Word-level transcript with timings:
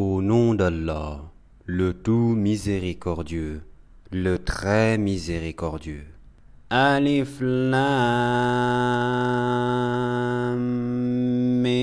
Au 0.00 0.22
nom 0.22 0.54
d'Allah, 0.54 1.32
le 1.66 1.92
tout 1.92 2.36
miséricordieux, 2.36 3.62
le 4.12 4.38
très 4.38 4.96
miséricordieux. 4.96 6.06
Alif 6.70 7.38
Lam 7.40 7.80
Mim. 11.62 11.74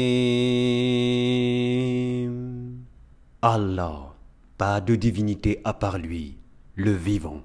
Allah, 3.41 4.15
pas 4.57 4.79
de 4.79 4.95
divinité 4.95 5.59
à 5.65 5.73
part 5.73 5.97
lui, 5.97 6.37
le 6.75 6.93
vivant, 6.93 7.41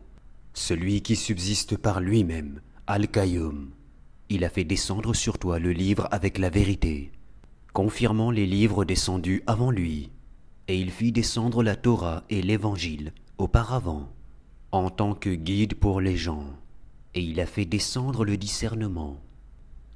celui 0.54 1.02
qui 1.02 1.16
subsiste 1.16 1.78
par 1.78 2.00
lui-même, 2.00 2.60
Al-Qayyum. 2.86 3.70
Il 4.28 4.44
a 4.44 4.48
fait 4.48 4.62
descendre 4.62 5.14
sur 5.14 5.40
toi 5.40 5.58
le 5.58 5.72
livre 5.72 6.06
avec 6.12 6.38
la 6.38 6.48
vérité, 6.48 7.10
confirmant 7.72 8.30
les 8.30 8.46
livres 8.46 8.84
descendus 8.84 9.42
avant 9.48 9.72
lui 9.72 10.10
et 10.70 10.78
il 10.78 10.92
fit 10.92 11.10
descendre 11.10 11.64
la 11.64 11.74
Torah 11.74 12.22
et 12.30 12.42
l'Évangile 12.42 13.12
auparavant, 13.38 14.08
en 14.70 14.88
tant 14.88 15.14
que 15.14 15.30
guide 15.30 15.74
pour 15.74 16.00
les 16.00 16.16
gens, 16.16 16.46
et 17.12 17.20
il 17.20 17.40
a 17.40 17.46
fait 17.46 17.64
descendre 17.64 18.24
le 18.24 18.36
discernement. 18.36 19.20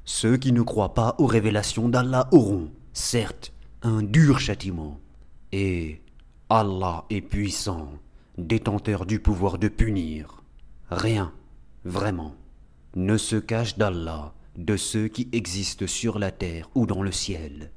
Ceux 0.04 0.36
qui 0.36 0.50
ne 0.50 0.62
croient 0.62 0.94
pas 0.94 1.14
aux 1.18 1.26
révélations 1.26 1.88
d'Allah 1.88 2.28
auront, 2.32 2.72
certes, 2.92 3.52
un 3.82 4.02
dur 4.02 4.40
châtiment, 4.40 4.98
et 5.52 6.02
Allah 6.48 7.04
est 7.08 7.20
puissant, 7.20 7.92
détenteur 8.36 9.06
du 9.06 9.20
pouvoir 9.20 9.58
de 9.58 9.68
punir. 9.68 10.42
Rien, 10.90 11.32
vraiment, 11.84 12.34
ne 12.96 13.16
se 13.16 13.36
cache 13.36 13.78
d'Allah 13.78 14.34
de 14.56 14.76
ceux 14.76 15.06
qui 15.06 15.28
existent 15.30 15.86
sur 15.86 16.18
la 16.18 16.32
terre 16.32 16.68
ou 16.74 16.84
dans 16.84 17.04
le 17.04 17.12
ciel. 17.12 17.70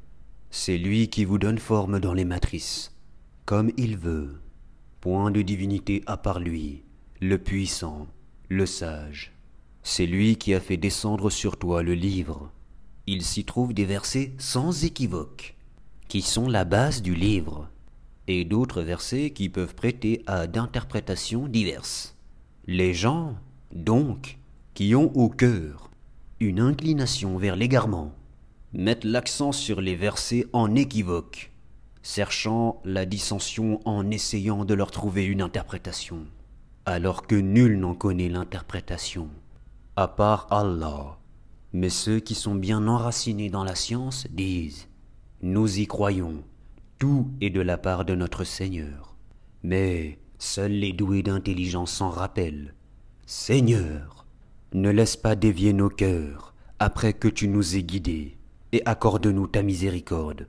C'est 0.60 0.80
lui 0.80 1.08
qui 1.08 1.24
vous 1.24 1.38
donne 1.38 1.60
forme 1.60 2.00
dans 2.00 2.16
les 2.16 2.26
matrices, 2.26 2.92
comme 3.46 3.72
il 3.78 3.96
veut. 3.96 4.42
Point 5.02 5.30
de 5.30 5.44
divinité 5.44 6.02
à 6.08 6.18
part 6.18 6.40
lui, 6.40 6.82
le 7.22 7.38
puissant, 7.38 8.08
le 8.50 8.66
sage. 8.66 9.34
C'est 9.84 10.08
lui 10.08 10.36
qui 10.36 10.56
a 10.56 10.60
fait 10.60 10.76
descendre 10.76 11.30
sur 11.30 11.58
toi 11.58 11.84
le 11.84 11.94
livre. 11.94 12.52
Il 13.06 13.22
s'y 13.22 13.46
trouve 13.46 13.72
des 13.72 13.86
versets 13.86 14.34
sans 14.40 14.84
équivoque, 14.84 15.56
qui 16.08 16.24
sont 16.24 16.50
la 16.50 16.66
base 16.66 17.04
du 17.04 17.14
livre, 17.14 17.70
et 18.28 18.44
d'autres 18.44 18.82
versets 18.82 19.30
qui 19.30 19.50
peuvent 19.50 19.76
prêter 19.76 20.24
à 20.26 20.48
d'interprétations 20.48 21.48
diverses. 21.48 22.18
Les 22.66 22.96
gens, 22.96 23.36
donc, 23.72 24.40
qui 24.74 24.96
ont 24.96 25.16
au 25.16 25.30
cœur 25.30 25.92
une 26.40 26.60
inclination 26.60 27.38
vers 27.38 27.56
l'égarement, 27.56 28.12
mettent 28.74 29.06
l'accent 29.06 29.52
sur 29.52 29.82
les 29.82 29.96
versets 29.96 30.46
en 30.54 30.76
équivoque, 30.76 31.52
cherchant 32.04 32.82
la 32.84 33.06
dissension 33.06 33.82
en 33.88 34.10
essayant 34.12 34.66
de 34.66 34.74
leur 34.74 34.92
trouver 34.92 35.26
une 35.26 35.42
interprétation, 35.42 36.26
alors 36.86 37.28
que 37.28 37.36
nul 37.36 37.80
n'en 37.80 37.96
connaît 37.96 38.30
l'interprétation, 38.30 39.30
à 39.96 40.08
part 40.08 40.48
Allah. 40.52 41.18
Mais 41.74 41.90
ceux 41.90 42.20
qui 42.20 42.36
sont 42.36 42.56
bien 42.56 42.88
enracinés 42.88 43.50
dans 43.50 43.64
la 43.64 43.76
science 43.76 44.28
disent 44.32 44.88
Nous 45.42 45.80
y 45.80 45.88
croyons, 45.88 46.44
tout 46.98 47.30
est 47.42 47.50
de 47.50 47.62
la 47.62 47.78
part 47.78 48.06
de 48.06 48.16
notre 48.16 48.44
Seigneur. 48.44 49.16
Mais 49.64 50.20
seuls 50.40 50.72
les 50.72 50.94
doués 50.94 51.24
d'intelligence 51.24 51.92
s'en 51.92 52.10
rappellent. 52.10 52.74
Seigneur, 53.26 54.26
ne 54.74 54.90
laisse 54.90 55.18
pas 55.18 55.36
dévier 55.36 55.74
nos 55.74 55.90
cœurs 55.90 56.54
après 56.80 57.14
que 57.14 57.28
tu 57.28 57.48
nous 57.48 57.76
aies 57.76 57.84
guidés 57.84 58.37
et 58.72 58.82
accorde-nous 58.86 59.48
ta 59.48 59.62
miséricorde. 59.62 60.48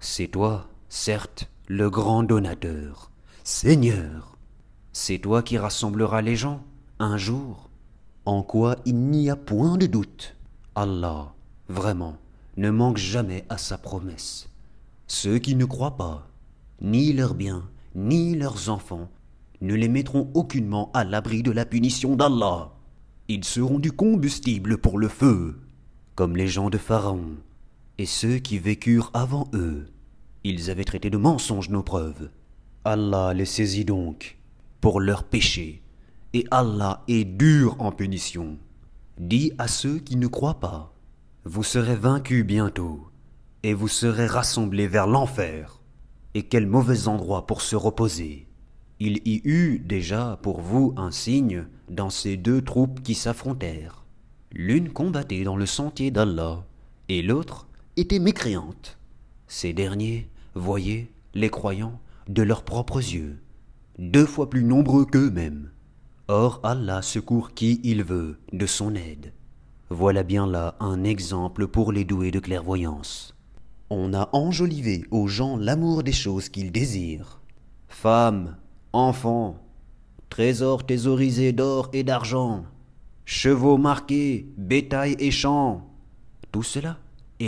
C'est 0.00 0.28
toi, 0.28 0.68
certes, 0.88 1.50
le 1.66 1.90
grand 1.90 2.22
donateur. 2.22 3.10
Seigneur, 3.42 4.36
c'est 4.92 5.18
toi 5.18 5.42
qui 5.42 5.58
rassembleras 5.58 6.22
les 6.22 6.36
gens, 6.36 6.62
un 6.98 7.16
jour, 7.16 7.70
en 8.26 8.42
quoi 8.42 8.76
il 8.84 8.96
n'y 8.96 9.30
a 9.30 9.36
point 9.36 9.76
de 9.76 9.86
doute. 9.86 10.36
Allah, 10.74 11.34
vraiment, 11.68 12.16
ne 12.56 12.70
manque 12.70 12.98
jamais 12.98 13.44
à 13.48 13.58
sa 13.58 13.78
promesse. 13.78 14.48
Ceux 15.06 15.38
qui 15.38 15.54
ne 15.54 15.64
croient 15.64 15.96
pas, 15.96 16.28
ni 16.80 17.12
leurs 17.12 17.34
biens, 17.34 17.68
ni 17.94 18.34
leurs 18.34 18.68
enfants, 18.68 19.08
ne 19.60 19.74
les 19.74 19.88
mettront 19.88 20.30
aucunement 20.34 20.90
à 20.94 21.04
l'abri 21.04 21.42
de 21.42 21.50
la 21.50 21.64
punition 21.64 22.16
d'Allah. 22.16 22.72
Ils 23.28 23.44
seront 23.44 23.78
du 23.78 23.92
combustible 23.92 24.78
pour 24.78 24.98
le 24.98 25.08
feu, 25.08 25.58
comme 26.14 26.36
les 26.36 26.48
gens 26.48 26.70
de 26.70 26.78
Pharaon, 26.78 27.36
et 27.98 28.06
ceux 28.06 28.38
qui 28.38 28.58
vécurent 28.58 29.10
avant 29.14 29.48
eux. 29.54 29.86
Ils 30.42 30.70
avaient 30.70 30.84
traité 30.84 31.10
de 31.10 31.16
mensonges 31.16 31.70
nos 31.70 31.82
preuves. 31.82 32.30
Allah 32.84 33.32
les 33.34 33.46
saisit 33.46 33.84
donc 33.84 34.38
pour 34.80 35.00
leurs 35.00 35.24
péchés, 35.24 35.82
et 36.34 36.44
Allah 36.50 37.02
est 37.08 37.24
dur 37.24 37.76
en 37.78 37.92
punition. 37.92 38.58
Dit 39.18 39.52
à 39.56 39.68
ceux 39.68 39.98
qui 39.98 40.16
ne 40.16 40.26
croient 40.26 40.60
pas, 40.60 40.92
vous 41.44 41.62
serez 41.62 41.96
vaincus 41.96 42.44
bientôt, 42.44 43.08
et 43.62 43.72
vous 43.72 43.88
serez 43.88 44.26
rassemblés 44.26 44.88
vers 44.88 45.06
l'enfer. 45.06 45.80
Et 46.34 46.42
quel 46.42 46.66
mauvais 46.66 47.08
endroit 47.08 47.46
pour 47.46 47.62
se 47.62 47.76
reposer. 47.76 48.48
Il 49.00 49.20
y 49.26 49.40
eut 49.44 49.78
déjà 49.78 50.38
pour 50.42 50.60
vous 50.60 50.92
un 50.96 51.10
signe 51.10 51.66
dans 51.88 52.10
ces 52.10 52.36
deux 52.36 52.60
troupes 52.60 53.02
qui 53.02 53.14
s'affrontèrent. 53.14 54.04
L'une 54.52 54.90
combattait 54.90 55.44
dans 55.44 55.56
le 55.56 55.66
sentier 55.66 56.10
d'Allah, 56.10 56.64
et 57.08 57.22
l'autre 57.22 57.68
étaient 57.96 58.18
mécréantes. 58.18 58.98
Ces 59.46 59.72
derniers 59.72 60.28
voyaient 60.54 61.10
les 61.34 61.50
croyants 61.50 62.00
de 62.28 62.42
leurs 62.42 62.64
propres 62.64 62.98
yeux, 62.98 63.40
deux 63.98 64.26
fois 64.26 64.50
plus 64.50 64.64
nombreux 64.64 65.04
qu'eux-mêmes. 65.04 65.70
Or 66.28 66.60
Allah 66.62 67.02
secourt 67.02 67.52
qui 67.52 67.80
il 67.84 68.02
veut 68.02 68.38
de 68.52 68.66
son 68.66 68.94
aide. 68.94 69.32
Voilà 69.90 70.22
bien 70.22 70.46
là 70.46 70.74
un 70.80 71.04
exemple 71.04 71.68
pour 71.68 71.92
les 71.92 72.04
doués 72.04 72.30
de 72.30 72.40
clairvoyance. 72.40 73.34
On 73.90 74.14
a 74.14 74.30
enjolivé 74.32 75.04
aux 75.10 75.28
gens 75.28 75.56
l'amour 75.56 76.02
des 76.02 76.12
choses 76.12 76.48
qu'ils 76.48 76.72
désirent. 76.72 77.40
Femmes, 77.88 78.56
enfants, 78.92 79.58
trésors 80.30 80.84
thésaurisés 80.84 81.52
d'or 81.52 81.90
et 81.92 82.02
d'argent, 82.02 82.64
chevaux 83.24 83.76
marqués, 83.76 84.48
bétail 84.56 85.14
et 85.18 85.30
champs, 85.30 85.90
tout 86.50 86.62
cela 86.62 86.98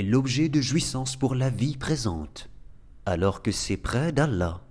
l'objet 0.03 0.49
de 0.49 0.61
jouissance 0.61 1.17
pour 1.17 1.35
la 1.35 1.51
vie 1.51 1.77
présente, 1.77 2.49
alors 3.05 3.43
que 3.43 3.53
c'est 3.53 3.77
près 3.77 4.13
d'Allah 4.13 4.63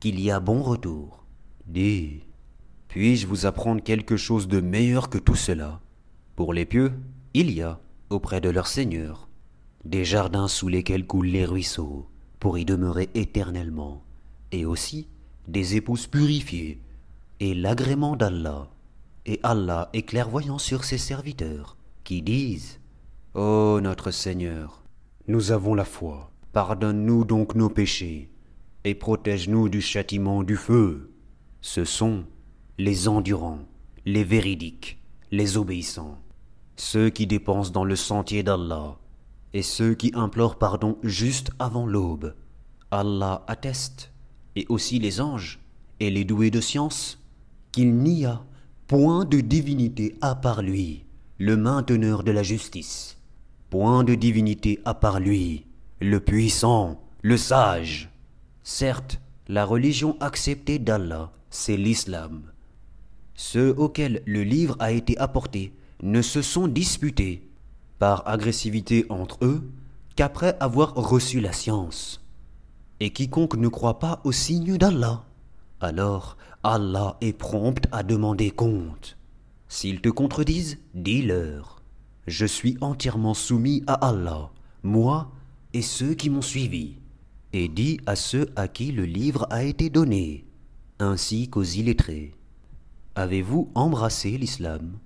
qu'il 0.00 0.20
y 0.20 0.30
a 0.30 0.40
bon 0.40 0.62
retour. 0.62 1.24
Dis, 1.66 2.20
puis-je 2.88 3.26
vous 3.26 3.46
apprendre 3.46 3.82
quelque 3.82 4.16
chose 4.16 4.48
de 4.48 4.60
meilleur 4.60 5.08
que 5.10 5.18
tout 5.18 5.34
cela? 5.34 5.80
Pour 6.36 6.52
les 6.52 6.64
pieux, 6.64 6.92
il 7.32 7.50
y 7.50 7.62
a, 7.62 7.80
auprès 8.10 8.40
de 8.40 8.50
leur 8.50 8.66
Seigneur, 8.66 9.28
des 9.84 10.04
jardins 10.04 10.48
sous 10.48 10.68
lesquels 10.68 11.06
coulent 11.06 11.26
les 11.26 11.44
ruisseaux, 11.44 12.08
pour 12.38 12.58
y 12.58 12.64
demeurer 12.64 13.08
éternellement, 13.14 14.02
et 14.52 14.64
aussi 14.64 15.08
des 15.48 15.76
épouses 15.76 16.06
purifiées, 16.06 16.80
et 17.40 17.54
l'agrément 17.54 18.16
d'Allah. 18.16 18.68
Et 19.26 19.40
Allah 19.42 19.88
est 19.92 20.02
clairvoyant 20.02 20.58
sur 20.58 20.84
ses 20.84 20.98
serviteurs, 20.98 21.76
qui 22.04 22.22
disent 22.22 22.78
Ô 23.36 23.80
notre 23.80 24.12
Seigneur, 24.12 24.84
nous 25.26 25.50
avons 25.50 25.74
la 25.74 25.84
foi. 25.84 26.30
Pardonne-nous 26.52 27.24
donc 27.24 27.56
nos 27.56 27.68
péchés 27.68 28.30
et 28.84 28.94
protège-nous 28.94 29.68
du 29.68 29.80
châtiment 29.80 30.44
du 30.44 30.54
feu. 30.54 31.10
Ce 31.60 31.84
sont 31.84 32.26
les 32.78 33.08
endurants, 33.08 33.66
les 34.04 34.22
véridiques, 34.22 35.02
les 35.32 35.56
obéissants, 35.56 36.20
ceux 36.76 37.10
qui 37.10 37.26
dépensent 37.26 37.72
dans 37.72 37.82
le 37.82 37.96
sentier 37.96 38.44
d'Allah 38.44 38.98
et 39.52 39.62
ceux 39.62 39.94
qui 39.94 40.12
implorent 40.14 40.56
pardon 40.56 40.96
juste 41.02 41.50
avant 41.58 41.88
l'aube. 41.88 42.36
Allah 42.92 43.42
atteste, 43.48 44.12
et 44.54 44.64
aussi 44.68 45.00
les 45.00 45.20
anges 45.20 45.58
et 45.98 46.12
les 46.12 46.24
doués 46.24 46.52
de 46.52 46.60
science, 46.60 47.20
qu'il 47.72 47.96
n'y 47.96 48.26
a 48.26 48.44
point 48.86 49.24
de 49.24 49.40
divinité 49.40 50.14
à 50.20 50.36
part 50.36 50.62
lui, 50.62 51.04
le 51.38 51.56
mainteneur 51.56 52.22
de 52.22 52.30
la 52.30 52.44
justice 52.44 53.18
point 53.74 54.04
de 54.04 54.14
divinité 54.14 54.78
à 54.84 54.94
part 54.94 55.18
lui, 55.18 55.66
le 56.00 56.20
puissant, 56.20 57.02
le 57.22 57.36
sage. 57.36 58.08
Certes, 58.62 59.20
la 59.48 59.64
religion 59.64 60.16
acceptée 60.20 60.78
d'Allah, 60.78 61.32
c'est 61.50 61.76
l'islam. 61.76 62.42
Ceux 63.34 63.74
auxquels 63.76 64.22
le 64.26 64.44
livre 64.44 64.76
a 64.78 64.92
été 64.92 65.18
apporté 65.18 65.72
ne 66.04 66.22
se 66.22 66.40
sont 66.40 66.68
disputés, 66.68 67.50
par 67.98 68.28
agressivité 68.28 69.06
entre 69.08 69.44
eux, 69.44 69.68
qu'après 70.14 70.56
avoir 70.60 70.94
reçu 70.94 71.40
la 71.40 71.52
science. 71.52 72.24
Et 73.00 73.10
quiconque 73.10 73.56
ne 73.56 73.66
croit 73.66 73.98
pas 73.98 74.20
au 74.22 74.30
signe 74.30 74.76
d'Allah, 74.76 75.24
alors 75.80 76.36
Allah 76.62 77.16
est 77.20 77.32
prompt 77.32 77.84
à 77.90 78.04
demander 78.04 78.52
compte. 78.52 79.16
S'ils 79.66 80.00
te 80.00 80.10
contredisent, 80.10 80.78
dis-leur. 80.94 81.73
Je 82.26 82.46
suis 82.46 82.76
entièrement 82.80 83.34
soumis 83.34 83.82
à 83.86 83.94
Allah, 83.94 84.50
moi 84.82 85.30
et 85.72 85.82
ceux 85.82 86.14
qui 86.14 86.30
m'ont 86.30 86.42
suivi. 86.42 86.96
et 87.54 87.68
dis 87.68 88.00
à 88.06 88.16
ceux 88.16 88.50
à 88.56 88.66
qui 88.66 88.90
le 88.90 89.04
livre 89.04 89.46
a 89.48 89.62
été 89.62 89.88
donné, 89.88 90.44
ainsi 90.98 91.48
qu'aux 91.48 91.62
illettrés. 91.62 92.34
Avez-vous 93.14 93.70
embrassé 93.76 94.36
l'islam? 94.36 94.98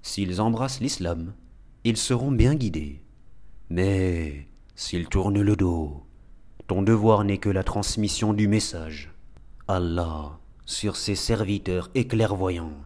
S'ils 0.00 0.40
embrassent 0.40 0.80
l'islam, 0.80 1.34
ils 1.84 1.98
seront 1.98 2.32
bien 2.32 2.54
guidés. 2.54 3.02
Mais 3.68 4.48
s'ils 4.74 5.08
tournent 5.08 5.42
le 5.42 5.56
dos, 5.56 6.06
ton 6.68 6.80
devoir 6.80 7.22
n'est 7.24 7.36
que 7.36 7.50
la 7.50 7.64
transmission 7.64 8.32
du 8.32 8.48
message. 8.48 9.12
Allah 9.68 10.38
sur 10.64 10.96
ses 10.96 11.16
serviteurs 11.16 11.90
et 11.94 12.06
clairvoyants, 12.06 12.78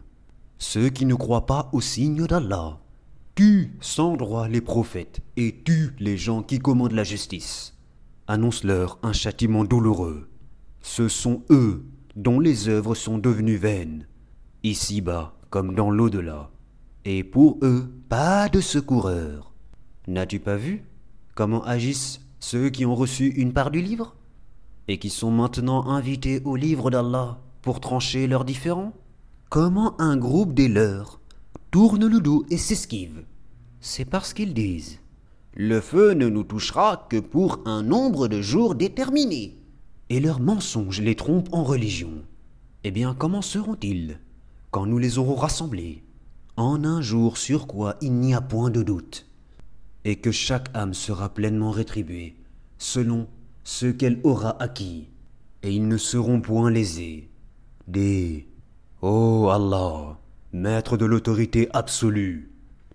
ceux 0.57 0.89
qui 0.89 1.05
ne 1.05 1.15
croient 1.15 1.45
pas 1.45 1.69
au 1.71 1.79
signe 1.79 2.25
d'Allah. 2.25 2.79
Tue 3.35 3.73
sans 3.81 4.15
droit 4.15 4.47
les 4.47 4.61
prophètes 4.61 5.19
et 5.35 5.61
tue 5.65 5.93
les 5.99 6.15
gens 6.15 6.41
qui 6.41 6.59
commandent 6.59 6.93
la 6.93 7.03
justice. 7.03 7.73
Annonce-leur 8.27 8.97
un 9.03 9.11
châtiment 9.11 9.65
douloureux. 9.65 10.29
Ce 10.81 11.09
sont 11.09 11.43
eux 11.49 11.83
dont 12.15 12.39
les 12.39 12.69
œuvres 12.69 12.95
sont 12.95 13.17
devenues 13.17 13.57
vaines, 13.57 14.07
ici-bas 14.63 15.35
comme 15.49 15.75
dans 15.75 15.91
l'au-delà. 15.91 16.49
Et 17.03 17.25
pour 17.25 17.59
eux, 17.61 17.93
pas 18.07 18.47
de 18.47 18.61
secoureur. 18.61 19.53
N'as-tu 20.07 20.39
pas 20.39 20.55
vu 20.55 20.85
comment 21.35 21.63
agissent 21.65 22.21
ceux 22.39 22.69
qui 22.69 22.85
ont 22.85 22.95
reçu 22.95 23.27
une 23.27 23.51
part 23.51 23.69
du 23.69 23.81
livre 23.81 24.15
et 24.87 24.97
qui 24.97 25.09
sont 25.09 25.31
maintenant 25.31 25.87
invités 25.89 26.41
au 26.45 26.55
livre 26.55 26.89
d'Allah 26.89 27.41
pour 27.61 27.81
trancher 27.81 28.27
leurs 28.27 28.45
différends? 28.45 28.93
Comment 29.49 29.99
un 29.99 30.15
groupe 30.15 30.53
des 30.53 30.69
leurs 30.69 31.19
tourne 31.75 32.07
le 32.07 32.21
dos 32.21 32.45
et 32.49 32.55
s'esquive 32.55 33.25
C'est 33.81 34.05
parce 34.05 34.33
qu'ils 34.33 34.53
disent 34.53 34.99
Le 35.53 35.81
feu 35.81 36.13
ne 36.13 36.29
nous 36.29 36.45
touchera 36.45 37.05
que 37.09 37.19
pour 37.19 37.59
un 37.65 37.83
nombre 37.83 38.29
de 38.29 38.41
jours 38.41 38.75
déterminé. 38.75 39.57
Et 40.07 40.21
leurs 40.21 40.39
mensonges 40.39 41.01
les 41.01 41.15
trompent 41.15 41.53
en 41.53 41.65
religion. 41.65 42.23
Eh 42.85 42.91
bien, 42.91 43.13
comment 43.13 43.41
seront-ils 43.41 44.19
quand 44.71 44.85
nous 44.85 44.99
les 44.99 45.17
aurons 45.17 45.35
rassemblés 45.35 46.01
en 46.55 46.85
un 46.85 47.01
jour 47.01 47.35
sur 47.35 47.67
quoi 47.67 47.97
il 47.99 48.13
n'y 48.13 48.33
a 48.33 48.39
point 48.39 48.69
de 48.69 48.81
doute, 48.81 49.25
et 50.05 50.15
que 50.15 50.31
chaque 50.31 50.69
âme 50.73 50.93
sera 50.93 51.27
pleinement 51.27 51.71
rétribuée 51.71 52.37
selon 52.77 53.27
ce 53.65 53.87
qu'elle 53.87 54.21
aura 54.23 54.55
acquis, 54.63 55.09
et 55.61 55.73
ils 55.73 55.89
ne 55.89 55.97
seront 55.97 56.39
point 56.39 56.71
lésés. 56.71 57.29
Des 57.85 58.47
Ô 59.01 59.49
Allah, 59.49 60.17
maître 60.55 60.97
de 60.97 61.05
l'autorité 61.05 61.67
absolue, 61.73 62.49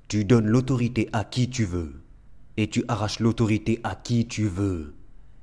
tu 0.08 0.24
donnes 0.24 0.46
l'autorité 0.46 1.08
à 1.12 1.24
qui 1.24 1.48
tu 1.48 1.64
veux, 1.64 2.02
et 2.56 2.68
tu 2.68 2.84
arraches 2.88 3.20
l'autorité 3.20 3.80
à 3.84 3.94
qui 3.94 4.26
tu 4.26 4.46
veux, 4.46 4.94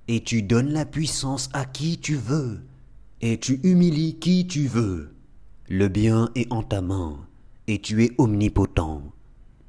et 0.07 0.21
tu 0.21 0.41
donnes 0.41 0.71
la 0.71 0.85
puissance 0.85 1.49
à 1.53 1.65
qui 1.65 1.97
tu 1.97 2.15
veux, 2.15 2.59
et 3.21 3.39
tu 3.39 3.59
humilies 3.63 4.15
qui 4.19 4.47
tu 4.47 4.67
veux. 4.67 5.13
Le 5.69 5.87
bien 5.87 6.29
est 6.35 6.51
en 6.51 6.63
ta 6.63 6.81
main, 6.81 7.17
et 7.67 7.79
tu 7.79 8.03
es 8.03 8.11
omnipotent. 8.17 9.03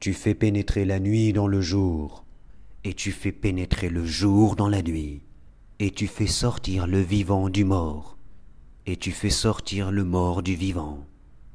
Tu 0.01 0.15
fais 0.15 0.35
pénétrer 0.35 0.85
la 0.85 1.01
nuit 1.01 1.33
dans 1.33 1.49
le 1.49 1.61
jour, 1.61 2.25
et 2.85 2.95
tu 2.95 3.13
fais 3.13 3.33
pénétrer 3.33 3.91
le 3.91 4.05
jour 4.05 4.57
dans 4.57 4.69
la 4.69 4.83
nuit, 4.83 5.23
et 5.81 5.91
tu 5.91 6.07
fais 6.07 6.27
sortir 6.27 6.87
le 6.87 7.01
vivant 7.01 7.51
du 7.51 7.65
mort, 7.65 8.17
et 8.87 8.97
tu 8.97 9.11
fais 9.11 9.31
sortir 9.31 9.91
le 9.91 10.05
mort 10.05 10.43
du 10.43 10.55
vivant, 10.55 11.05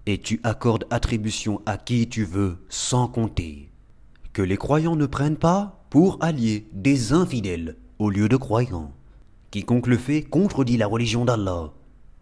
et 0.05 0.17
tu 0.17 0.39
accordes 0.43 0.85
attribution 0.89 1.61
à 1.65 1.77
qui 1.77 2.07
tu 2.09 2.25
veux 2.25 2.65
sans 2.69 3.07
compter. 3.07 3.69
Que 4.33 4.41
les 4.41 4.57
croyants 4.57 4.95
ne 4.95 5.05
prennent 5.05 5.37
pas 5.37 5.85
pour 5.89 6.17
alliés 6.21 6.67
des 6.73 7.13
infidèles 7.13 7.77
au 7.99 8.09
lieu 8.09 8.27
de 8.27 8.37
croyants. 8.37 8.91
Quiconque 9.51 9.87
le 9.87 9.97
fait 9.97 10.23
contredit 10.23 10.77
la 10.77 10.87
religion 10.87 11.25
d'Allah, 11.25 11.71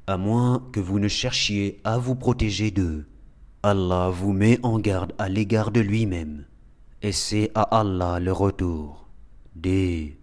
à 0.08 0.18
moins 0.18 0.68
que 0.74 0.80
vous 0.80 1.00
ne 1.00 1.08
cherchiez 1.08 1.80
à 1.84 1.98
vous 1.98 2.16
protéger 2.16 2.72
d'eux. 2.72 3.08
Allah 3.64 4.10
vous 4.10 4.34
met 4.34 4.60
en 4.64 4.80
garde 4.80 5.14
à 5.18 5.30
l'égard 5.30 5.72
de 5.72 5.80
lui-même, 5.80 6.46
et 7.02 7.12
c'est 7.12 7.52
à 7.56 7.62
Allah 7.62 8.20
le 8.20 8.34
retour. 8.34 9.08
D. 9.56 10.18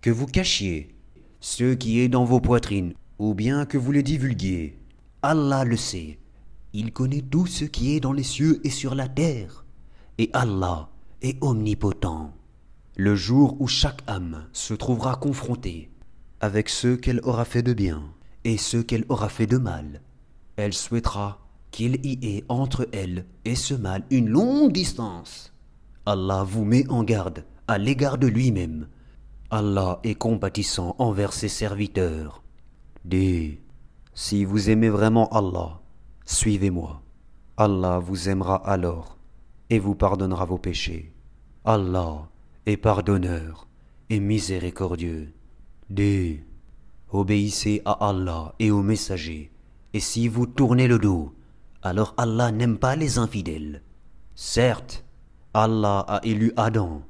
Que 0.00 0.10
vous 0.10 0.26
cachiez 0.26 0.94
ce 1.40 1.74
qui 1.74 2.00
est 2.00 2.08
dans 2.08 2.24
vos 2.24 2.40
poitrines, 2.40 2.94
ou 3.18 3.34
bien 3.34 3.66
que 3.66 3.78
vous 3.78 3.92
le 3.92 4.02
divulguiez. 4.02 4.78
Allah 5.22 5.64
le 5.64 5.76
sait. 5.76 6.18
Il 6.72 6.92
connaît 6.92 7.22
tout 7.22 7.46
ce 7.46 7.64
qui 7.64 7.96
est 7.96 8.00
dans 8.00 8.12
les 8.12 8.22
cieux 8.22 8.60
et 8.64 8.70
sur 8.70 8.94
la 8.94 9.08
terre. 9.08 9.64
Et 10.18 10.30
Allah 10.32 10.88
est 11.22 11.42
omnipotent. 11.42 12.32
Le 12.96 13.14
jour 13.14 13.56
où 13.60 13.66
chaque 13.66 14.02
âme 14.06 14.46
se 14.52 14.74
trouvera 14.74 15.16
confrontée 15.16 15.90
avec 16.40 16.68
ceux 16.68 16.96
qu'elle 16.96 17.20
aura 17.24 17.44
fait 17.44 17.62
de 17.62 17.72
bien 17.72 18.02
et 18.44 18.56
ceux 18.56 18.82
qu'elle 18.82 19.04
aura 19.08 19.28
fait 19.28 19.46
de 19.46 19.58
mal, 19.58 20.00
elle 20.56 20.72
souhaitera 20.72 21.46
qu'il 21.70 22.04
y 22.06 22.36
ait 22.36 22.44
entre 22.48 22.88
elle 22.92 23.26
et 23.44 23.54
ce 23.54 23.74
mal 23.74 24.04
une 24.10 24.28
longue 24.28 24.72
distance. 24.72 25.52
Allah 26.06 26.44
vous 26.44 26.64
met 26.64 26.88
en 26.88 27.02
garde 27.02 27.44
à 27.68 27.78
l'égard 27.78 28.16
de 28.16 28.28
lui-même. 28.28 28.88
Allah 29.50 30.00
est 30.04 30.14
compatissant 30.14 30.94
envers 30.98 31.32
ses 31.32 31.48
serviteurs. 31.48 32.42
D. 33.04 33.60
Si 34.14 34.44
vous 34.44 34.70
aimez 34.70 34.88
vraiment 34.88 35.28
Allah, 35.28 35.80
suivez-moi. 36.26 37.02
Allah 37.56 37.98
vous 37.98 38.28
aimera 38.28 38.56
alors 38.68 39.16
et 39.70 39.78
vous 39.78 39.94
pardonnera 39.94 40.44
vos 40.44 40.58
péchés. 40.58 41.12
Allah 41.64 42.28
est 42.66 42.76
pardonneur 42.76 43.66
et 44.10 44.20
miséricordieux. 44.20 45.32
D. 45.88 46.44
Obéissez 47.10 47.80
à 47.84 48.08
Allah 48.08 48.54
et 48.58 48.70
aux 48.70 48.82
messagers, 48.82 49.52
et 49.94 50.00
si 50.00 50.28
vous 50.28 50.46
tournez 50.46 50.88
le 50.88 50.98
dos, 50.98 51.32
alors 51.82 52.14
Allah 52.18 52.50
n'aime 52.50 52.78
pas 52.78 52.96
les 52.96 53.18
infidèles. 53.18 53.82
Certes, 54.34 55.04
Allah 55.54 56.00
a 56.00 56.20
élu 56.24 56.52
Adam, 56.56 57.02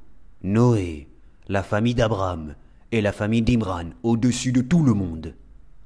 Noé, 0.43 1.09
la 1.47 1.63
famille 1.63 1.95
d'Abraham 1.95 2.55
et 2.91 3.01
la 3.01 3.11
famille 3.11 3.41
d'Imran 3.41 3.89
au-dessus 4.03 4.51
de 4.51 4.61
tout 4.61 4.83
le 4.83 4.93
monde, 4.93 5.35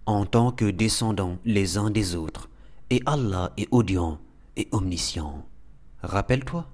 en 0.06 0.26
tant 0.26 0.52
que 0.52 0.66
descendants 0.70 1.38
les 1.46 1.78
uns 1.78 1.90
des 1.90 2.16
autres, 2.16 2.50
et 2.92 3.02
Allah 3.06 3.54
est 3.56 3.70
audient 3.72 4.20
et 4.58 4.68
omniscient. 4.74 5.48
Rappelle-toi, 6.04 6.70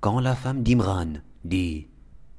quand 0.00 0.20
la 0.20 0.36
femme 0.36 0.62
d'Imran 0.62 1.14
dit 1.44 1.88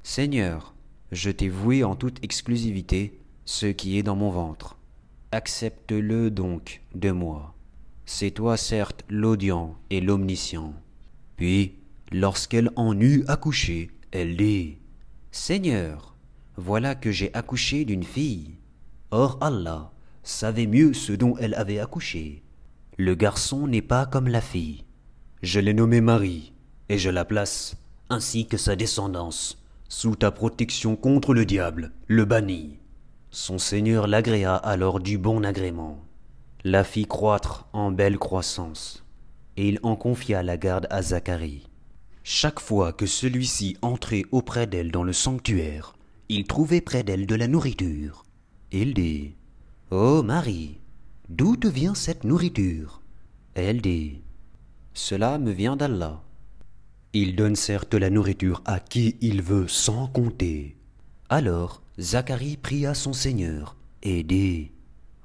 Seigneur, 0.04 0.74
je 1.10 1.30
t'ai 1.30 1.48
voué 1.48 1.82
en 1.82 1.96
toute 1.96 2.22
exclusivité 2.22 3.18
ce 3.44 3.66
qui 3.66 3.98
est 3.98 4.04
dans 4.04 4.14
mon 4.14 4.30
ventre. 4.30 4.78
Accepte-le 5.32 6.30
donc 6.30 6.82
de 6.94 7.10
moi. 7.10 7.54
C'est 8.06 8.30
toi 8.30 8.56
certes 8.56 9.04
l'audient 9.08 9.74
et 9.90 10.00
l'omniscient. 10.00 10.72
Puis, 11.36 11.74
lorsqu'elle 12.12 12.70
en 12.76 12.98
eut 13.00 13.24
accouché, 13.26 13.90
elle 14.12 14.36
dit 14.36 14.78
Seigneur, 15.32 16.14
voilà 16.56 16.94
que 16.94 17.10
j'ai 17.10 17.34
accouché 17.34 17.84
d'une 17.84 18.04
fille. 18.04 18.58
Or 19.10 19.38
Allah 19.40 19.90
savait 20.22 20.68
mieux 20.68 20.92
ce 20.92 21.12
dont 21.12 21.36
elle 21.38 21.54
avait 21.54 21.80
accouché. 21.80 22.43
Le 22.96 23.14
garçon 23.14 23.66
n'est 23.66 23.82
pas 23.82 24.06
comme 24.06 24.28
la 24.28 24.40
fille. 24.40 24.84
Je 25.42 25.60
l'ai 25.60 25.74
nommé 25.74 26.00
Marie, 26.00 26.52
et 26.88 26.98
je 26.98 27.10
la 27.10 27.24
place, 27.24 27.76
ainsi 28.08 28.46
que 28.46 28.56
sa 28.56 28.76
descendance, 28.76 29.62
sous 29.88 30.16
ta 30.16 30.30
protection 30.30 30.96
contre 30.96 31.34
le 31.34 31.44
diable, 31.44 31.92
le 32.06 32.24
banni. 32.24 32.78
Son 33.30 33.58
Seigneur 33.58 34.06
l'agréa 34.06 34.54
alors 34.54 35.00
du 35.00 35.18
bon 35.18 35.44
agrément 35.44 36.04
la 36.64 36.82
fit 36.82 37.04
croître 37.04 37.68
en 37.74 37.92
belle 37.92 38.18
croissance, 38.18 39.04
et 39.58 39.68
il 39.68 39.80
en 39.82 39.96
confia 39.96 40.42
la 40.42 40.56
garde 40.56 40.86
à 40.88 41.02
Zacharie. 41.02 41.68
Chaque 42.22 42.58
fois 42.58 42.94
que 42.94 43.04
celui-ci 43.04 43.76
entrait 43.82 44.24
auprès 44.32 44.66
d'elle 44.66 44.90
dans 44.90 45.04
le 45.04 45.12
sanctuaire, 45.12 45.94
il 46.30 46.46
trouvait 46.46 46.80
près 46.80 47.02
d'elle 47.02 47.26
de 47.26 47.34
la 47.34 47.48
nourriture. 47.48 48.24
Il 48.72 48.94
dit 48.94 49.34
Ô 49.90 50.22
Marie, 50.22 50.78
d'où 51.28 51.56
te 51.56 51.66
vient 51.66 51.94
cette 51.94 52.24
nourriture? 52.24 53.00
Elle 53.54 53.80
dit 53.80 54.22
Cela 54.92 55.38
me 55.38 55.52
vient 55.52 55.76
d'Allah. 55.76 56.22
Il 57.12 57.36
donne 57.36 57.56
certes 57.56 57.94
la 57.94 58.10
nourriture 58.10 58.62
à 58.64 58.80
qui 58.80 59.16
il 59.20 59.42
veut 59.42 59.68
sans 59.68 60.08
compter. 60.08 60.76
Alors 61.28 61.82
Zacharie 61.98 62.56
pria 62.56 62.94
son 62.94 63.12
Seigneur 63.12 63.76
et 64.02 64.22
dit 64.22 64.72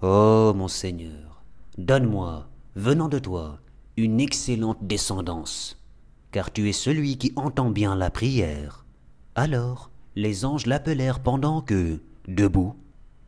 Ô 0.01 0.53
mon 0.53 0.67
Seigneur, 0.67 1.43
Donne-moi, 1.77 2.47
venant 2.75 3.09
de 3.09 3.19
toi, 3.19 3.59
une 3.97 4.19
excellente 4.19 4.85
descendance, 4.85 5.81
car 6.31 6.53
tu 6.53 6.69
es 6.69 6.73
celui 6.73 7.17
qui 7.17 7.33
entend 7.35 7.71
bien 7.71 7.95
la 7.95 8.09
prière. 8.09 8.85
Alors 9.35 9.89
les 10.15 10.45
anges 10.45 10.65
l'appelèrent 10.65 11.19
pendant 11.19 11.61
que, 11.61 12.01
debout, 12.27 12.75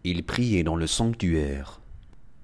il 0.04 0.24
priait 0.24 0.64
dans 0.64 0.76
le 0.76 0.88
sanctuaire. 0.88 1.81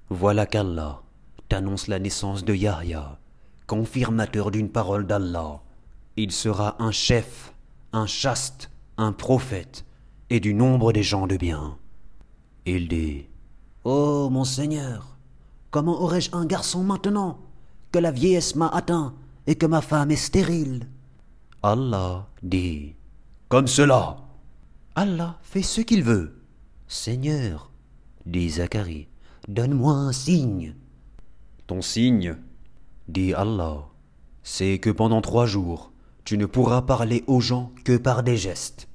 Voilà 0.09 0.45
qu'Allah 0.45 1.01
t'annonce 1.49 1.87
la 1.87 1.99
naissance 1.99 2.45
de 2.45 2.53
Yahya, 2.53 3.19
confirmateur 3.67 4.51
d'une 4.51 4.69
parole 4.69 5.05
d'Allah. 5.05 5.61
Il 6.15 6.31
sera 6.31 6.81
un 6.81 6.91
chef, 6.91 7.53
un 7.91 8.05
chaste, 8.05 8.69
un 8.97 9.11
prophète, 9.11 9.85
et 10.29 10.39
du 10.39 10.53
nombre 10.53 10.93
des 10.93 11.03
gens 11.03 11.27
de 11.27 11.35
bien. 11.35 11.77
Il 12.65 12.87
dit 12.87 13.27
Ô 13.83 14.29
mon 14.29 14.45
Seigneur, 14.45 15.17
comment 15.71 16.01
aurais-je 16.01 16.33
un 16.33 16.45
garçon 16.45 16.83
maintenant 16.83 17.39
que 17.91 17.99
la 17.99 18.11
vieillesse 18.11 18.55
m'a 18.55 18.69
atteint 18.69 19.13
et 19.45 19.55
que 19.55 19.65
ma 19.65 19.81
femme 19.81 20.11
est 20.11 20.15
stérile? 20.15 20.87
Allah 21.63 22.27
dit 22.43 22.95
Comme 23.49 23.67
cela. 23.67 24.17
Allah 24.95 25.37
fait 25.41 25.61
ce 25.61 25.81
qu'il 25.81 26.03
veut. 26.03 26.41
Seigneur, 26.87 27.71
dit 28.25 28.49
Zacharie, 28.49 29.07
donne-moi 29.47 29.93
un 29.93 30.11
signe. 30.11 30.75
Ton 31.67 31.81
signe, 31.81 32.37
dit 33.07 33.33
Allah, 33.33 33.87
c'est 34.43 34.79
que 34.79 34.89
pendant 34.89 35.21
trois 35.21 35.45
jours, 35.45 35.91
tu 36.23 36.37
ne 36.37 36.45
pourras 36.45 36.81
parler 36.81 37.23
aux 37.27 37.39
gens 37.39 37.71
que 37.85 37.95
par 37.97 38.23
des 38.23 38.37
gestes. 38.37 38.89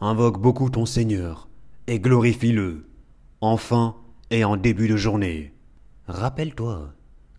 Invoque 0.00 0.40
beaucoup 0.40 0.68
ton 0.68 0.86
Seigneur 0.86 1.48
et 1.86 1.98
glorifie-le, 1.98 2.86
enfin 3.40 3.96
et 4.30 4.44
en 4.44 4.56
début 4.56 4.88
de 4.88 4.96
journée. 4.96 5.54
Rappelle-toi, 6.06 6.92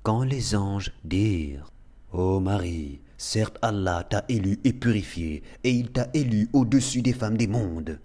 quand 0.04 0.24
les 0.24 0.56
anges 0.56 0.92
dirent 1.04 1.72
Ô 2.12 2.40
Marie, 2.40 3.02
certes 3.18 3.58
Allah 3.62 4.04
t'a 4.10 4.24
élu 4.30 4.60
et 4.64 4.74
purifié, 4.74 5.44
et 5.64 5.72
il 5.72 5.92
t'a 5.92 6.08
élu 6.14 6.50
au-dessus 6.54 7.02
des 7.02 7.14
femmes 7.14 7.38
des 7.38 7.48
mondes. 7.48 8.00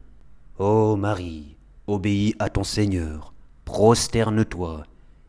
Ô 0.58 0.96
Marie, 0.96 1.56
obéis 1.86 2.34
à 2.38 2.50
ton 2.50 2.64
Seigneur, 2.64 3.32
prosterne-toi 3.70 4.82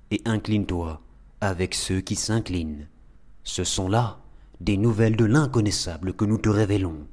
et 0.10 0.19
incline-toi 0.25 1.00
avec 1.41 1.75
ceux 1.75 2.01
qui 2.01 2.15
s'inclinent. 2.15 2.88
Ce 3.43 3.63
sont 3.63 3.88
là 3.88 4.17
des 4.60 4.77
nouvelles 4.77 5.15
de 5.15 5.25
l'inconnaissable 5.25 6.13
que 6.13 6.25
nous 6.25 6.39
te 6.39 6.50
révélons, 6.50 7.05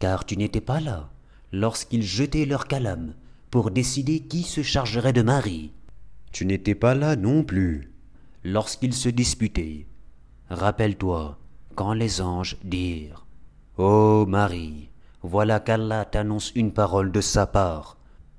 car 0.00 0.26
tu 0.26 0.36
n'étais 0.36 0.60
pas 0.60 0.80
là 0.80 1.10
lorsqu'ils 1.52 2.02
jetaient 2.02 2.44
leur 2.44 2.66
calame 2.66 3.14
pour 3.52 3.70
décider 3.70 4.18
qui 4.18 4.42
se 4.42 4.62
chargerait 4.64 5.12
de 5.12 5.22
Marie. 5.22 5.72
Tu 6.32 6.44
n'étais 6.44 6.74
pas 6.74 6.96
là 6.96 7.14
non 7.14 7.44
plus 7.44 7.92
lorsqu'ils 8.42 8.94
se 8.94 9.08
disputaient. 9.08 9.86
Rappelle-toi 10.50 11.38
quand 11.76 11.92
les 11.92 12.20
anges 12.20 12.56
dirent 12.64 13.24
Ô 13.78 14.26
Marie, 14.26 14.90
voilà 15.22 15.60
qu'Allah 15.60 16.04
t'annonce 16.04 16.50
une 16.56 16.72
parole 16.72 17.12
de 17.12 17.20
sa 17.20 17.46
part. 17.46 17.96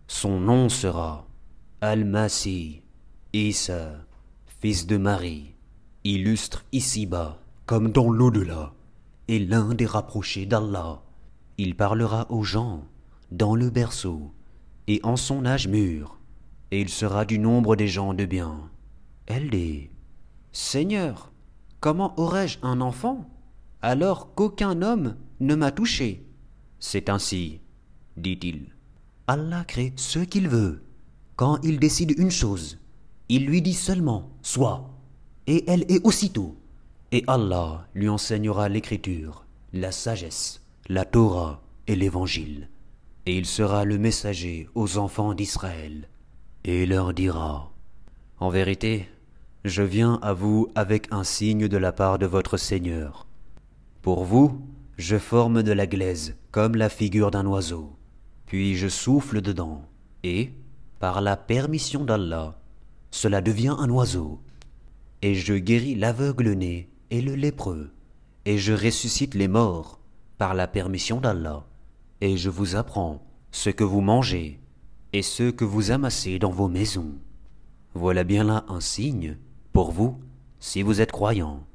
Son 0.07 0.41
nom 0.41 0.67
sera 0.67 1.25
Al-Masih, 1.85 2.81
Isa, 3.31 4.07
fils 4.59 4.87
de 4.87 4.97
Marie, 4.97 5.53
illustre 6.03 6.65
ici-bas 6.71 7.37
comme 7.67 7.91
dans 7.91 8.09
l'au-delà, 8.09 8.73
et 9.27 9.37
l'un 9.37 9.75
des 9.75 9.85
rapprochés 9.85 10.47
d'Allah. 10.47 11.03
Il 11.59 11.75
parlera 11.75 12.25
aux 12.31 12.41
gens 12.41 12.85
dans 13.29 13.55
le 13.55 13.69
berceau 13.69 14.33
et 14.87 14.99
en 15.03 15.15
son 15.15 15.45
âge 15.45 15.67
mûr, 15.67 16.17
et 16.71 16.81
il 16.81 16.89
sera 16.89 17.23
du 17.23 17.37
nombre 17.37 17.75
des 17.75 17.87
gens 17.87 18.15
de 18.15 18.25
bien. 18.25 18.71
Elle 19.27 19.51
dit 19.51 19.91
Seigneur, 20.51 21.31
comment 21.81 22.19
aurais-je 22.19 22.57
un 22.63 22.81
enfant 22.81 23.29
alors 23.83 24.33
qu'aucun 24.33 24.81
homme 24.81 25.17
ne 25.39 25.53
m'a 25.53 25.69
touché? 25.71 26.25
C'est 26.79 27.09
ainsi, 27.09 27.61
dit-il. 28.17 28.73
Allah 29.27 29.63
crée 29.65 29.93
ce 29.97 30.17
qu'il 30.17 30.49
veut. 30.49 30.84
Quand 31.35 31.59
il 31.63 31.79
décide 31.79 32.17
une 32.17 32.31
chose, 32.31 32.79
il 33.29 33.45
lui 33.45 33.61
dit 33.61 33.73
seulement 33.73 34.29
Sois, 34.41 34.89
et 35.47 35.63
elle 35.69 35.85
est 35.89 36.03
aussitôt. 36.05 36.55
Et 37.11 37.23
Allah 37.27 37.87
lui 37.93 38.09
enseignera 38.09 38.69
l'écriture, 38.69 39.45
la 39.73 39.91
sagesse, 39.91 40.61
la 40.87 41.05
Torah 41.05 41.61
et 41.87 41.95
l'évangile 41.95 42.69
et 43.25 43.37
il 43.37 43.45
sera 43.45 43.85
le 43.85 43.97
messager 43.97 44.69
aux 44.75 44.97
enfants 44.97 45.33
d'Israël, 45.33 46.07
et 46.63 46.85
leur 46.85 47.13
dira, 47.13 47.71
En 48.39 48.49
vérité, 48.49 49.09
je 49.63 49.81
viens 49.81 50.19
à 50.21 50.33
vous 50.33 50.67
avec 50.75 51.07
un 51.11 51.23
signe 51.23 51.67
de 51.67 51.77
la 51.77 51.91
part 51.91 52.19
de 52.19 52.27
votre 52.27 52.57
Seigneur. 52.57 53.25
Pour 54.01 54.25
vous, 54.25 54.61
je 54.97 55.17
forme 55.17 55.63
de 55.63 55.71
la 55.71 55.87
glaise 55.87 56.35
comme 56.51 56.75
la 56.75 56.89
figure 56.89 57.31
d'un 57.31 57.47
oiseau, 57.47 57.95
puis 58.45 58.75
je 58.75 58.87
souffle 58.87 59.41
dedans, 59.41 59.83
et, 60.23 60.51
par 60.99 61.21
la 61.21 61.37
permission 61.37 62.03
d'Allah, 62.03 62.57
cela 63.11 63.41
devient 63.41 63.75
un 63.77 63.89
oiseau, 63.89 64.39
et 65.21 65.35
je 65.35 65.53
guéris 65.53 65.95
l'aveugle-né 65.95 66.89
et 67.11 67.21
le 67.21 67.35
lépreux, 67.35 67.91
et 68.45 68.57
je 68.57 68.73
ressuscite 68.73 69.33
les 69.35 69.47
morts 69.47 69.99
par 70.37 70.53
la 70.53 70.67
permission 70.67 71.19
d'Allah 71.19 71.65
et 72.21 72.37
je 72.37 72.49
vous 72.49 72.75
apprends 72.75 73.25
ce 73.51 73.69
que 73.69 73.83
vous 73.83 74.01
mangez 74.01 74.59
et 75.13 75.21
ce 75.21 75.49
que 75.51 75.65
vous 75.65 75.91
amassez 75.91 76.39
dans 76.39 76.49
vos 76.49 76.67
maisons. 76.67 77.13
Voilà 77.93 78.23
bien 78.23 78.43
là 78.43 78.65
un 78.67 78.81
signe 78.81 79.37
pour 79.73 79.91
vous 79.91 80.19
si 80.59 80.81
vous 80.81 81.01
êtes 81.01 81.11
croyant. 81.11 81.65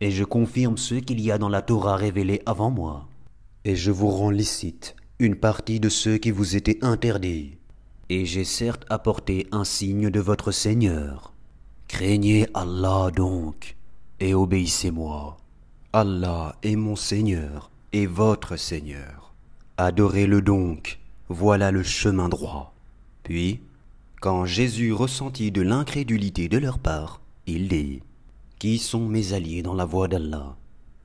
Et 0.00 0.10
je 0.10 0.24
confirme 0.24 0.76
ce 0.76 0.96
qu'il 0.96 1.20
y 1.20 1.30
a 1.30 1.38
dans 1.38 1.48
la 1.48 1.62
Torah 1.62 1.96
révélée 1.96 2.42
avant 2.44 2.70
moi. 2.70 3.08
Et 3.64 3.76
je 3.76 3.92
vous 3.92 4.10
rends 4.10 4.30
licite 4.30 4.96
une 5.20 5.36
partie 5.36 5.78
de 5.78 5.88
ceux 5.88 6.18
qui 6.18 6.32
vous 6.32 6.56
étaient 6.56 6.82
interdits. 6.84 7.58
Et 8.08 8.26
j'ai 8.26 8.44
certes 8.44 8.84
apporté 8.90 9.46
un 9.52 9.64
signe 9.64 10.10
de 10.10 10.20
votre 10.20 10.52
Seigneur. 10.52 11.32
Craignez 11.88 12.46
Allah 12.54 13.10
donc, 13.14 13.76
et 14.20 14.34
obéissez-moi. 14.34 15.36
Allah 15.92 16.56
est 16.62 16.76
mon 16.76 16.96
Seigneur 16.96 17.70
et 17.92 18.06
votre 18.06 18.56
Seigneur. 18.56 19.34
Adorez-le 19.76 20.42
donc, 20.42 20.98
voilà 21.28 21.70
le 21.70 21.82
chemin 21.82 22.28
droit. 22.28 22.74
Puis, 23.22 23.60
quand 24.20 24.46
Jésus 24.46 24.92
ressentit 24.92 25.50
de 25.50 25.62
l'incrédulité 25.62 26.48
de 26.48 26.58
leur 26.58 26.78
part, 26.78 27.20
il 27.46 27.68
dit 27.68 28.02
Qui 28.58 28.78
sont 28.78 29.06
mes 29.06 29.32
alliés 29.32 29.62
dans 29.62 29.74
la 29.74 29.84
voie 29.84 30.08
d'Allah? 30.08 30.56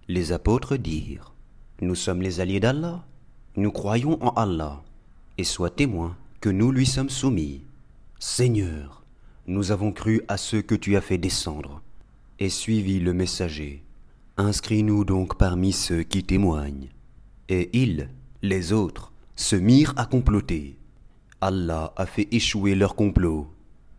Les 0.07 0.31
apôtres 0.31 0.77
dirent 0.77 1.33
Nous 1.81 1.95
sommes 1.95 2.21
les 2.21 2.39
alliés 2.39 2.59
d'Allah, 2.59 3.03
nous 3.55 3.71
croyons 3.71 4.23
en 4.23 4.29
Allah, 4.31 4.83
et 5.37 5.43
sois 5.43 5.69
témoin 5.69 6.15
nous 6.47 6.71
lui 6.71 6.85
sommes 6.85 7.09
soumis. 7.09 7.63
Seigneur, 8.19 9.03
nous 9.45 9.71
avons 9.71 9.91
cru 9.91 10.21
à 10.27 10.37
ceux 10.37 10.61
que 10.61 10.75
tu 10.75 10.97
as 10.97 11.01
fait 11.01 11.17
descendre, 11.17 11.81
et 12.39 12.49
suivi 12.49 12.99
le 12.99 13.13
messager. 13.13 13.83
Inscris-nous 14.37 15.05
donc 15.05 15.37
parmi 15.37 15.73
ceux 15.73 16.03
qui 16.03 16.23
témoignent. 16.23 16.89
Et 17.49 17.69
ils, 17.73 18.09
les 18.41 18.73
autres 18.73 19.13
se 19.35 19.55
mirent 19.55 19.93
à 19.97 20.05
comploter. 20.05 20.77
Allah 21.39 21.93
a 21.95 22.05
fait 22.05 22.27
échouer 22.31 22.75
leur 22.75 22.95
complot, 22.95 23.47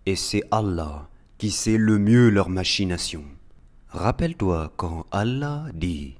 et 0.06 0.16
c'est 0.16 0.42
Allah 0.50 1.08
qui 1.38 1.50
sait 1.50 1.78
le 1.78 1.98
mieux 1.98 2.30
leur 2.30 2.48
machination. 2.48 3.24
Rappelle-toi 3.88 4.72
quand 4.76 5.06
Allah 5.12 5.66
dit 5.72 6.16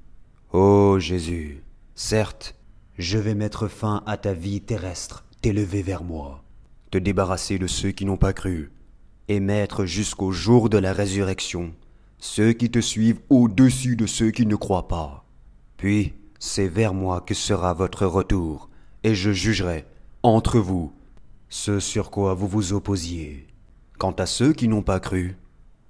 Ô 0.53 0.97
Jésus, 0.99 1.63
certes, 1.93 2.55
je 2.97 3.17
vais 3.17 3.35
mettre 3.35 3.67
fin 3.67 4.01
à 4.05 4.17
ta 4.17 4.33
vie 4.33 4.61
terrestre, 4.61 5.23
t'élever 5.41 5.81
vers 5.81 6.03
moi, 6.03 6.43
te 6.91 6.97
débarrasser 6.97 7.57
de 7.57 7.67
ceux 7.67 7.91
qui 7.91 8.05
n'ont 8.05 8.17
pas 8.17 8.33
cru, 8.33 8.71
et 9.27 9.39
mettre 9.39 9.85
jusqu'au 9.85 10.31
jour 10.31 10.69
de 10.69 10.77
la 10.77 10.93
résurrection 10.93 11.73
ceux 12.19 12.51
qui 12.51 12.69
te 12.69 12.79
suivent 12.79 13.21
au-dessus 13.29 13.95
de 13.95 14.05
ceux 14.05 14.31
qui 14.31 14.45
ne 14.45 14.55
croient 14.55 14.87
pas. 14.87 15.25
Puis, 15.77 16.13
c'est 16.37 16.67
vers 16.67 16.93
moi 16.93 17.21
que 17.21 17.33
sera 17.33 17.73
votre 17.73 18.05
retour, 18.05 18.69
et 19.03 19.15
je 19.15 19.31
jugerai, 19.31 19.85
entre 20.21 20.59
vous, 20.59 20.91
ce 21.47 21.79
sur 21.79 22.11
quoi 22.11 22.33
vous 22.33 22.47
vous 22.47 22.73
opposiez. 22.73 23.47
Quant 23.97 24.11
à 24.11 24.25
ceux 24.25 24.53
qui 24.53 24.67
n'ont 24.67 24.81
pas 24.81 24.99
cru, 24.99 25.37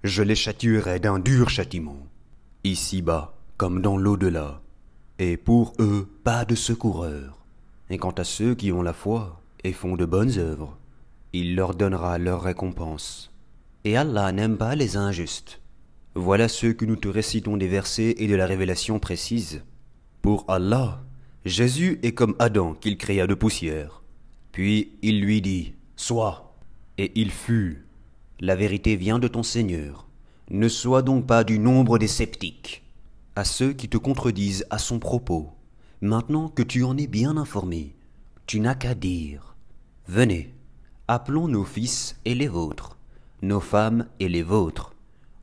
je 0.03 0.23
les 0.23 0.35
châtierai 0.35 0.99
d'un 0.99 1.19
dur 1.19 1.49
châtiment, 1.49 2.07
ici-bas 2.63 3.35
comme 3.57 3.81
dans 3.81 3.97
l'au-delà, 3.97 4.61
et 5.17 5.35
pour 5.35 5.73
eux 5.79 6.07
pas 6.23 6.45
de 6.45 6.55
secoureur. 6.55 7.38
Et 7.89 7.97
quant 7.97 8.11
à 8.11 8.23
ceux 8.23 8.55
qui 8.55 8.71
ont 8.71 8.81
la 8.81 8.93
foi 8.93 9.41
et 9.63 9.73
font 9.73 9.95
de 9.95 10.05
bonnes 10.05 10.37
œuvres, 10.37 10.77
il 11.33 11.55
leur 11.55 11.75
donnera 11.75 12.17
leur 12.17 12.41
récompense. 12.41 13.31
Et 13.83 13.97
Allah 13.97 14.31
n'aime 14.31 14.57
pas 14.57 14.75
les 14.75 14.97
injustes. 14.97 15.61
Voilà 16.15 16.47
ceux 16.47 16.73
que 16.73 16.85
nous 16.85 16.95
te 16.95 17.07
récitons 17.07 17.57
des 17.57 17.67
versets 17.67 18.15
et 18.17 18.27
de 18.27 18.35
la 18.35 18.45
révélation 18.45 18.99
précise. 18.99 19.63
Pour 20.21 20.45
Allah, 20.47 21.03
Jésus 21.45 21.99
est 22.03 22.13
comme 22.13 22.35
Adam 22.39 22.73
qu'il 22.73 22.97
créa 22.97 23.25
de 23.25 23.33
poussière. 23.33 24.03
Puis 24.51 24.97
il 25.01 25.21
lui 25.21 25.41
dit, 25.41 25.73
Sois, 25.95 26.55
et 26.97 27.11
il 27.15 27.31
fut. 27.31 27.85
La 28.39 28.55
vérité 28.55 28.95
vient 28.95 29.19
de 29.19 29.27
ton 29.27 29.43
Seigneur. 29.43 30.07
Ne 30.49 30.67
sois 30.67 31.01
donc 31.01 31.25
pas 31.27 31.43
du 31.43 31.59
nombre 31.59 31.97
des 31.97 32.07
sceptiques. 32.07 32.83
À 33.35 33.45
ceux 33.45 33.73
qui 33.73 33.87
te 33.87 33.97
contredisent 33.97 34.65
à 34.69 34.79
son 34.79 34.99
propos, 34.99 35.51
maintenant 36.01 36.47
que 36.47 36.63
tu 36.63 36.83
en 36.83 36.97
es 36.97 37.07
bien 37.07 37.37
informé, 37.37 37.95
tu 38.45 38.59
n'as 38.59 38.75
qu'à 38.75 38.95
dire, 38.95 39.55
Venez, 40.07 40.53
appelons 41.07 41.47
nos 41.47 41.65
fils 41.65 42.17
et 42.25 42.35
les 42.35 42.47
vôtres, 42.47 42.97
nos 43.41 43.59
femmes 43.59 44.07
et 44.19 44.29
les 44.29 44.43
vôtres, 44.43 44.95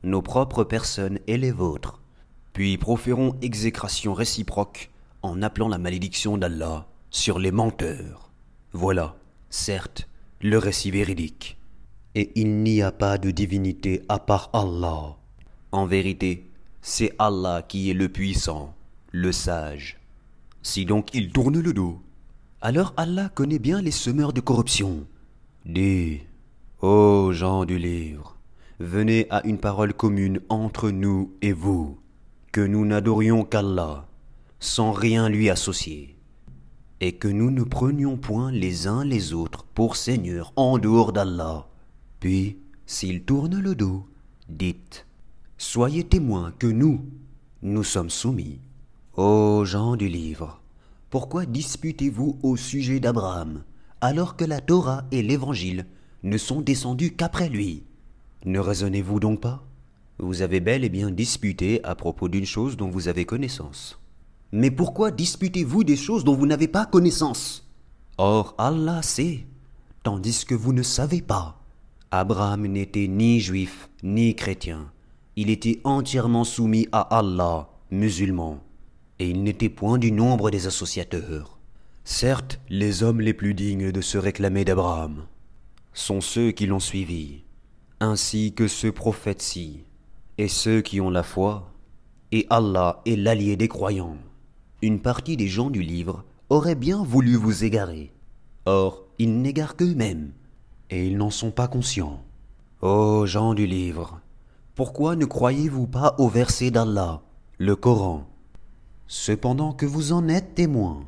nos 0.03 0.21
propres 0.21 0.63
personnes 0.63 1.19
et 1.27 1.37
les 1.37 1.51
vôtres, 1.51 2.01
puis 2.53 2.77
proférons 2.77 3.35
exécration 3.41 4.13
réciproque 4.13 4.89
en 5.21 5.41
appelant 5.41 5.67
la 5.67 5.77
malédiction 5.77 6.37
d'Allah 6.37 6.87
sur 7.11 7.39
les 7.39 7.51
menteurs. 7.51 8.31
Voilà, 8.73 9.15
certes, 9.49 10.07
le 10.41 10.57
récit 10.57 10.91
véridique. 10.91 11.57
Et 12.15 12.31
il 12.35 12.63
n'y 12.63 12.81
a 12.81 12.91
pas 12.91 13.17
de 13.17 13.29
divinité 13.29 14.01
à 14.09 14.19
part 14.19 14.49
Allah. 14.53 15.17
En 15.71 15.85
vérité, 15.85 16.49
c'est 16.81 17.13
Allah 17.19 17.61
qui 17.67 17.91
est 17.91 17.93
le 17.93 18.09
puissant, 18.09 18.73
le 19.11 19.31
sage. 19.31 19.99
Si 20.67 20.83
donc 20.83 21.13
il 21.13 21.31
tourne 21.31 21.61
le 21.61 21.71
dos, 21.71 22.01
alors 22.59 22.93
Allah 22.97 23.29
connaît 23.33 23.57
bien 23.57 23.81
les 23.81 23.89
semeurs 23.89 24.33
de 24.33 24.41
corruption. 24.41 25.07
Dis, 25.65 26.23
ô 26.81 27.31
gens 27.31 27.63
du 27.63 27.77
livre, 27.79 28.35
venez 28.77 29.27
à 29.29 29.47
une 29.47 29.59
parole 29.59 29.93
commune 29.93 30.41
entre 30.49 30.89
nous 30.89 31.31
et 31.41 31.53
vous, 31.53 31.97
que 32.51 32.59
nous 32.59 32.85
n'adorions 32.85 33.45
qu'Allah, 33.45 34.09
sans 34.59 34.91
rien 34.91 35.29
lui 35.29 35.49
associer, 35.49 36.17
et 36.99 37.13
que 37.13 37.29
nous 37.29 37.49
ne 37.49 37.63
prenions 37.63 38.17
point 38.17 38.51
les 38.51 38.87
uns 38.87 39.05
les 39.05 39.31
autres 39.31 39.63
pour 39.73 39.95
seigneurs 39.95 40.51
en 40.57 40.79
dehors 40.79 41.13
d'Allah. 41.13 41.65
Puis, 42.19 42.57
s'il 42.85 43.23
tourne 43.23 43.57
le 43.57 43.73
dos, 43.73 44.05
dites, 44.49 45.07
Soyez 45.57 46.03
témoins 46.03 46.51
que 46.59 46.67
nous, 46.67 47.05
nous 47.61 47.85
sommes 47.85 48.09
soumis. 48.09 48.59
Ô 49.17 49.65
gens 49.65 49.95
du 49.95 50.07
livre, 50.07 50.61
pourquoi 51.09 51.47
disputez-vous 51.47 52.37
au 52.43 52.55
sujet 52.55 52.99
d'Abraham, 52.99 53.63
alors 53.99 54.35
que 54.35 54.45
la 54.45 54.61
Torah 54.61 55.05
et 55.11 55.23
l'Évangile 55.23 55.87
ne 56.21 56.37
sont 56.37 56.61
descendus 56.61 57.15
qu'après 57.15 57.49
lui? 57.49 57.81
Ne 58.45 58.59
raisonnez-vous 58.59 59.19
donc 59.19 59.41
pas? 59.41 59.63
Vous 60.19 60.43
avez 60.43 60.59
bel 60.59 60.83
et 60.83 60.89
bien 60.89 61.09
disputé 61.09 61.83
à 61.83 61.95
propos 61.95 62.29
d'une 62.29 62.45
chose 62.45 62.77
dont 62.77 62.91
vous 62.91 63.07
avez 63.07 63.25
connaissance. 63.25 63.99
Mais 64.51 64.69
pourquoi 64.69 65.09
disputez-vous 65.09 65.83
des 65.83 65.97
choses 65.97 66.23
dont 66.23 66.35
vous 66.35 66.45
n'avez 66.45 66.67
pas 66.67 66.85
connaissance? 66.85 67.67
Or 68.19 68.53
Allah 68.59 69.01
sait, 69.01 69.47
tandis 70.03 70.45
que 70.45 70.53
vous 70.53 70.73
ne 70.73 70.83
savez 70.83 71.23
pas. 71.23 71.59
Abraham 72.11 72.67
n'était 72.67 73.07
ni 73.07 73.39
juif 73.39 73.89
ni 74.03 74.35
chrétien. 74.35 74.91
Il 75.35 75.49
était 75.49 75.81
entièrement 75.85 76.43
soumis 76.43 76.87
à 76.91 77.01
Allah, 77.17 77.67
musulman 77.89 78.59
et 79.19 79.29
il 79.29 79.43
n'était 79.43 79.69
point 79.69 79.97
du 79.97 80.11
nombre 80.11 80.51
des 80.51 80.67
associateurs. 80.67 81.57
Certes, 82.03 82.59
les 82.69 83.03
hommes 83.03 83.21
les 83.21 83.33
plus 83.33 83.53
dignes 83.53 83.91
de 83.91 84.01
se 84.01 84.17
réclamer 84.17 84.63
d'Abraham 84.63 85.25
sont 85.93 86.21
ceux 86.21 86.51
qui 86.51 86.67
l'ont 86.67 86.79
suivi, 86.79 87.41
ainsi 87.99 88.53
que 88.53 88.67
ce 88.67 88.87
prophète-ci, 88.87 89.81
et 90.37 90.47
ceux 90.47 90.81
qui 90.81 91.01
ont 91.01 91.09
la 91.09 91.23
foi, 91.23 91.73
et 92.31 92.45
Allah 92.49 93.01
est 93.05 93.15
l'allié 93.15 93.57
des 93.57 93.67
croyants. 93.67 94.17
Une 94.81 95.01
partie 95.01 95.37
des 95.37 95.47
gens 95.47 95.69
du 95.69 95.81
livre 95.81 96.23
aurait 96.49 96.75
bien 96.75 97.03
voulu 97.03 97.35
vous 97.35 97.63
égarer. 97.63 98.13
Or, 98.65 99.03
ils 99.17 99.41
n'égarent 99.41 99.75
qu'eux-mêmes, 99.75 100.31
et 100.89 101.07
ils 101.07 101.17
n'en 101.17 101.31
sont 101.31 101.51
pas 101.51 101.67
conscients. 101.67 102.23
Ô 102.81 103.25
gens 103.25 103.55
du 103.55 103.65
livre, 103.65 104.21
pourquoi 104.75 105.15
ne 105.15 105.25
croyez-vous 105.25 105.87
pas 105.87 106.15
au 106.19 106.29
verset 106.29 106.69
d'Allah, 106.69 107.23
le 107.57 107.75
Coran, 107.75 108.27
cependant 109.07 109.71
que 109.71 109.85
vous 109.85 110.11
en 110.11 110.27
êtes 110.27 110.55
témoins. 110.55 111.05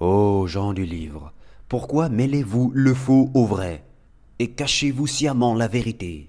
Ô 0.00 0.46
gens 0.46 0.72
du 0.72 0.84
livre, 0.84 1.32
pourquoi 1.68 2.08
mêlez-vous 2.08 2.70
le 2.74 2.94
faux 2.94 3.30
au 3.34 3.46
vrai? 3.46 3.84
Et 4.38 4.50
cachez-vous 4.50 5.06
sciemment 5.06 5.54
la 5.54 5.68
vérité? 5.68 6.28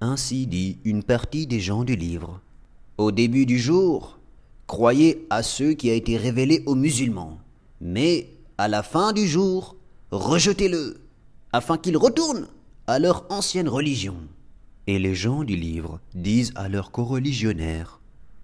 Ainsi 0.00 0.46
dit 0.46 0.78
une 0.84 1.02
partie 1.02 1.46
des 1.46 1.60
gens 1.60 1.84
du 1.84 1.96
livre. 1.96 2.40
Au 2.98 3.12
début 3.12 3.46
du 3.46 3.58
jour, 3.58 4.18
croyez 4.66 5.26
à 5.30 5.42
ce 5.42 5.72
qui 5.72 5.90
a 5.90 5.94
été 5.94 6.16
révélé 6.16 6.62
aux 6.66 6.74
musulmans, 6.74 7.38
mais 7.80 8.28
à 8.58 8.68
la 8.68 8.82
fin 8.82 9.12
du 9.12 9.26
jour, 9.26 9.76
rejetez-le, 10.10 11.00
afin 11.52 11.76
qu'ils 11.76 11.96
retournent 11.96 12.48
à 12.86 12.98
leur 12.98 13.26
ancienne 13.30 13.68
religion. 13.68 14.16
Et 14.86 14.98
les 14.98 15.14
gens 15.14 15.44
du 15.44 15.56
livre 15.56 16.00
disent 16.14 16.52
à 16.56 16.68
leurs 16.68 16.90
coreligionnaires 16.90 17.99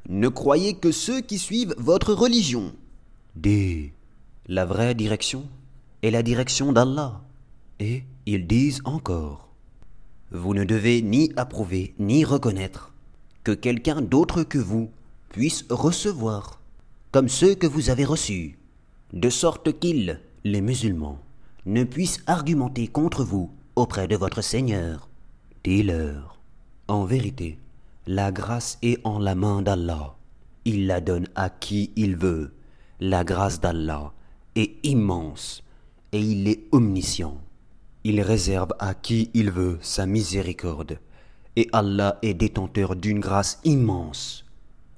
ne 0.09 0.29
croyez 0.29 0.75
que 0.75 0.93
ceux 0.93 1.21
qui 1.21 1.39
suivent 1.39 1.75
votre 1.79 2.13
religion. 2.13 2.73
D. 3.35 3.93
La 4.47 4.65
vraie 4.65 4.95
direction 4.95 5.45
est 6.03 6.11
la 6.11 6.23
direction 6.23 6.73
d'Allah. 6.73 7.21
Et 7.81 8.05
ils 8.25 8.47
disent 8.47 8.81
encore 8.85 9.49
Vous 10.31 10.55
ne 10.55 10.65
devez 10.65 11.03
ni 11.03 11.33
approuver 11.37 11.95
ni 11.99 12.25
reconnaître 12.25 12.93
que 13.45 13.53
quelqu'un 13.53 14.01
d'autre 14.01 14.43
que 14.43 14.59
vous 14.59 14.91
puisse 15.29 15.65
recevoir, 15.71 16.61
comme 17.13 17.29
ceux 17.29 17.55
que 17.55 17.67
vous 17.67 17.91
avez 17.91 18.05
reçus, 18.05 18.59
de 19.13 19.31
sorte 19.31 19.79
qu'ils, 19.79 20.21
les 20.45 20.61
musulmans, 20.61 21.19
ne 21.67 21.85
puissent 21.85 22.23
argumenter 22.27 22.87
contre 22.87 23.25
vous 23.25 23.51
auprès 23.75 24.09
de 24.09 24.17
votre 24.17 24.41
Seigneur. 24.41 25.09
Dis-leur, 25.65 26.39
en 26.89 27.05
vérité, 27.05 27.59
la 28.07 28.31
grâce 28.31 28.79
est 28.83 29.01
en 29.05 29.19
la 29.19 29.35
main 29.35 29.63
d'Allah. 29.63 30.15
Il 30.65 30.87
la 30.87 31.01
donne 31.01 31.27
à 31.35 31.51
qui 31.51 31.91
il 31.97 32.17
veut. 32.17 32.55
La 33.01 33.25
grâce 33.25 33.61
d'Allah 33.61 34.13
est 34.55 34.77
immense 34.85 35.65
et 36.13 36.21
il 36.21 36.47
est 36.47 36.69
omniscient. 36.71 37.41
Il 38.05 38.21
réserve 38.21 38.73
à 38.79 38.95
qui 38.95 39.31
il 39.35 39.51
veut 39.51 39.79
sa 39.81 40.07
miséricorde. 40.07 41.01
Et 41.57 41.69
Allah 41.73 42.19
est 42.23 42.35
détenteur 42.35 42.95
d'une 42.95 43.19
grâce 43.19 43.59
immense. 43.65 44.45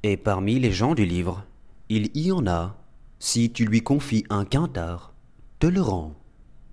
Et 0.02 0.18
parmi 0.18 0.58
les 0.58 0.72
gens 0.72 0.94
du 0.94 1.06
livre, 1.06 1.44
il 1.88 2.10
y 2.14 2.30
en 2.30 2.46
a, 2.46 2.76
si 3.18 3.50
tu 3.50 3.64
lui 3.64 3.82
confies 3.82 4.24
un 4.28 4.44
quintard, 4.44 5.14
te 5.60 5.66
le 5.66 5.80
rend. 5.80 6.14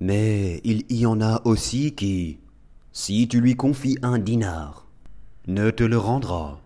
Mais 0.02 0.60
il 0.66 0.84
y 0.92 1.06
en 1.06 1.22
a 1.22 1.42
aussi 1.46 1.96
qui, 1.96 2.40
si 2.92 3.30
tu 3.30 3.40
lui 3.40 3.56
confies 3.56 3.98
un 4.02 4.20
dinar, 4.20 4.85
ne 5.48 5.70
te 5.70 5.84
le 5.84 5.98
rendra 5.98 6.60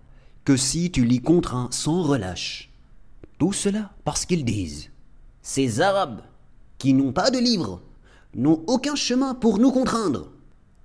que 0.45 0.55
si 0.55 0.89
tu 0.89 1.05
l'y 1.05 1.21
contrains 1.21 1.67
sans 1.71 2.01
relâche. 2.01 2.69
Tout 3.37 3.53
cela 3.53 3.91
parce 4.03 4.25
qu'ils 4.25 4.45
disent 4.45 4.89
Ces 5.41 5.81
Arabes, 5.81 6.21
qui 6.77 6.93
n'ont 6.93 7.11
pas 7.11 7.29
de 7.29 7.39
livre, 7.39 7.81
n'ont 8.35 8.63
aucun 8.67 8.95
chemin 8.95 9.33
pour 9.33 9.59
nous 9.59 9.71
contraindre. 9.71 10.31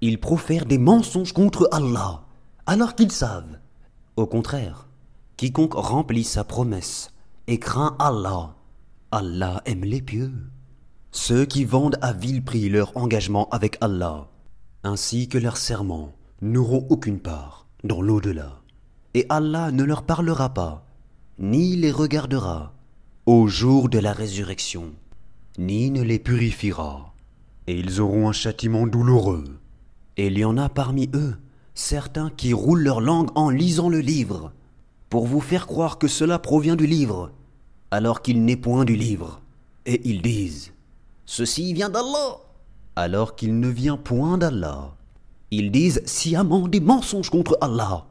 Ils 0.01 0.21
profèrent 0.21 0.67
des 0.67 0.79
mensonges 0.79 1.33
contre 1.33 1.69
Allah, 1.73 2.25
alors 2.67 2.95
qu'ils 2.95 3.13
savent. 3.13 3.59
Au 4.17 4.27
contraire, 4.27 4.89
quiconque 5.37 5.75
remplit 5.75 6.25
sa 6.25 6.45
promesse 6.45 7.11
et 7.47 7.59
craint 7.59 7.97
Allah, 7.99 8.55
Allah 9.13 9.63
aime 9.67 9.85
les 9.85 10.03
pieux. 10.03 10.33
Ceux 11.11 11.45
qui 11.45 11.65
vendent 11.65 11.99
à 12.03 12.13
vil 12.13 12.45
prix 12.45 12.69
leur 12.69 12.97
engagement 12.97 13.49
avec 13.51 13.79
Allah, 13.81 14.29
ainsi 14.83 15.29
que 15.29 15.39
leur 15.39 15.57
serment, 15.57 16.13
n'auront 16.43 16.87
aucune 16.91 17.21
part 17.21 17.64
dans 17.85 18.03
l'au-delà. 18.03 18.61
Et 19.15 19.27
Allah 19.29 19.71
ne 19.71 19.85
leur 19.85 20.03
parlera 20.03 20.53
pas, 20.53 20.85
ni 21.39 21.77
les 21.77 21.93
regardera 21.93 22.75
au 23.27 23.47
jour 23.47 23.89
de 23.89 23.99
la 23.99 24.13
résurrection, 24.13 24.93
ni 25.59 25.91
ne 25.91 26.03
les 26.03 26.19
purifiera. 26.19 27.15
Et 27.67 27.79
ils 27.79 28.01
auront 28.01 28.29
un 28.29 28.33
châtiment 28.33 28.87
douloureux. 28.87 29.45
Et 30.17 30.27
il 30.27 30.39
y 30.39 30.45
en 30.45 30.59
a 30.59 30.69
parmi 30.69 31.09
eux 31.15 31.37
certains 31.75 32.31
qui 32.31 32.53
roulent 32.53 32.83
leur 32.83 33.01
langue 33.01 33.31
en 33.35 33.51
lisant 33.51 33.89
le 33.89 34.01
livre, 34.01 34.53
pour 35.11 35.27
vous 35.27 35.41
faire 35.41 35.67
croire 35.67 35.99
que 35.99 36.09
cela 36.09 36.39
provient 36.39 36.77
du 36.77 36.87
livre, 36.87 37.33
alors 37.91 38.23
qu'il 38.23 38.45
n'est 38.45 38.57
point 38.57 38.85
du 38.85 38.97
livre. 38.97 39.41
Et 39.87 40.09
ils 40.09 40.23
disent, 40.23 40.73
Ceci 41.27 41.73
vient 41.73 41.91
d'Allah, 41.91 42.41
alors 42.97 43.35
qu'il 43.35 43.59
ne 43.59 43.69
vient 43.69 43.97
point 43.97 44.39
d'Allah. 44.39 44.95
Ils 45.57 45.71
disent 45.71 46.03
sciemment 46.05 46.67
des 46.67 46.81
mensonges 46.81 47.31
contre 47.31 47.57
Allah. 47.61 48.09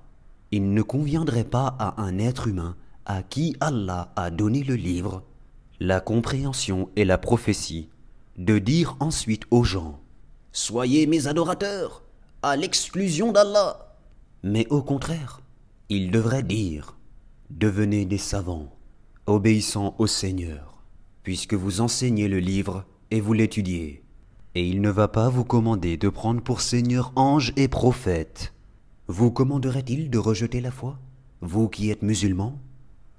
Il 0.51 0.73
ne 0.73 0.81
conviendrait 0.81 1.43
pas 1.43 1.75
à 1.77 2.01
un 2.01 2.17
être 2.17 2.47
humain 2.47 2.77
à 3.05 3.21
qui 3.21 3.53
Allah 3.59 4.13
a 4.15 4.29
donné 4.29 4.63
le 4.63 4.75
livre, 4.75 5.23
la 5.81 5.99
compréhension 5.99 6.89
et 6.95 7.03
la 7.03 7.17
prophétie, 7.17 7.89
de 8.37 8.59
dire 8.59 8.95
ensuite 9.01 9.43
aux 9.51 9.65
gens 9.65 9.99
Soyez 10.53 11.05
mes 11.05 11.27
adorateurs, 11.27 12.03
à 12.43 12.55
l'exclusion 12.55 13.33
d'Allah. 13.33 13.93
Mais 14.41 14.65
au 14.69 14.81
contraire, 14.81 15.41
il 15.89 16.11
devrait 16.11 16.43
dire 16.43 16.95
Devenez 17.49 18.05
des 18.05 18.17
savants, 18.17 18.73
obéissant 19.25 19.95
au 19.99 20.07
Seigneur, 20.07 20.81
puisque 21.23 21.55
vous 21.55 21.81
enseignez 21.81 22.29
le 22.29 22.39
livre 22.39 22.85
et 23.11 23.19
vous 23.19 23.33
l'étudiez. 23.33 24.02
Et 24.55 24.67
il 24.67 24.81
ne 24.81 24.89
va 24.91 25.07
pas 25.07 25.29
vous 25.29 25.43
commander 25.43 25.97
de 25.97 26.09
prendre 26.09 26.41
pour 26.41 26.61
Seigneur 26.61 27.11
ange 27.15 27.53
et 27.55 27.67
prophète. 27.67 28.53
Vous 29.07 29.31
commanderait-il 29.31 30.11
de 30.11 30.17
rejeter 30.19 30.61
la 30.61 30.69
foi, 30.69 30.99
vous 31.41 31.69
qui 31.69 31.89
êtes 31.89 32.03
musulmans 32.03 32.59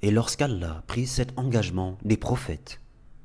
Et 0.02 0.12
lorsqu'Allah 0.12 0.84
prit 0.86 1.06
cet 1.06 1.36
engagement 1.36 1.98
des 2.04 2.16
prophètes, 2.16 2.80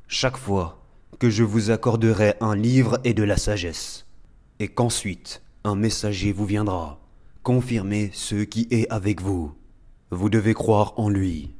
chaque 0.08 0.38
fois 0.38 0.84
que 1.20 1.30
je 1.30 1.44
vous 1.44 1.70
accorderai 1.70 2.34
un 2.42 2.56
livre 2.56 3.00
et 3.04 3.14
de 3.14 3.24
la 3.24 3.38
sagesse, 3.38 4.08
et 4.60 4.70
qu'ensuite 4.70 5.44
un 5.64 5.76
messager 5.76 6.32
vous 6.32 6.46
viendra, 6.46 7.00
confirmer 7.44 8.10
ce 8.14 8.44
qui 8.44 8.68
est 8.72 8.90
avec 8.90 9.22
vous, 9.22 9.54
vous 10.10 10.30
devez 10.30 10.56
croire 10.56 10.94
en 10.98 11.10
lui, 11.10 11.54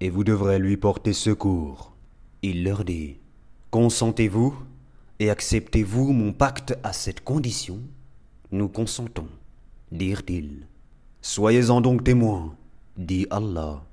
et 0.00 0.10
vous 0.10 0.22
devrez 0.22 0.58
lui 0.58 0.76
porter 0.76 1.14
secours. 1.14 1.96
Il 2.42 2.62
leur 2.62 2.84
dit, 2.84 3.16
Consentez-vous? 3.70 4.54
Et 5.20 5.30
acceptez-vous 5.30 6.12
mon 6.12 6.32
pacte 6.32 6.78
à 6.82 6.92
cette 6.92 7.22
condition? 7.22 7.80
Nous 8.50 8.68
consentons, 8.68 9.28
dirent-ils. 9.92 10.66
Soyez-en 11.20 11.80
donc 11.80 12.04
témoins, 12.04 12.54
dit 12.96 13.26
Allah, 13.30 13.84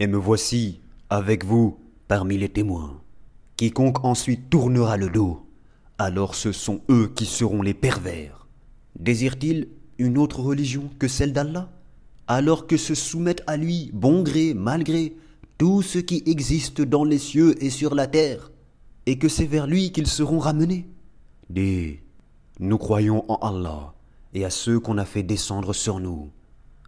et 0.00 0.06
me 0.06 0.16
voici 0.16 0.80
avec 1.10 1.44
vous 1.44 1.78
parmi 2.08 2.36
les 2.36 2.48
témoins. 2.48 3.00
Quiconque 3.56 4.04
ensuite 4.04 4.50
tournera 4.50 4.96
le 4.96 5.10
dos, 5.10 5.46
alors 5.98 6.34
ce 6.34 6.50
sont 6.50 6.80
eux 6.90 7.10
qui 7.14 7.24
seront 7.24 7.62
les 7.62 7.74
pervers. 7.74 8.46
Désire-t-il 8.98 9.68
une 9.98 10.18
autre 10.18 10.40
religion 10.40 10.90
que 10.98 11.08
celle 11.08 11.32
d'Allah? 11.32 11.70
Alors 12.26 12.66
que 12.66 12.76
se 12.76 12.94
soumettent 12.94 13.44
à 13.46 13.56
lui, 13.56 13.90
bon 13.92 14.22
gré, 14.22 14.54
mal 14.54 14.82
gré, 14.82 15.14
tout 15.56 15.82
ce 15.82 15.98
qui 15.98 16.22
existe 16.26 16.80
dans 16.80 17.04
les 17.04 17.18
cieux 17.18 17.62
et 17.62 17.70
sur 17.70 17.94
la 17.94 18.06
terre, 18.06 18.50
et 19.06 19.18
que 19.18 19.28
c'est 19.28 19.46
vers 19.46 19.66
lui 19.66 19.92
qu'ils 19.92 20.06
seront 20.06 20.38
ramenés 20.38 20.88
Dis, 21.50 22.00
nous 22.58 22.78
croyons 22.78 23.24
en 23.30 23.36
Allah 23.36 23.94
et 24.32 24.44
à 24.44 24.50
ceux 24.50 24.80
qu'on 24.80 24.98
a 24.98 25.04
fait 25.04 25.22
descendre 25.22 25.72
sur 25.72 26.00
nous, 26.00 26.30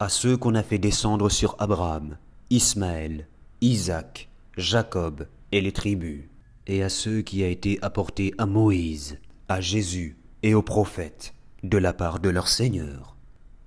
à 0.00 0.08
ceux 0.08 0.36
qu'on 0.36 0.54
a 0.54 0.62
fait 0.62 0.78
descendre 0.78 1.28
sur 1.28 1.54
Abraham, 1.58 2.16
Ismaël, 2.50 3.28
Isaac, 3.60 4.28
Jacob 4.56 5.26
et 5.52 5.60
les 5.60 5.72
tribus, 5.72 6.24
et 6.66 6.82
à 6.82 6.88
ceux 6.88 7.22
qui 7.22 7.44
a 7.44 7.48
été 7.48 7.78
apportés 7.82 8.34
à 8.38 8.46
Moïse, 8.46 9.18
à 9.48 9.60
Jésus 9.60 10.16
et 10.42 10.54
aux 10.54 10.62
prophètes, 10.62 11.34
de 11.62 11.78
la 11.78 11.92
part 11.92 12.18
de 12.18 12.28
leur 12.28 12.48
Seigneur. 12.48 13.16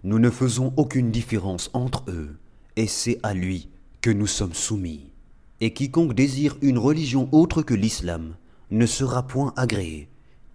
Nous 0.04 0.20
ne 0.20 0.30
faisons 0.30 0.74
aucune 0.78 1.12
différence 1.12 1.70
entre 1.74 2.04
eux, 2.10 2.38
et 2.76 2.88
c'est 2.88 3.20
à 3.24 3.34
lui 3.34 3.70
que 4.02 4.10
nous 4.10 4.28
sommes 4.28 4.54
soumis. 4.54 5.09
Et 5.62 5.74
quiconque 5.74 6.14
désire 6.14 6.58
une 6.62 6.78
religion 6.78 7.28
autre 7.32 7.62
que 7.62 7.74
l'islam 7.74 8.36
ne 8.72 8.86
sera 8.86 9.28
point 9.28 9.54
agréé, 9.58 10.08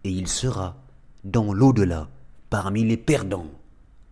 et 0.05 0.11
il 0.11 0.29
sera, 0.29 0.83
dans 1.25 1.53
l'au-delà, 1.53 2.09
parmi 2.49 2.85
les 2.85 2.97
perdants. 2.97 3.51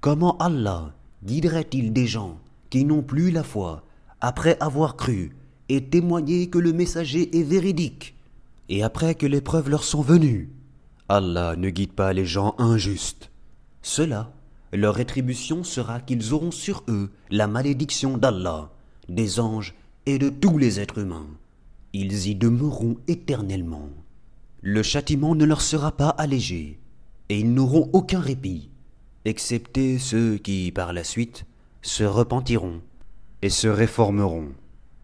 Comment 0.01 0.37
Allah 0.39 0.95
guiderait-il 1.25 1.93
des 1.93 2.07
gens 2.07 2.39
qui 2.69 2.85
n'ont 2.85 3.03
plus 3.03 3.31
la 3.31 3.43
foi, 3.43 3.85
après 4.21 4.57
avoir 4.61 4.97
cru 4.97 5.37
et 5.69 5.85
témoigné 5.85 6.51
que 6.51 6.59
le 6.59 6.73
messager 6.73 7.39
est 7.39 7.43
véridique, 7.45 8.15
et 8.69 8.83
après 8.83 9.15
que 9.15 9.27
les 9.27 9.41
preuves 9.41 9.71
leur 9.71 9.85
sont 9.85 10.03
venues? 10.03 10.51
Allah 11.09 11.57
ne 11.57 11.71
guide 11.71 11.93
pas 11.93 12.13
les 12.13 12.27
gens 12.27 12.55
injustes. 12.59 13.31
Cela, 13.83 14.33
leur 14.73 14.95
rétribution 14.95 15.65
sera 15.65 16.01
qu'ils 16.01 16.33
auront 16.33 16.51
sur 16.51 16.83
eux 16.89 17.11
la 17.31 17.47
malédiction 17.47 18.17
d'Allah, 18.17 18.71
des 19.09 19.41
anges 19.41 19.75
et 20.07 20.19
de 20.19 20.29
tous 20.29 20.59
les 20.59 20.81
êtres 20.81 20.99
humains. 20.99 21.29
Ils 21.93 22.29
y 22.29 22.35
demeureront 22.35 22.97
éternellement. 23.07 23.88
Le 24.62 24.83
châtiment 24.83 25.35
ne 25.35 25.45
leur 25.45 25.61
sera 25.61 25.93
pas 25.93 26.09
allégé, 26.11 26.79
et 27.29 27.41
ils 27.41 27.53
n'auront 27.53 27.91
aucun 27.93 28.21
répit, 28.21 28.71
excepté 29.25 29.99
ceux 29.99 30.38
qui, 30.38 30.73
par 30.73 30.93
la 30.93 31.05
suite, 31.05 31.45
se 31.83 32.05
repentiront 32.05 32.81
et 33.43 33.51
se 33.51 33.69
réformeront, 33.69 34.49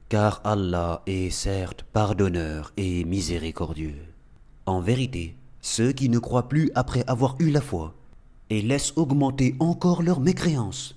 car 0.09 0.41
Allah 0.45 1.03
est 1.07 1.31
certes 1.31 1.85
pardonneur 1.93 2.73
et 2.77 3.05
miséricordieux. 3.05 3.99
En 4.67 4.81
vérité, 4.81 5.35
ceux 5.61 5.93
qui 5.93 6.09
ne 6.09 6.19
croient 6.19 6.49
plus 6.49 6.71
après 6.75 7.05
avoir 7.07 7.37
eu 7.41 7.51
la 7.51 7.61
foi, 7.61 7.95
et 8.51 8.63
laissent 8.63 8.95
augmenter 8.97 9.55
encore 9.59 10.03
leur 10.03 10.21
mécréance, 10.21 10.97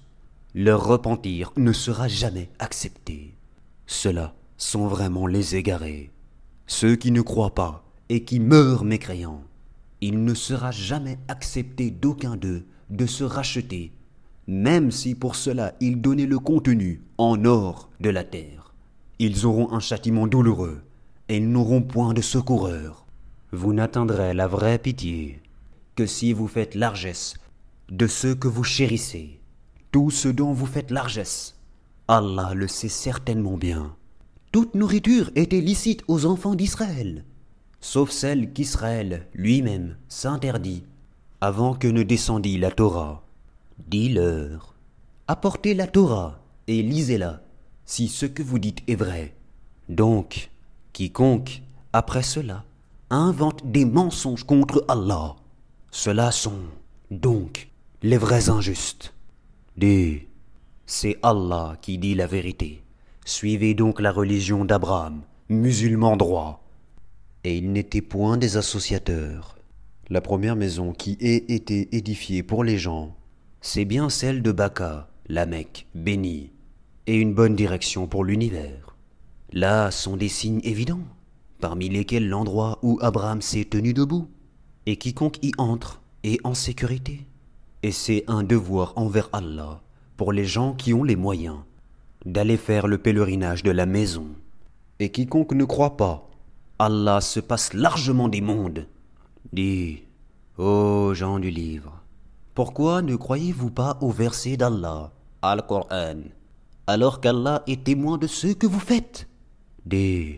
leur 0.54 0.86
repentir 0.86 1.52
ne 1.58 1.74
sera 1.74 2.08
jamais 2.08 2.50
accepté. 2.60 3.34
Ceux-là 3.92 4.34
sont 4.56 4.88
vraiment 4.88 5.28
les 5.28 5.58
égarés, 5.58 6.12
ceux 6.66 6.96
qui 6.96 7.12
ne 7.12 7.20
croient 7.20 7.54
pas 7.54 7.84
et 8.08 8.24
qui 8.24 8.40
meurent 8.40 8.86
mécréants. 8.86 9.44
Il 10.00 10.24
ne 10.24 10.34
sera 10.34 10.72
jamais 10.72 11.20
accepté 11.28 11.92
d'aucun 11.92 12.38
d'eux 12.38 12.66
de 12.90 13.06
se 13.06 13.26
racheter, 13.26 13.92
même 14.48 14.92
si 14.92 15.14
pour 15.14 15.36
cela 15.36 15.74
ils 15.82 16.00
donnaient 16.00 16.26
le 16.26 16.40
contenu 16.40 17.02
en 17.18 17.44
or 17.44 17.90
de 18.00 18.10
la 18.10 18.24
terre. 18.24 18.74
Ils 19.20 19.46
auront 19.46 19.74
un 19.74 19.82
châtiment 19.82 20.26
douloureux, 20.26 20.82
et 21.28 21.36
ils 21.36 21.50
n'auront 21.50 21.82
point 21.82 22.14
de 22.14 22.22
secoureur. 22.22 23.06
Vous 23.52 23.74
n'atteindrez 23.74 24.34
la 24.34 24.48
vraie 24.48 24.80
pitié 24.80 25.42
que 25.96 26.06
si 26.06 26.32
vous 26.32 26.48
faites 26.48 26.76
largesse 26.76 27.34
de 27.90 28.08
ce 28.08 28.30
que 28.30 28.48
vous 28.48 28.64
chérissez, 28.64 29.42
tout 29.92 30.12
ce 30.12 30.30
dont 30.30 30.54
vous 30.54 30.66
faites 30.66 30.92
largesse. 30.92 31.61
Allah 32.08 32.54
le 32.54 32.68
sait 32.68 32.90
certainement 32.90 33.58
bien. 33.58 33.96
Toute 34.52 34.76
nourriture 34.76 35.32
était 35.36 35.62
licite 35.62 36.04
aux 36.08 36.26
enfants 36.26 36.56
d'Israël, 36.56 37.24
sauf 37.80 38.12
celle 38.12 38.52
qu'Israël 38.52 39.28
lui-même 39.34 39.98
s'interdit 40.10 40.84
avant 41.40 41.74
que 41.74 41.88
ne 41.88 42.04
descendît 42.04 42.58
la 42.58 42.70
Torah. 42.70 43.24
Dis-leur, 43.88 44.76
apportez 45.28 45.74
la 45.74 45.88
Torah 45.88 46.40
et 46.68 46.84
lisez-la, 46.84 47.42
si 47.86 48.08
ce 48.08 48.26
que 48.26 48.44
vous 48.44 48.60
dites 48.60 48.84
est 48.88 48.96
vrai. 48.96 49.36
Donc, 49.90 50.52
quiconque, 50.94 51.64
après 51.94 52.24
cela, 52.24 52.64
invente 53.10 53.70
des 53.72 53.86
mensonges 53.86 54.44
contre 54.44 54.86
Allah, 54.88 55.36
ceux-là 55.92 56.32
sont, 56.32 56.60
donc, 57.10 57.70
les 58.04 58.18
vrais 58.18 58.50
injustes. 58.50 59.14
Dis, 59.78 60.28
c'est 60.86 61.18
Allah 61.24 61.78
qui 61.82 61.98
dit 61.98 62.16
la 62.16 62.28
vérité. 62.28 62.84
Suivez 63.26 63.74
donc 63.74 64.02
la 64.02 64.12
religion 64.12 64.66
d'Abraham, 64.66 65.22
musulman 65.50 66.18
droit. 66.18 66.64
Et 67.44 67.58
il 67.58 67.72
n'était 67.72 68.02
point 68.02 68.38
des 68.38 68.58
associateurs. 68.58 69.58
La 70.10 70.22
première 70.22 70.56
maison 70.56 70.92
qui 70.94 71.18
ait 71.22 71.46
été 71.54 71.96
édifiée 71.96 72.44
pour 72.44 72.64
les 72.64 72.78
gens, 72.78 73.16
c'est 73.62 73.86
bien 73.86 74.10
celle 74.10 74.42
de 74.42 74.52
Baka, 74.52 75.08
la 75.28 75.46
Mecque, 75.46 75.88
bénie, 75.96 76.52
et 77.08 77.16
une 77.16 77.34
bonne 77.34 77.56
direction 77.56 78.08
pour 78.08 78.24
l'univers. 78.24 78.96
Là 79.54 79.92
sont 79.92 80.18
des 80.18 80.30
signes 80.30 80.62
évidents, 80.64 81.06
parmi 81.60 81.90
lesquels 81.90 82.28
l'endroit 82.28 82.80
où 82.82 82.98
Abraham 83.02 83.42
s'est 83.42 83.66
tenu 83.66 83.94
debout, 83.94 84.28
et 84.86 84.98
quiconque 84.98 85.44
y 85.44 85.52
entre 85.58 86.02
est 86.24 86.46
en 86.46 86.54
sécurité. 86.54 87.26
Et 87.84 87.92
c'est 87.92 88.24
un 88.28 88.44
devoir 88.44 88.94
envers 88.96 89.30
Allah, 89.32 89.82
pour 90.22 90.34
les 90.34 90.46
gens 90.46 90.76
qui 90.76 90.94
ont 90.94 91.04
les 91.04 91.16
moyens, 91.16 91.58
d'aller 92.28 92.58
faire 92.58 92.86
le 92.86 93.00
pèlerinage 93.00 93.64
de 93.64 93.72
la 93.72 93.88
maison. 93.88 94.28
Et 95.00 95.10
quiconque 95.10 95.54
ne 95.54 95.66
croit 95.66 95.98
pas, 95.98 96.30
Allah 96.78 97.22
se 97.22 97.40
passe 97.40 97.74
largement 97.74 98.30
des 98.30 98.42
mondes. 98.42 98.86
Dis, 99.52 100.04
ô 100.60 101.16
gens 101.16 101.40
du 101.40 101.50
livre, 101.50 102.04
pourquoi 102.54 103.02
ne 103.02 103.16
croyez-vous 103.16 103.72
pas 103.72 103.98
au 104.00 104.12
verset 104.12 104.58
d'Allah, 104.58 105.12
Al-Qur'an, 105.42 106.20
alors 106.86 107.20
qu'Allah 107.20 107.64
est 107.66 107.84
témoin 107.84 108.20
de 108.20 108.28
ce 108.28 108.54
que 108.54 108.68
vous 108.68 108.80
faites? 108.80 109.28
Dis, 109.88 110.36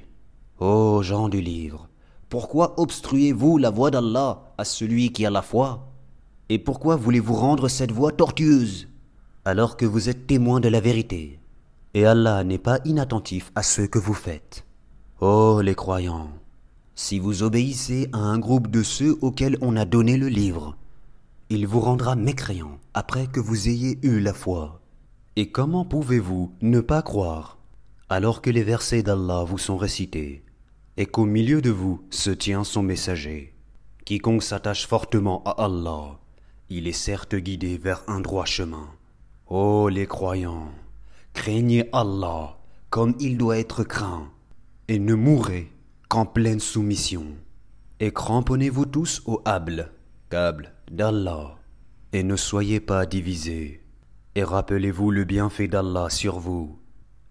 ô 0.62 1.04
gens 1.04 1.28
du 1.28 1.42
livre, 1.42 1.90
pourquoi 2.30 2.80
obstruez-vous 2.80 3.58
la 3.58 3.70
voie 3.70 3.92
d'Allah 3.92 4.44
à 4.58 4.64
celui 4.64 5.12
qui 5.12 5.26
a 5.26 5.30
la 5.30 5.42
foi? 5.42 5.92
Et 6.48 6.58
pourquoi 6.58 6.96
voulez-vous 6.96 7.36
rendre 7.36 7.68
cette 7.68 7.92
voie 7.92 8.14
tortueuse? 8.14 8.88
Alors 9.46 9.76
que 9.76 9.86
vous 9.86 10.08
êtes 10.10 10.26
témoin 10.26 10.60
de 10.60 10.70
la 10.70 10.80
vérité 10.80 11.40
Et 11.94 12.06
Allah 12.06 12.44
n'est 12.44 12.58
pas 12.58 12.80
inattentif 12.86 13.52
à 13.56 13.64
ce 13.64 13.82
que 13.82 14.00
vous 14.00 14.14
faites. 14.14 14.66
Ô 15.20 15.62
les 15.62 15.76
croyants, 15.76 16.30
si 16.96 17.20
vous 17.20 17.44
obéissez 17.44 18.10
à 18.14 18.20
un 18.20 18.40
groupe 18.40 18.70
de 18.70 18.84
ceux 18.84 19.18
auxquels 19.22 19.58
on 19.62 19.76
a 19.76 19.86
donné 19.86 20.16
le 20.16 20.28
livre, 20.28 20.78
il 21.50 21.68
vous 21.68 21.82
rendra 21.82 22.16
mécréant 22.16 22.80
après 22.94 23.28
que 23.28 23.40
vous 23.40 23.68
ayez 23.68 24.00
eu 24.02 24.20
la 24.20 24.34
foi. 24.34 24.82
Et 25.36 25.52
comment 25.52 25.84
pouvez-vous 25.84 26.54
ne 26.62 26.80
pas 26.80 27.02
croire 27.02 27.58
alors 28.10 28.42
que 28.42 28.50
les 28.50 28.64
versets 28.64 29.04
d'Allah 29.04 29.44
vous 29.44 29.58
sont 29.58 29.78
récités 29.78 30.44
et 30.96 31.06
qu'au 31.06 31.26
milieu 31.26 31.62
de 31.62 31.72
vous 31.72 32.06
se 32.12 32.30
tient 32.30 32.64
son 32.64 32.84
messager? 32.84 33.56
Quiconque 34.06 34.44
s'attache 34.44 34.88
fortement 34.88 35.44
à 35.46 35.66
Allah, 35.66 36.20
il 36.70 36.88
est 36.88 36.92
certes 36.92 37.36
guidé 37.36 37.78
vers 37.78 38.04
un 38.08 38.20
droit 38.20 38.46
chemin. 38.46 38.88
Ô 39.56 39.88
les 39.88 40.08
croyants, 40.08 40.72
craignez 41.34 41.88
Allah 41.94 42.58
comme 42.90 43.14
il 43.20 43.38
doit 43.38 43.60
être 43.60 43.84
craint, 43.84 44.32
et 44.88 44.98
ne 44.98 45.14
mourrez 45.14 45.72
qu'en 46.10 46.26
pleine 46.26 46.60
soumission. 46.60 47.28
Et 48.00 48.12
cramponnez-vous 48.12 48.88
tous 48.88 49.22
au 49.28 49.44
hable, 49.46 49.92
d'Allah, 50.32 51.60
et 52.14 52.24
ne 52.24 52.36
soyez 52.36 52.80
pas 52.80 53.06
divisés. 53.06 53.84
Et 54.34 54.44
rappelez-vous 54.44 55.12
le 55.12 55.24
bienfait 55.24 55.68
d'Allah 55.68 56.10
sur 56.10 56.40
vous. 56.40 56.80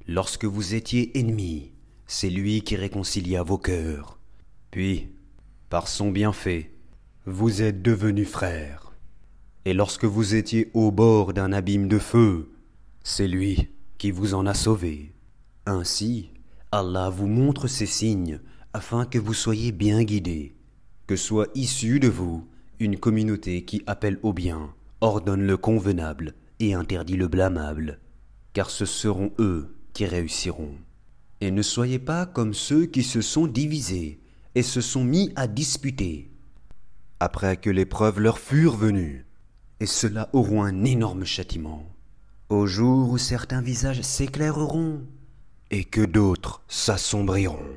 Lorsque 0.06 0.44
vous 0.44 0.76
étiez 0.76 1.18
ennemis, 1.18 1.72
c'est 2.06 2.30
lui 2.30 2.62
qui 2.62 2.76
réconcilia 2.76 3.42
vos 3.42 3.58
cœurs. 3.58 4.20
Puis, 4.70 5.08
par 5.68 5.88
son 5.88 6.12
bienfait, 6.12 6.70
vous 7.26 7.62
êtes 7.62 7.82
devenus 7.82 8.28
frères. 8.28 8.91
Et 9.64 9.74
lorsque 9.74 10.04
vous 10.04 10.34
étiez 10.34 10.70
au 10.74 10.90
bord 10.90 11.32
d'un 11.32 11.52
abîme 11.52 11.86
de 11.86 11.98
feu, 11.98 12.50
c'est 13.04 13.28
lui 13.28 13.68
qui 13.96 14.10
vous 14.10 14.34
en 14.34 14.46
a 14.46 14.54
sauvés. 14.54 15.12
Ainsi, 15.66 16.30
Allah 16.72 17.10
vous 17.10 17.28
montre 17.28 17.68
ces 17.68 17.86
signes 17.86 18.40
afin 18.72 19.04
que 19.04 19.18
vous 19.18 19.34
soyez 19.34 19.70
bien 19.70 20.02
guidés, 20.02 20.56
que 21.06 21.14
soit 21.14 21.48
issue 21.54 22.00
de 22.00 22.08
vous 22.08 22.44
une 22.80 22.98
communauté 22.98 23.64
qui 23.64 23.82
appelle 23.86 24.18
au 24.24 24.32
bien, 24.32 24.74
ordonne 25.00 25.46
le 25.46 25.56
convenable 25.56 26.34
et 26.58 26.74
interdit 26.74 27.16
le 27.16 27.28
blâmable, 27.28 28.00
car 28.54 28.70
ce 28.70 28.84
seront 28.84 29.32
eux 29.38 29.72
qui 29.92 30.06
réussiront. 30.06 30.74
Et 31.40 31.52
ne 31.52 31.62
soyez 31.62 32.00
pas 32.00 32.26
comme 32.26 32.54
ceux 32.54 32.86
qui 32.86 33.04
se 33.04 33.20
sont 33.20 33.46
divisés 33.46 34.18
et 34.56 34.62
se 34.62 34.80
sont 34.80 35.04
mis 35.04 35.32
à 35.36 35.46
disputer, 35.46 36.30
après 37.20 37.56
que 37.56 37.70
les 37.70 37.86
preuves 37.86 38.18
leur 38.18 38.38
furent 38.38 38.76
venues, 38.76 39.26
et 39.82 39.86
ceux-là 39.86 40.28
auront 40.32 40.62
un 40.62 40.84
énorme 40.84 41.24
châtiment, 41.24 41.84
au 42.50 42.66
jour 42.66 43.10
où 43.10 43.18
certains 43.18 43.60
visages 43.60 44.00
s'éclaireront, 44.02 45.00
et 45.72 45.82
que 45.82 46.02
d'autres 46.02 46.62
s'assombriront. 46.68 47.74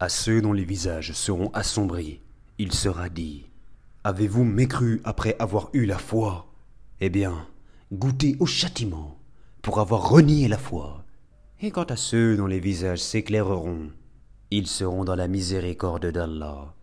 À 0.00 0.10
ceux 0.10 0.42
dont 0.42 0.52
les 0.52 0.66
visages 0.66 1.12
seront 1.12 1.50
assombris, 1.54 2.20
il 2.58 2.74
sera 2.74 3.08
dit, 3.08 3.46
Avez-vous 4.04 4.44
mécru 4.44 5.00
après 5.02 5.34
avoir 5.38 5.70
eu 5.72 5.86
la 5.86 5.96
foi? 5.96 6.52
Eh 7.00 7.08
bien, 7.08 7.46
goûtez 7.90 8.36
au 8.38 8.44
châtiment 8.44 9.18
pour 9.62 9.80
avoir 9.80 10.10
renié 10.10 10.46
la 10.46 10.58
foi. 10.58 11.06
Et 11.62 11.70
quant 11.70 11.84
à 11.84 11.96
ceux 11.96 12.36
dont 12.36 12.48
les 12.48 12.60
visages 12.60 13.02
s'éclaireront, 13.02 13.90
ils 14.50 14.66
seront 14.66 15.04
dans 15.06 15.16
la 15.16 15.28
miséricorde 15.28 16.06
d'Allah, 16.06 16.74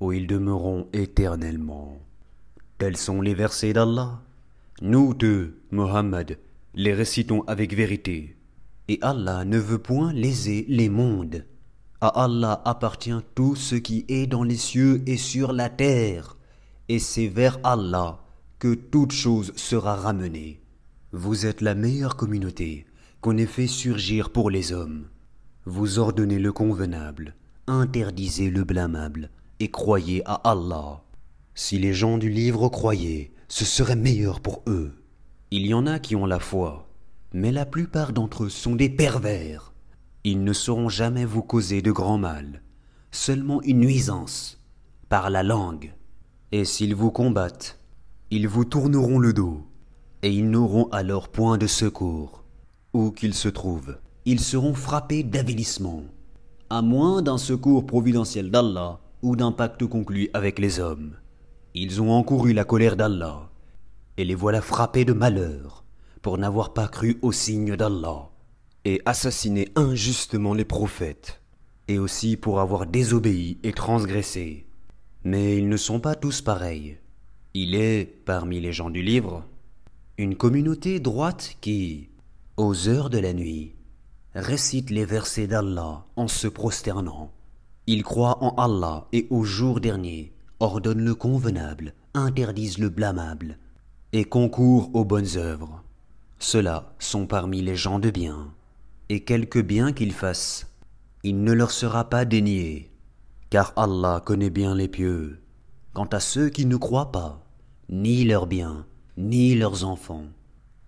où 0.00 0.12
ils 0.12 0.26
demeureront 0.26 0.88
éternellement. 0.94 2.00
Tels 2.78 2.98
sont 2.98 3.22
les 3.22 3.34
versets 3.34 3.72
d'Allah. 3.72 4.20
Nous 4.82 5.14
deux, 5.14 5.62
Mohammed, 5.70 6.38
les 6.74 6.92
récitons 6.92 7.42
avec 7.46 7.74
vérité. 7.74 8.36
Et 8.88 8.98
Allah 9.00 9.46
ne 9.46 9.58
veut 9.58 9.78
point 9.78 10.12
léser 10.12 10.66
les 10.68 10.90
mondes. 10.90 11.46
À 12.02 12.24
Allah 12.24 12.60
appartient 12.66 13.18
tout 13.34 13.56
ce 13.56 13.76
qui 13.76 14.04
est 14.08 14.26
dans 14.26 14.42
les 14.42 14.56
cieux 14.56 15.02
et 15.06 15.16
sur 15.16 15.54
la 15.54 15.70
terre, 15.70 16.36
et 16.88 16.98
c'est 16.98 17.28
vers 17.28 17.58
Allah 17.64 18.22
que 18.58 18.74
toute 18.74 19.12
chose 19.12 19.54
sera 19.56 19.96
ramenée. 19.96 20.60
Vous 21.12 21.46
êtes 21.46 21.62
la 21.62 21.74
meilleure 21.74 22.16
communauté 22.16 22.84
qu'on 23.22 23.38
ait 23.38 23.46
fait 23.46 23.66
surgir 23.66 24.28
pour 24.28 24.50
les 24.50 24.72
hommes. 24.72 25.06
Vous 25.64 25.98
ordonnez 25.98 26.38
le 26.38 26.52
convenable, 26.52 27.34
interdisez 27.66 28.50
le 28.50 28.64
blâmable, 28.64 29.30
et 29.60 29.70
croyez 29.70 30.22
à 30.26 30.34
Allah. 30.44 31.02
Si 31.58 31.78
les 31.78 31.94
gens 31.94 32.18
du 32.18 32.28
livre 32.28 32.68
croyaient, 32.68 33.32
ce 33.48 33.64
serait 33.64 33.96
meilleur 33.96 34.40
pour 34.40 34.62
eux. 34.66 34.92
Il 35.50 35.66
y 35.66 35.72
en 35.72 35.86
a 35.86 35.98
qui 35.98 36.14
ont 36.14 36.26
la 36.26 36.38
foi, 36.38 36.86
mais 37.32 37.50
la 37.50 37.64
plupart 37.64 38.12
d'entre 38.12 38.44
eux 38.44 38.48
sont 38.50 38.76
des 38.76 38.90
pervers. 38.90 39.72
Ils 40.22 40.44
ne 40.44 40.52
sauront 40.52 40.90
jamais 40.90 41.24
vous 41.24 41.42
causer 41.42 41.80
de 41.80 41.90
grand 41.90 42.18
mal, 42.18 42.60
seulement 43.10 43.62
une 43.62 43.80
nuisance, 43.80 44.60
par 45.08 45.30
la 45.30 45.42
langue. 45.42 45.94
Et 46.52 46.66
s'ils 46.66 46.94
vous 46.94 47.10
combattent, 47.10 47.78
ils 48.30 48.48
vous 48.48 48.66
tourneront 48.66 49.18
le 49.18 49.32
dos, 49.32 49.66
et 50.22 50.30
ils 50.30 50.50
n'auront 50.50 50.90
alors 50.90 51.30
point 51.30 51.56
de 51.56 51.66
secours. 51.66 52.44
Où 52.92 53.12
qu'ils 53.12 53.34
se 53.34 53.48
trouvent, 53.48 53.96
ils 54.26 54.40
seront 54.40 54.74
frappés 54.74 55.22
d'avilissement, 55.22 56.02
à 56.68 56.82
moins 56.82 57.22
d'un 57.22 57.38
secours 57.38 57.86
providentiel 57.86 58.50
d'Allah 58.50 59.00
ou 59.22 59.36
d'un 59.36 59.52
pacte 59.52 59.86
conclu 59.86 60.28
avec 60.34 60.58
les 60.58 60.80
hommes. 60.80 61.16
Ils 61.78 62.00
ont 62.00 62.10
encouru 62.10 62.54
la 62.54 62.64
colère 62.64 62.96
d'Allah, 62.96 63.50
et 64.16 64.24
les 64.24 64.34
voilà 64.34 64.62
frappés 64.62 65.04
de 65.04 65.12
malheur, 65.12 65.84
pour 66.22 66.38
n'avoir 66.38 66.72
pas 66.72 66.88
cru 66.88 67.18
au 67.20 67.32
signe 67.32 67.76
d'Allah 67.76 68.30
et 68.86 69.02
assassiner 69.04 69.68
injustement 69.76 70.54
les 70.54 70.64
prophètes, 70.64 71.42
et 71.88 71.98
aussi 71.98 72.38
pour 72.38 72.60
avoir 72.60 72.86
désobéi 72.86 73.58
et 73.62 73.74
transgressé. 73.74 74.66
Mais 75.22 75.58
ils 75.58 75.68
ne 75.68 75.76
sont 75.76 76.00
pas 76.00 76.14
tous 76.14 76.40
pareils. 76.40 76.96
Il 77.52 77.74
est, 77.74 78.06
parmi 78.24 78.58
les 78.58 78.72
gens 78.72 78.88
du 78.88 79.02
livre, 79.02 79.44
une 80.16 80.34
communauté 80.34 80.98
droite 80.98 81.58
qui, 81.60 82.08
aux 82.56 82.88
heures 82.88 83.10
de 83.10 83.18
la 83.18 83.34
nuit, 83.34 83.74
récite 84.34 84.88
les 84.88 85.04
versets 85.04 85.46
d'Allah 85.46 86.06
en 86.16 86.26
se 86.26 86.48
prosternant. 86.48 87.32
Ils 87.86 88.02
croient 88.02 88.42
en 88.42 88.54
Allah 88.54 89.08
et 89.12 89.26
au 89.28 89.44
jour 89.44 89.78
dernier, 89.78 90.32
ordonnent 90.60 91.04
le 91.04 91.14
convenable, 91.14 91.94
interdisent 92.14 92.78
le 92.78 92.88
blâmable, 92.88 93.58
et 94.12 94.24
concourent 94.24 94.90
aux 94.94 95.04
bonnes 95.04 95.36
œuvres. 95.36 95.82
Ceux-là 96.38 96.94
sont 96.98 97.26
parmi 97.26 97.62
les 97.62 97.76
gens 97.76 97.98
de 97.98 98.10
bien 98.10 98.52
et 99.08 99.20
quelque 99.20 99.58
bien 99.58 99.92
qu'ils 99.92 100.12
fassent, 100.12 100.66
il 101.22 101.42
ne 101.42 101.52
leur 101.52 101.70
sera 101.70 102.08
pas 102.08 102.24
dénié, 102.24 102.90
car 103.50 103.72
Allah 103.76 104.22
connaît 104.24 104.50
bien 104.50 104.74
les 104.74 104.88
pieux. 104.88 105.40
Quant 105.92 106.06
à 106.06 106.20
ceux 106.20 106.48
qui 106.48 106.66
ne 106.66 106.76
croient 106.76 107.12
pas, 107.12 107.44
ni 107.88 108.24
leurs 108.24 108.46
biens, 108.46 108.86
ni 109.16 109.54
leurs 109.54 109.84
enfants, 109.84 110.26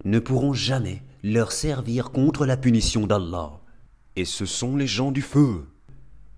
ne 0.05 0.19
pourront 0.19 0.53
jamais 0.53 1.03
leur 1.23 1.53
servir 1.53 2.11
contre 2.11 2.45
la 2.47 2.57
punition 2.57 3.07
d'Allah. 3.07 3.61
Et 4.17 4.25
ce 4.25 4.47
sont 4.47 4.77
les 4.77 4.87
gens 4.87 5.13
du 5.13 5.23
feu. 5.23 5.67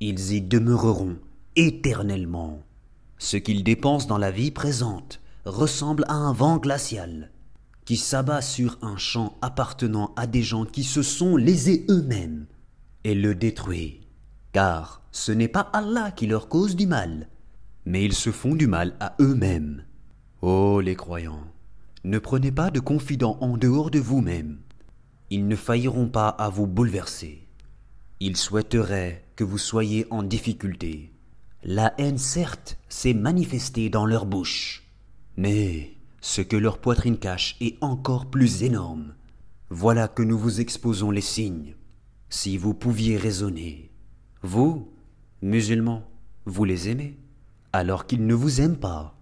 Ils 0.01 0.33
y 0.33 0.43
demeureront 0.43 1.17
éternellement. 1.57 2.63
Ce 3.21 3.37
qu'ils 3.37 3.63
dépensent 3.63 4.09
dans 4.09 4.17
la 4.17 4.31
vie 4.31 4.51
présente 4.51 5.21
ressemble 5.45 6.05
à 6.09 6.15
un 6.15 6.33
vent 6.33 6.57
glacial 6.57 7.31
qui 7.85 7.99
s'abat 7.99 8.41
sur 8.41 8.79
un 8.81 8.97
champ 8.97 9.37
appartenant 9.43 10.15
à 10.17 10.27
des 10.27 10.43
gens 10.43 10.65
qui 10.65 10.85
se 10.85 11.03
sont 11.03 11.37
lésés 11.37 11.85
eux-mêmes 11.91 12.47
et 13.05 13.15
le 13.15 13.35
détruit. 13.35 14.01
Car 14.53 15.03
ce 15.13 15.33
n'est 15.33 15.49
pas 15.49 15.69
Allah 15.75 16.11
qui 16.13 16.27
leur 16.27 16.49
cause 16.49 16.77
du 16.77 16.87
mal, 16.87 17.29
mais 17.85 18.03
ils 18.03 18.15
se 18.15 18.33
font 18.33 18.55
du 18.55 18.67
mal 18.67 18.97
à 19.01 19.15
eux-mêmes. 19.21 19.85
Ô 20.41 20.81
les 20.81 20.97
croyants, 20.97 21.45
ne 22.05 22.19
prenez 22.19 22.51
pas 22.51 22.71
de 22.71 22.81
confidents 22.81 23.37
en 23.43 23.59
dehors 23.59 23.91
de 23.91 23.99
vous-même. 23.99 24.61
Ils 25.29 25.47
ne 25.47 25.57
failliront 25.57 26.09
pas 26.09 26.31
à 26.31 26.49
vous 26.49 26.67
bouleverser. 26.67 27.47
Ils 28.19 28.39
souhaiteraient 28.39 29.27
que 29.37 29.45
vous 29.45 29.59
soyez 29.59 30.07
en 30.11 30.23
difficulté. 30.23 31.10
La 31.63 31.93
haine, 31.99 32.17
certes, 32.17 32.79
s'est 32.89 33.13
manifestée 33.13 33.91
dans 33.91 34.07
leur 34.07 34.25
bouche, 34.25 34.83
mais 35.37 35.91
ce 36.23 36.41
que 36.41 36.57
leur 36.57 36.79
poitrine 36.79 37.19
cache 37.19 37.57
est 37.61 37.77
encore 37.83 38.27
plus 38.27 38.63
énorme. 38.63 39.13
Voilà 39.69 40.09
que 40.09 40.23
nous 40.23 40.39
vous 40.39 40.61
exposons 40.63 41.11
les 41.11 41.21
signes. 41.21 41.75
Si 42.31 42.57
vous 42.57 42.73
pouviez 42.73 43.19
raisonner, 43.19 43.91
vous, 44.43 44.89
musulmans, 45.43 46.03
vous 46.47 46.65
les 46.65 46.89
aimez, 46.89 47.19
alors 47.75 48.07
qu'ils 48.07 48.27
ne 48.27 48.35
vous 48.35 48.63
aiment 48.63 48.79
pas, 48.79 49.15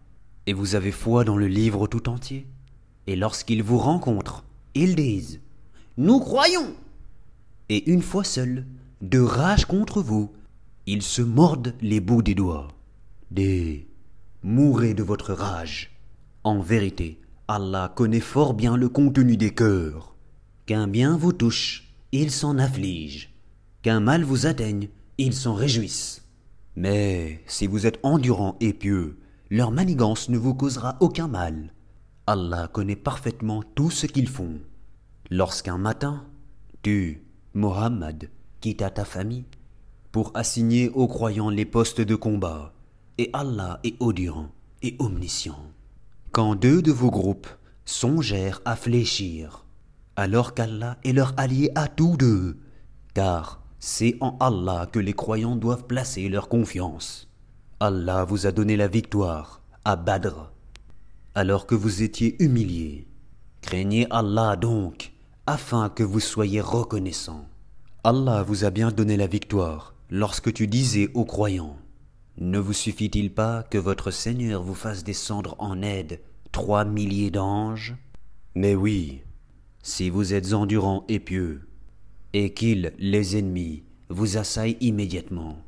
et 0.46 0.52
vous 0.52 0.76
avez 0.76 0.92
foi 0.92 1.24
dans 1.24 1.36
le 1.36 1.48
livre 1.48 1.88
tout 1.88 2.08
entier. 2.08 2.46
Et 3.08 3.16
lorsqu'ils 3.16 3.64
vous 3.64 3.78
rencontrent, 3.78 4.44
ils 4.74 4.94
disent 4.94 5.40
Nous 5.96 6.20
croyons 6.20 6.72
Et 7.68 7.90
une 7.90 8.02
fois 8.02 8.22
seuls, 8.22 8.64
de 9.02 9.18
rage 9.18 9.64
contre 9.64 10.02
vous, 10.02 10.30
ils 10.90 11.02
se 11.02 11.20
mordent 11.20 11.74
les 11.82 12.00
bouts 12.00 12.22
des 12.22 12.34
doigts. 12.34 12.68
Des 13.30 13.86
mourrez 14.42 14.94
de 14.94 15.02
votre 15.02 15.34
rage. 15.34 15.90
En 16.44 16.60
vérité, 16.60 17.20
Allah 17.46 17.92
connaît 17.94 18.20
fort 18.20 18.54
bien 18.54 18.74
le 18.74 18.88
contenu 18.88 19.36
des 19.36 19.52
cœurs. 19.52 20.16
Qu'un 20.64 20.88
bien 20.88 21.18
vous 21.18 21.34
touche, 21.34 21.92
il 22.12 22.30
s'en 22.30 22.56
afflige. 22.56 23.34
Qu'un 23.82 24.00
mal 24.00 24.24
vous 24.24 24.46
atteigne, 24.46 24.88
ils 25.18 25.34
s'en 25.34 25.52
réjouissent. 25.52 26.22
Mais 26.74 27.42
si 27.46 27.66
vous 27.66 27.84
êtes 27.84 28.00
endurant 28.02 28.56
et 28.60 28.72
pieux, 28.72 29.18
leur 29.50 29.72
manigance 29.72 30.30
ne 30.30 30.38
vous 30.38 30.54
causera 30.54 30.96
aucun 31.00 31.28
mal. 31.28 31.74
Allah 32.26 32.66
connaît 32.72 32.96
parfaitement 32.96 33.62
tout 33.74 33.90
ce 33.90 34.06
qu'ils 34.06 34.28
font. 34.28 34.58
Lorsqu'un 35.28 35.76
matin, 35.76 36.24
tu, 36.80 37.24
Mohammed, 37.52 38.30
quittas 38.62 38.90
ta 38.90 39.04
famille 39.04 39.44
pour 40.18 40.32
assigner 40.34 40.90
aux 40.90 41.06
croyants 41.06 41.48
les 41.48 41.64
postes 41.64 42.00
de 42.00 42.16
combat, 42.16 42.72
et 43.18 43.30
Allah 43.32 43.78
est 43.84 43.94
audient 44.00 44.50
et 44.82 44.96
omniscient 44.98 45.62
quand 46.32 46.56
deux 46.56 46.82
de 46.82 46.90
vos 46.90 47.12
groupes 47.12 47.46
songèrent 47.84 48.60
à 48.64 48.74
fléchir, 48.74 49.64
alors 50.16 50.54
qu'Allah 50.54 50.98
est 51.04 51.12
leur 51.12 51.34
allié 51.36 51.70
à 51.76 51.86
tous 51.86 52.16
deux, 52.16 52.56
car 53.14 53.62
c'est 53.78 54.16
en 54.20 54.36
Allah 54.40 54.88
que 54.90 54.98
les 54.98 55.12
croyants 55.12 55.54
doivent 55.54 55.86
placer 55.86 56.28
leur 56.28 56.48
confiance. 56.48 57.28
Allah 57.78 58.24
vous 58.24 58.48
a 58.48 58.50
donné 58.50 58.76
la 58.76 58.88
victoire 58.88 59.62
à 59.84 59.94
Badr, 59.94 60.50
alors 61.36 61.64
que 61.64 61.76
vous 61.76 62.02
étiez 62.02 62.42
humiliés. 62.42 63.06
Craignez 63.62 64.08
Allah 64.10 64.56
donc, 64.56 65.12
afin 65.46 65.88
que 65.88 66.02
vous 66.02 66.18
soyez 66.18 66.60
reconnaissants. 66.60 67.46
Allah 68.02 68.42
vous 68.42 68.64
a 68.64 68.70
bien 68.70 68.90
donné 68.90 69.16
la 69.16 69.28
victoire 69.28 69.94
lorsque 70.10 70.52
tu 70.52 70.66
disais 70.66 71.10
aux 71.14 71.24
croyants 71.24 71.76
ne 72.40 72.60
vous 72.60 72.72
suffit-il 72.72 73.34
pas 73.34 73.64
que 73.64 73.78
votre 73.78 74.12
Seigneur 74.12 74.62
vous 74.62 74.76
fasse 74.76 75.02
descendre 75.02 75.56
en 75.58 75.82
aide 75.82 76.20
trois 76.52 76.84
milliers 76.84 77.32
d'anges? 77.32 77.96
Mais 78.54 78.76
oui, 78.76 79.22
si 79.82 80.08
vous 80.08 80.34
êtes 80.34 80.52
endurants 80.52 81.04
et 81.08 81.18
pieux, 81.18 81.68
et 82.34 82.54
qu'ils, 82.54 82.92
les 82.98 83.36
ennemis, 83.36 83.82
vous 84.08 84.36
assaillent 84.36 84.76
immédiatement, 84.80 85.58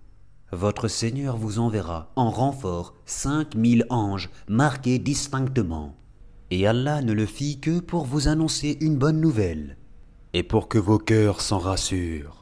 votre 0.52 0.86
Seigneur 0.86 1.36
vous 1.36 1.58
enverra 1.58 2.12
en 2.14 2.30
renfort 2.30 2.94
cinq 3.04 3.56
mille 3.56 3.84
anges 3.90 4.30
marqués 4.48 5.00
distinctement. 5.00 5.96
Et 6.52 6.68
Allah 6.68 7.02
ne 7.02 7.12
le 7.12 7.26
fit 7.26 7.58
que 7.58 7.80
pour 7.80 8.04
vous 8.04 8.28
annoncer 8.28 8.78
une 8.80 8.96
bonne 8.96 9.20
nouvelle, 9.20 9.76
et 10.34 10.44
pour 10.44 10.68
que 10.68 10.78
vos 10.78 10.98
cœurs 10.98 11.40
s'en 11.40 11.58
rassurent. 11.58 12.39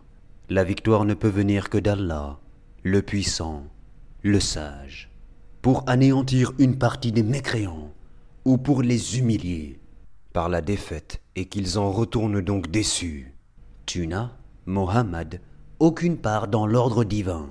La 0.50 0.64
victoire 0.64 1.04
ne 1.04 1.12
peut 1.12 1.28
venir 1.28 1.68
que 1.68 1.76
d'Allah, 1.76 2.38
le 2.82 3.02
puissant, 3.02 3.64
le 4.22 4.40
sage, 4.40 5.10
pour 5.60 5.84
anéantir 5.86 6.52
une 6.58 6.78
partie 6.78 7.12
des 7.12 7.22
mécréants, 7.22 7.92
ou 8.46 8.56
pour 8.56 8.80
les 8.80 9.18
humilier 9.18 9.78
par 10.32 10.48
la 10.48 10.62
défaite, 10.62 11.20
et 11.36 11.46
qu'ils 11.46 11.78
en 11.78 11.90
retournent 11.90 12.40
donc 12.40 12.70
déçus. 12.70 13.34
Tu 13.84 14.06
n'as, 14.06 14.30
Mohammed, 14.64 15.42
aucune 15.80 16.16
part 16.16 16.48
dans 16.48 16.66
l'ordre 16.66 17.04
divin. 17.04 17.50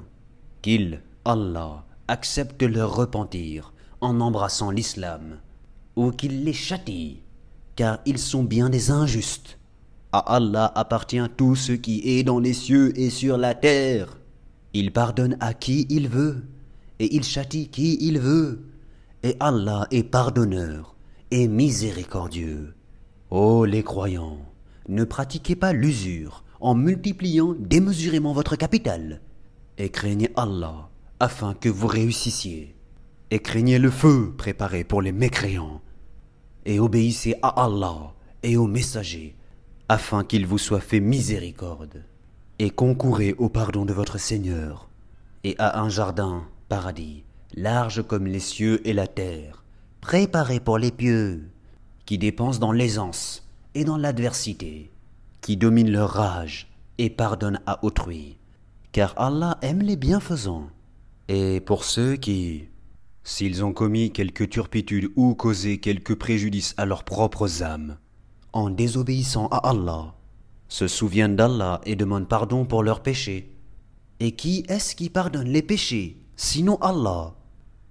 Qu'il, 0.64 1.04
Allah, 1.24 1.86
accepte 2.08 2.64
leur 2.64 2.96
repentir 2.96 3.74
en 4.02 4.20
embrassant 4.22 4.72
l'islam, 4.72 5.40
ou 5.96 6.10
qu'il 6.10 6.44
les 6.46 6.54
châtie, 6.54 7.22
car 7.76 8.00
ils 8.08 8.20
sont 8.20 8.44
bien 8.44 8.70
des 8.70 8.90
injustes. 8.90 9.57
À 10.18 10.38
Allah 10.38 10.72
appartient 10.74 11.30
tout 11.38 11.56
ce 11.56 11.74
qui 11.74 12.02
est 12.04 12.24
dans 12.24 12.40
les 12.40 12.54
cieux 12.54 12.92
et 13.00 13.12
sur 13.12 13.38
la 13.38 13.54
terre. 13.54 14.18
Il 14.74 14.92
pardonne 14.92 15.38
à 15.40 15.54
qui 15.54 15.86
il 15.92 16.10
veut, 16.10 16.44
et 16.98 17.16
il 17.16 17.24
châtie 17.24 17.68
qui 17.68 18.00
il 18.02 18.18
veut, 18.18 18.64
et 19.22 19.38
Allah 19.40 19.86
est 19.92 20.02
pardonneur 20.02 20.96
et 21.30 21.48
miséricordieux. 21.48 22.74
Ô 23.30 23.66
les 23.66 23.84
croyants, 23.84 24.40
ne 24.90 25.04
pratiquez 25.04 25.56
pas 25.56 25.72
l'usure 25.72 26.44
en 26.62 26.74
multipliant 26.74 27.54
démesurément 27.60 28.34
votre 28.34 28.56
capital, 28.56 29.22
et 29.78 29.90
craignez 29.90 30.32
Allah 30.36 30.90
afin 31.20 31.54
que 31.54 31.70
vous 31.70 31.86
réussissiez, 31.86 32.76
et 33.30 33.38
craignez 33.38 33.78
le 33.78 33.92
feu 33.92 34.34
préparé 34.36 34.84
pour 34.84 35.04
les 35.04 35.12
mécréants, 35.12 35.80
et 36.66 36.80
obéissez 36.80 37.36
à 37.44 37.66
Allah 37.66 38.16
et 38.42 38.58
aux 38.58 38.66
messagers, 38.66 39.36
afin 39.90 40.24
qu'il 40.24 40.46
vous 40.46 40.58
soit 40.58 40.82
fait 40.82 41.00
miséricorde, 41.00 42.04
et 42.60 42.70
concourez 42.70 43.34
au 43.38 43.50
pardon 43.50 43.86
de 43.86 43.94
votre 43.94 44.18
Seigneur, 44.18 44.90
et 45.44 45.56
à 45.60 45.80
un 45.80 45.90
jardin, 45.90 46.44
paradis, 46.70 47.24
large 47.56 48.04
comme 48.06 48.28
les 48.28 48.40
cieux 48.40 48.86
et 48.88 48.94
la 48.94 49.08
terre, 49.08 49.64
préparé 50.02 50.60
pour 50.60 50.78
les 50.78 50.92
pieux, 50.92 51.50
qui 52.06 52.18
dépensent 52.18 52.60
dans 52.60 52.72
l'aisance 52.72 53.48
et 53.76 53.84
dans 53.84 53.98
l'adversité, 53.98 54.92
qui 55.42 55.58
dominent 55.58 55.92
leur 55.92 56.10
rage 56.10 56.68
et 56.98 57.10
pardonnent 57.10 57.62
à 57.66 57.84
autrui, 57.84 58.38
car 58.92 59.14
Allah 59.18 59.58
aime 59.62 59.82
les 59.82 59.96
bienfaisants. 59.96 60.70
Et 61.28 61.62
pour 61.62 61.84
ceux 61.84 62.16
qui, 62.16 62.70
s'ils 63.24 63.64
ont 63.64 63.74
commis 63.74 64.12
quelque 64.12 64.44
turpitude 64.44 65.12
ou 65.16 65.36
causé 65.36 65.80
quelque 65.80 66.14
préjudice 66.14 66.74
à 66.78 66.86
leurs 66.86 67.04
propres 67.04 67.64
âmes, 67.64 67.98
en 68.58 68.72
désobéissant 68.72 69.48
à 69.52 69.70
Allah, 69.70 70.16
se 70.68 70.88
souviennent 70.88 71.36
d'Allah 71.36 71.80
et 71.86 71.96
demandent 71.96 72.28
pardon 72.28 72.66
pour 72.66 72.82
leurs 72.82 73.04
péchés. 73.04 73.54
Et 74.20 74.32
qui 74.32 74.66
est-ce 74.68 74.96
qui 74.96 75.12
pardonne 75.12 75.48
les 75.48 75.62
péchés, 75.62 76.18
sinon 76.36 76.78
Allah, 76.82 77.36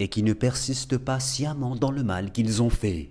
et 0.01 0.09
qui 0.09 0.25
ne 0.25 0.33
persiste 0.33 0.99
pas 0.99 1.21
sciemment 1.21 1.77
dans 1.77 1.93
le 1.93 2.03
mal 2.03 2.33
qu'ils 2.33 2.63
ont 2.63 2.71
fait? 2.71 3.11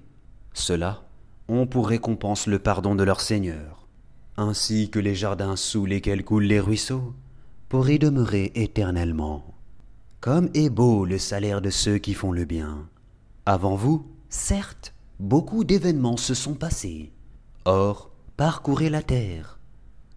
Ceux-là 0.54 1.04
ont 1.48 1.66
pour 1.66 1.88
récompense 1.88 2.46
le 2.48 2.60
pardon 2.60 2.94
de 2.94 3.04
leur 3.04 3.22
Seigneur, 3.22 3.88
ainsi 4.36 4.90
que 4.90 5.00
les 5.00 5.16
jardins 5.16 5.56
sous 5.56 5.86
lesquels 5.86 6.26
coulent 6.26 6.44
les 6.44 6.60
ruisseaux, 6.60 7.14
pour 7.70 7.90
y 7.90 8.00
demeurer 8.00 8.52
éternellement. 8.56 9.56
Comme 10.20 10.50
est 10.54 10.70
beau 10.70 11.06
le 11.06 11.20
salaire 11.20 11.62
de 11.62 11.70
ceux 11.70 12.00
qui 12.00 12.14
font 12.14 12.34
le 12.34 12.44
bien. 12.44 12.90
Avant 13.46 13.76
vous, 13.76 14.12
certes, 14.28 14.94
beaucoup 15.22 15.64
d'événements 15.64 16.18
se 16.18 16.34
sont 16.34 16.56
passés. 16.56 17.15
Or, 17.68 18.12
parcourez 18.38 18.92
la 18.92 19.02
terre, 19.02 19.58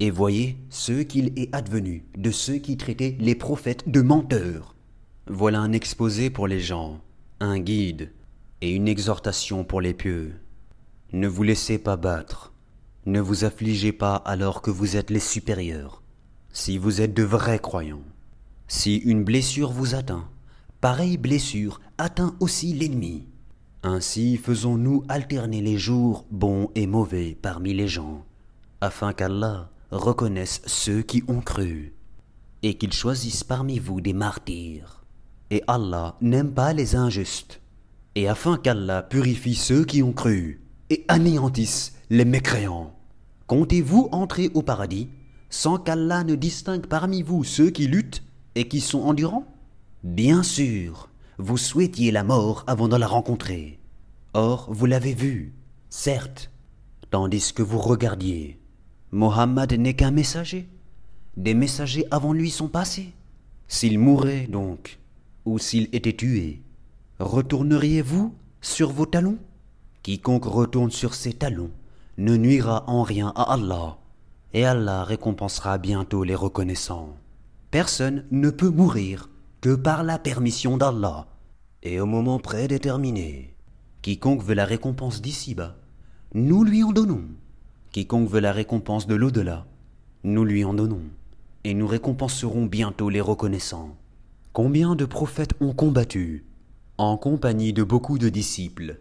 et 0.00 0.10
voyez 0.10 0.58
ce 0.68 1.00
qu'il 1.00 1.32
est 1.38 1.48
advenu 1.54 2.04
de 2.14 2.30
ceux 2.30 2.56
qui 2.56 2.76
traitaient 2.76 3.16
les 3.18 3.34
prophètes 3.34 3.88
de 3.88 4.02
menteurs. 4.02 4.74
Voilà 5.28 5.60
un 5.60 5.72
exposé 5.72 6.28
pour 6.28 6.46
les 6.46 6.60
gens, 6.60 7.00
un 7.40 7.58
guide, 7.58 8.12
et 8.60 8.74
une 8.74 8.86
exhortation 8.86 9.64
pour 9.64 9.80
les 9.80 9.94
pieux. 9.94 10.34
Ne 11.14 11.26
vous 11.26 11.42
laissez 11.42 11.78
pas 11.78 11.96
battre, 11.96 12.52
ne 13.06 13.18
vous 13.18 13.44
affligez 13.44 13.92
pas 13.92 14.16
alors 14.16 14.60
que 14.60 14.70
vous 14.70 14.96
êtes 14.96 15.08
les 15.08 15.18
supérieurs, 15.18 16.02
si 16.52 16.76
vous 16.76 17.00
êtes 17.00 17.14
de 17.14 17.22
vrais 17.22 17.60
croyants. 17.60 18.04
Si 18.66 18.96
une 18.96 19.24
blessure 19.24 19.72
vous 19.72 19.94
atteint, 19.94 20.28
pareille 20.82 21.16
blessure 21.16 21.80
atteint 21.96 22.36
aussi 22.40 22.74
l'ennemi. 22.74 23.26
Ainsi 23.84 24.36
faisons-nous 24.36 25.04
alterner 25.08 25.60
les 25.60 25.78
jours 25.78 26.26
bons 26.32 26.70
et 26.74 26.88
mauvais 26.88 27.38
parmi 27.40 27.74
les 27.74 27.86
gens, 27.86 28.24
afin 28.80 29.12
qu'Allah 29.12 29.70
reconnaisse 29.92 30.62
ceux 30.66 31.02
qui 31.02 31.22
ont 31.28 31.40
cru, 31.40 31.94
et 32.64 32.74
qu'il 32.76 32.92
choisisse 32.92 33.44
parmi 33.44 33.78
vous 33.78 34.00
des 34.00 34.12
martyrs. 34.12 35.04
Et 35.50 35.62
Allah 35.68 36.16
n'aime 36.20 36.52
pas 36.52 36.72
les 36.72 36.96
injustes, 36.96 37.60
et 38.16 38.28
afin 38.28 38.56
qu'Allah 38.56 39.02
purifie 39.02 39.54
ceux 39.54 39.84
qui 39.84 40.02
ont 40.02 40.12
cru, 40.12 40.60
et 40.90 41.04
anéantisse 41.06 41.94
les 42.10 42.24
mécréants. 42.24 42.94
Comptez-vous 43.46 44.08
entrer 44.10 44.50
au 44.54 44.62
paradis 44.62 45.08
sans 45.50 45.78
qu'Allah 45.78 46.24
ne 46.24 46.34
distingue 46.34 46.86
parmi 46.86 47.22
vous 47.22 47.44
ceux 47.44 47.70
qui 47.70 47.86
luttent 47.86 48.22
et 48.56 48.66
qui 48.66 48.80
sont 48.80 49.02
endurants? 49.02 49.46
Bien 50.02 50.42
sûr, 50.42 51.08
vous 51.38 51.56
souhaitiez 51.56 52.10
la 52.10 52.24
mort 52.24 52.64
avant 52.66 52.88
de 52.88 52.96
la 52.96 53.06
rencontrer. 53.06 53.78
Or, 54.34 54.68
vous 54.70 54.86
l'avez 54.86 55.14
vue, 55.14 55.54
certes, 55.88 56.50
tandis 57.10 57.52
que 57.52 57.62
vous 57.62 57.78
regardiez. 57.78 58.58
Mohammed 59.12 59.72
n'est 59.72 59.94
qu'un 59.94 60.10
messager. 60.10 60.68
Des 61.36 61.54
messagers 61.54 62.06
avant 62.10 62.32
lui 62.32 62.50
sont 62.50 62.68
passés. 62.68 63.12
S'il 63.68 63.98
mourait 63.98 64.46
donc, 64.48 64.98
ou 65.44 65.58
s'il 65.58 65.88
était 65.92 66.16
tué, 66.16 66.62
retourneriez-vous 67.20 68.34
sur 68.60 68.90
vos 68.90 69.06
talons? 69.06 69.38
Quiconque 70.02 70.44
retourne 70.44 70.90
sur 70.90 71.14
ses 71.14 71.32
talons 71.32 71.70
ne 72.18 72.36
nuira 72.36 72.82
en 72.88 73.02
rien 73.02 73.32
à 73.36 73.52
Allah, 73.52 73.96
et 74.52 74.64
Allah 74.64 75.04
récompensera 75.04 75.78
bientôt 75.78 76.24
les 76.24 76.34
reconnaissants. 76.34 77.16
Personne 77.70 78.24
ne 78.32 78.50
peut 78.50 78.70
mourir 78.70 79.28
que 79.60 79.74
par 79.74 80.04
la 80.04 80.18
permission 80.18 80.76
d'Allah 80.76 81.26
et 81.82 82.00
au 82.00 82.06
moment 82.06 82.38
prédéterminé. 82.38 83.56
Quiconque 84.02 84.42
veut 84.42 84.54
la 84.54 84.64
récompense 84.64 85.20
d'ici-bas, 85.20 85.76
nous 86.34 86.62
lui 86.62 86.84
en 86.84 86.92
donnons. 86.92 87.24
Quiconque 87.90 88.28
veut 88.28 88.40
la 88.40 88.52
récompense 88.52 89.06
de 89.06 89.16
l'au-delà, 89.16 89.66
nous 90.22 90.44
lui 90.44 90.64
en 90.64 90.74
donnons, 90.74 91.02
et 91.64 91.74
nous 91.74 91.86
récompenserons 91.86 92.66
bientôt 92.66 93.08
les 93.08 93.20
reconnaissants. 93.20 93.96
Combien 94.52 94.94
de 94.94 95.04
prophètes 95.04 95.54
ont 95.60 95.72
combattu, 95.72 96.44
en 96.96 97.16
compagnie 97.16 97.72
de 97.72 97.82
beaucoup 97.82 98.18
de 98.18 98.28
disciples? 98.28 99.00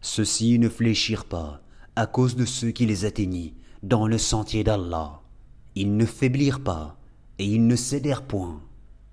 Ceux-ci 0.00 0.58
ne 0.60 0.68
fléchirent 0.68 1.24
pas 1.24 1.62
à 1.96 2.06
cause 2.06 2.36
de 2.36 2.44
ceux 2.44 2.70
qui 2.70 2.86
les 2.86 3.06
atteignit 3.06 3.54
dans 3.82 4.06
le 4.06 4.18
sentier 4.18 4.62
d'Allah. 4.62 5.20
Ils 5.74 5.96
ne 5.96 6.06
faiblirent 6.06 6.62
pas 6.62 6.96
et 7.38 7.46
ils 7.46 7.66
ne 7.66 7.74
cédèrent 7.76 8.22
point. 8.22 8.60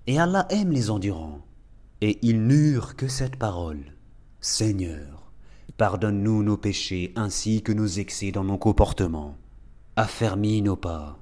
Et 0.06 0.18
Allah 0.18 0.46
aime 0.50 0.70
les 0.70 0.90
endurants. 0.90 1.40
Et 2.00 2.18
ils 2.22 2.46
n'eurent 2.46 2.96
que 2.96 3.08
cette 3.08 3.36
parole. 3.36 3.94
Seigneur, 4.40 5.30
pardonne-nous 5.78 6.42
nos 6.42 6.58
péchés 6.58 7.12
ainsi 7.16 7.62
que 7.62 7.72
nos 7.72 7.86
excès 7.86 8.30
dans 8.30 8.44
nos 8.44 8.58
comportements. 8.58 9.36
Affermis 9.96 10.60
nos 10.60 10.76
pas 10.76 11.18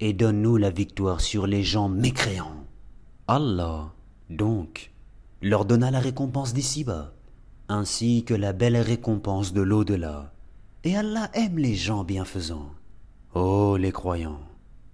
et 0.00 0.12
donne-nous 0.12 0.56
la 0.56 0.70
victoire 0.70 1.20
sur 1.20 1.46
les 1.46 1.62
gens 1.62 1.88
mécréants. 1.88 2.66
Allah, 3.28 3.92
donc, 4.28 4.90
leur 5.40 5.64
donna 5.64 5.90
la 5.90 6.00
récompense 6.00 6.52
d'ici-bas, 6.52 7.12
ainsi 7.68 8.24
que 8.24 8.34
la 8.34 8.52
belle 8.52 8.76
récompense 8.76 9.52
de 9.52 9.62
l'au-delà. 9.62 10.32
Et 10.82 10.96
Allah 10.96 11.30
aime 11.34 11.58
les 11.58 11.74
gens 11.74 12.04
bienfaisants. 12.04 12.70
Ô 13.34 13.76
les 13.76 13.92
croyants, 13.92 14.40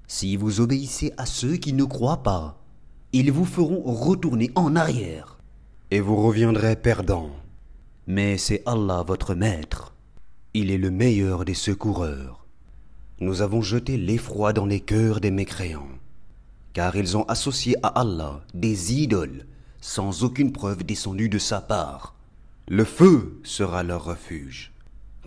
si 0.07 0.37
vous 0.37 0.61
obéissez 0.61 1.13
à 1.17 1.27
ceux 1.27 1.57
qui 1.57 1.73
ne 1.73 1.85
croient 1.85 2.23
pas, 2.23 2.60
ils 3.13 3.33
vous 3.33 3.45
feront 3.45 3.83
retourner 3.83 4.51
en 4.55 4.77
arrière, 4.77 5.39
et 5.91 6.01
vous 6.01 6.17
reviendrez 6.17 6.77
perdants. 6.77 7.31
Mais 8.07 8.39
c'est 8.39 8.63
Allah 8.67 9.05
votre 9.07 9.35
maître. 9.35 9.95
Il 10.55 10.71
est 10.71 10.79
le 10.79 10.91
meilleur 10.91 11.45
des 11.45 11.55
secoureurs. 11.55 12.47
Nous 13.21 13.43
avons 13.43 13.63
jeté 13.63 13.97
l'effroi 13.97 14.53
dans 14.53 14.67
les 14.67 14.81
cœurs 14.81 15.21
des 15.21 15.31
mécréants, 15.31 15.99
car 16.73 16.97
ils 16.97 17.17
ont 17.17 17.25
associé 17.25 17.77
à 17.83 17.89
Allah 17.89 18.41
des 18.55 18.95
idoles 18.95 19.47
sans 19.81 20.25
aucune 20.25 20.53
preuve 20.53 20.85
descendue 20.85 21.29
de 21.29 21.39
sa 21.39 21.61
part. 21.61 22.15
Le 22.69 22.85
feu 22.85 23.41
sera 23.43 23.83
leur 23.83 24.05
refuge. 24.05 24.73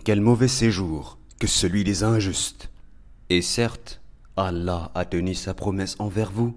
Quel 0.04 0.20
mauvais 0.20 0.48
séjour 0.48 1.18
que 1.38 1.46
celui 1.46 1.84
des 1.84 2.02
injustes. 2.02 2.70
Et 3.28 3.42
certes, 3.42 4.00
Allah 4.36 4.90
a 4.94 5.04
tenu 5.04 5.34
sa 5.34 5.54
promesse 5.54 5.96
envers 5.98 6.30
vous, 6.30 6.56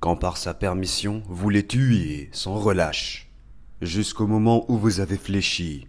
quand 0.00 0.16
par 0.16 0.38
sa 0.38 0.54
permission 0.54 1.22
vous 1.28 1.50
les 1.50 1.66
tuiez 1.66 2.30
sans 2.32 2.56
relâche, 2.56 3.30
jusqu'au 3.82 4.26
moment 4.26 4.64
où 4.70 4.78
vous 4.78 5.00
avez 5.00 5.18
fléchi, 5.18 5.86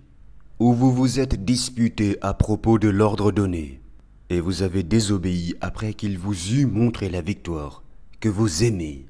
où 0.59 0.73
vous 0.73 0.91
vous 0.91 1.19
êtes 1.19 1.43
disputé 1.45 2.17
à 2.21 2.33
propos 2.33 2.77
de 2.77 2.89
l'ordre 2.89 3.31
donné, 3.31 3.81
et 4.29 4.41
vous 4.41 4.63
avez 4.63 4.83
désobéi 4.83 5.55
après 5.61 5.93
qu'il 5.93 6.17
vous 6.17 6.53
eût 6.53 6.65
montré 6.65 7.09
la 7.09 7.21
victoire 7.21 7.83
que 8.19 8.29
vous 8.29 8.63
aimez. 8.63 9.05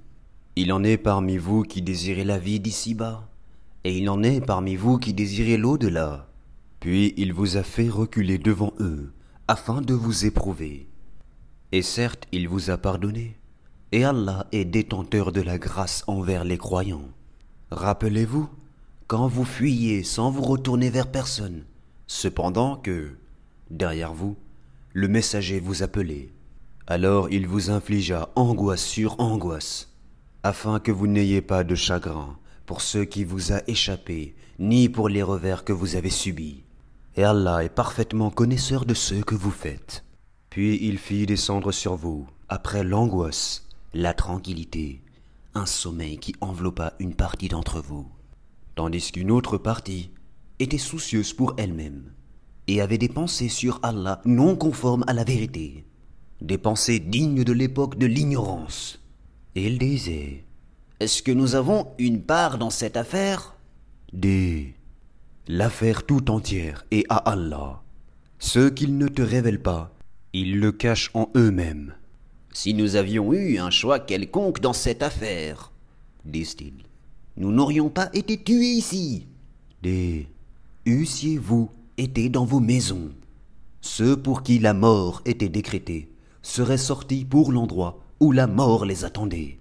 Il 0.55 0.71
en 0.71 0.83
est 0.83 0.97
parmi 0.97 1.37
vous 1.37 1.63
qui 1.63 1.81
désirez 1.81 2.23
la 2.23 2.37
vie 2.37 2.59
d'ici-bas, 2.59 3.27
et 3.83 3.97
il 3.97 4.09
en 4.09 4.21
est 4.21 4.39
parmi 4.39 4.75
vous 4.75 4.97
qui 4.99 5.13
désirez 5.13 5.57
l'au-delà. 5.57 6.27
Puis 6.79 7.13
il 7.17 7.33
vous 7.33 7.57
a 7.57 7.63
fait 7.63 7.89
reculer 7.89 8.37
devant 8.37 8.73
eux, 8.79 9.11
afin 9.47 9.81
de 9.81 9.93
vous 9.93 10.25
éprouver. 10.25 10.87
Et 11.71 11.81
certes, 11.81 12.27
il 12.31 12.47
vous 12.47 12.69
a 12.69 12.77
pardonné, 12.77 13.37
et 13.91 14.03
Allah 14.03 14.47
est 14.51 14.65
détenteur 14.65 15.31
de 15.31 15.41
la 15.41 15.57
grâce 15.57 16.03
envers 16.07 16.43
les 16.43 16.57
croyants. 16.57 17.09
Rappelez-vous, 17.71 18.49
quand 19.07 19.27
vous 19.27 19.45
fuyiez 19.45 20.03
sans 20.03 20.31
vous 20.31 20.43
retourner 20.43 20.89
vers 20.89 21.11
personne, 21.11 21.65
cependant 22.07 22.77
que, 22.77 23.09
derrière 23.69 24.13
vous, 24.13 24.37
le 24.93 25.07
messager 25.07 25.59
vous 25.59 25.83
appelait. 25.83 26.29
Alors 26.87 27.29
il 27.29 27.47
vous 27.47 27.69
infligea 27.69 28.29
angoisse 28.35 28.83
sur 28.83 29.19
angoisse, 29.19 29.89
afin 30.43 30.79
que 30.79 30.91
vous 30.91 31.07
n'ayez 31.07 31.41
pas 31.41 31.63
de 31.63 31.75
chagrin 31.75 32.37
pour 32.65 32.81
ce 32.81 32.99
qui 32.99 33.23
vous 33.25 33.51
a 33.51 33.61
échappé, 33.67 34.35
ni 34.59 34.87
pour 34.87 35.09
les 35.09 35.23
revers 35.23 35.65
que 35.65 35.73
vous 35.73 35.95
avez 35.95 36.09
subis. 36.09 36.63
Et 37.17 37.23
Allah 37.23 37.63
est 37.65 37.69
parfaitement 37.69 38.29
connaisseur 38.29 38.85
de 38.85 38.93
ce 38.93 39.15
que 39.15 39.35
vous 39.35 39.51
faites. 39.51 40.05
Puis 40.49 40.79
il 40.81 40.97
fit 40.97 41.25
descendre 41.25 41.71
sur 41.71 41.95
vous, 41.95 42.27
après 42.47 42.83
l'angoisse, 42.83 43.67
la 43.93 44.13
tranquillité, 44.13 45.01
un 45.53 45.65
sommeil 45.65 46.17
qui 46.17 46.35
enveloppa 46.41 46.93
une 46.99 47.15
partie 47.15 47.49
d'entre 47.49 47.81
vous 47.81 48.07
tandis 48.75 49.11
qu'une 49.11 49.31
autre 49.31 49.57
partie 49.57 50.11
était 50.59 50.77
soucieuse 50.77 51.33
pour 51.33 51.53
elle-même 51.57 52.11
et 52.67 52.81
avait 52.81 52.97
des 52.97 53.09
pensées 53.09 53.49
sur 53.49 53.79
Allah 53.83 54.21
non 54.25 54.55
conformes 54.55 55.03
à 55.07 55.13
la 55.13 55.23
vérité, 55.23 55.85
des 56.41 56.57
pensées 56.57 56.99
dignes 56.99 57.43
de 57.43 57.53
l'époque 57.53 57.97
de 57.97 58.05
l'ignorance. 58.05 58.99
Et 59.55 59.67
il 59.67 59.77
disait 59.77 60.45
Est-ce 60.99 61.21
que 61.21 61.31
nous 61.31 61.55
avons 61.55 61.87
une 61.97 62.21
part 62.21 62.57
dans 62.57 62.69
cette 62.69 62.97
affaire? 62.97 63.55
Des 64.13 64.75
L'affaire 65.47 66.05
tout 66.05 66.31
entière 66.31 66.85
est 66.91 67.05
à 67.09 67.17
Allah. 67.17 67.81
Ce 68.39 68.69
qu'ils 68.69 68.97
ne 68.97 69.07
te 69.07 69.21
révèlent 69.21 69.61
pas, 69.61 69.93
ils 70.33 70.59
le 70.59 70.71
cachent 70.71 71.11
en 71.13 71.29
eux-mêmes. 71.35 71.93
Si 72.53 72.73
nous 72.73 72.95
avions 72.95 73.31
eu 73.33 73.57
un 73.57 73.69
choix 73.69 73.99
quelconque 73.99 74.59
dans 74.59 74.73
cette 74.73 75.03
affaire, 75.03 75.71
disent-ils, 76.25 76.83
nous 77.37 77.51
n'aurions 77.51 77.89
pas 77.89 78.09
été 78.13 78.37
tués 78.37 78.73
ici. 78.73 79.27
Des 79.81 80.27
eussiez-vous 80.85 81.69
été 81.97 82.29
dans 82.29 82.45
vos 82.45 82.59
maisons, 82.59 83.11
ceux 83.79 84.17
pour 84.17 84.43
qui 84.43 84.59
la 84.59 84.73
mort 84.73 85.21
était 85.25 85.49
décrétée 85.49 86.11
seraient 86.41 86.77
sortis 86.77 87.23
pour 87.23 87.51
l'endroit 87.51 87.99
où 88.19 88.31
la 88.31 88.47
mort 88.47 88.85
les 88.85 89.05
attendait. 89.05 89.57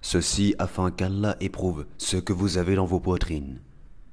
Ceci 0.00 0.54
afin 0.58 0.90
qu'Allah 0.90 1.36
éprouve 1.40 1.86
ce 1.98 2.16
que 2.16 2.32
vous 2.32 2.56
avez 2.56 2.76
dans 2.76 2.86
vos 2.86 3.00
poitrines, 3.00 3.60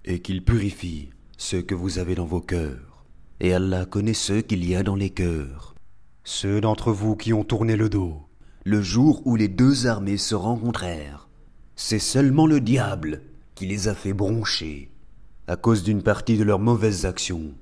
et 0.03 0.19
qu'il 0.19 0.43
purifie 0.43 1.09
ce 1.37 1.57
que 1.57 1.75
vous 1.75 1.99
avez 1.99 2.15
dans 2.15 2.25
vos 2.25 2.41
cœurs. 2.41 3.05
Et 3.39 3.53
Allah 3.53 3.85
connaît 3.85 4.13
ceux 4.13 4.41
qu'il 4.41 4.65
y 4.67 4.75
a 4.75 4.83
dans 4.83 4.95
les 4.95 5.11
cœurs. 5.11 5.74
Ceux 6.27 6.59
d'entre 6.59 6.91
vous 6.91 7.15
qui 7.15 7.33
ont 7.33 7.43
tourné 7.43 7.75
le 7.75 7.87
dos, 7.87 8.19
le 8.63 8.81
jour 8.81 9.21
où 9.25 9.35
les 9.35 9.47
deux 9.47 9.85
armées 9.85 10.17
se 10.17 10.33
rencontrèrent, 10.33 11.29
c'est 11.75 11.99
seulement 11.99 12.47
le 12.47 12.59
diable 12.59 13.21
qui 13.53 13.67
les 13.67 13.87
a 13.87 13.93
fait 13.93 14.11
broncher 14.11 14.89
à 15.47 15.55
cause 15.55 15.83
d'une 15.83 16.01
partie 16.01 16.35
de 16.35 16.43
leurs 16.43 16.57
mauvaises 16.57 17.05
actions. 17.05 17.53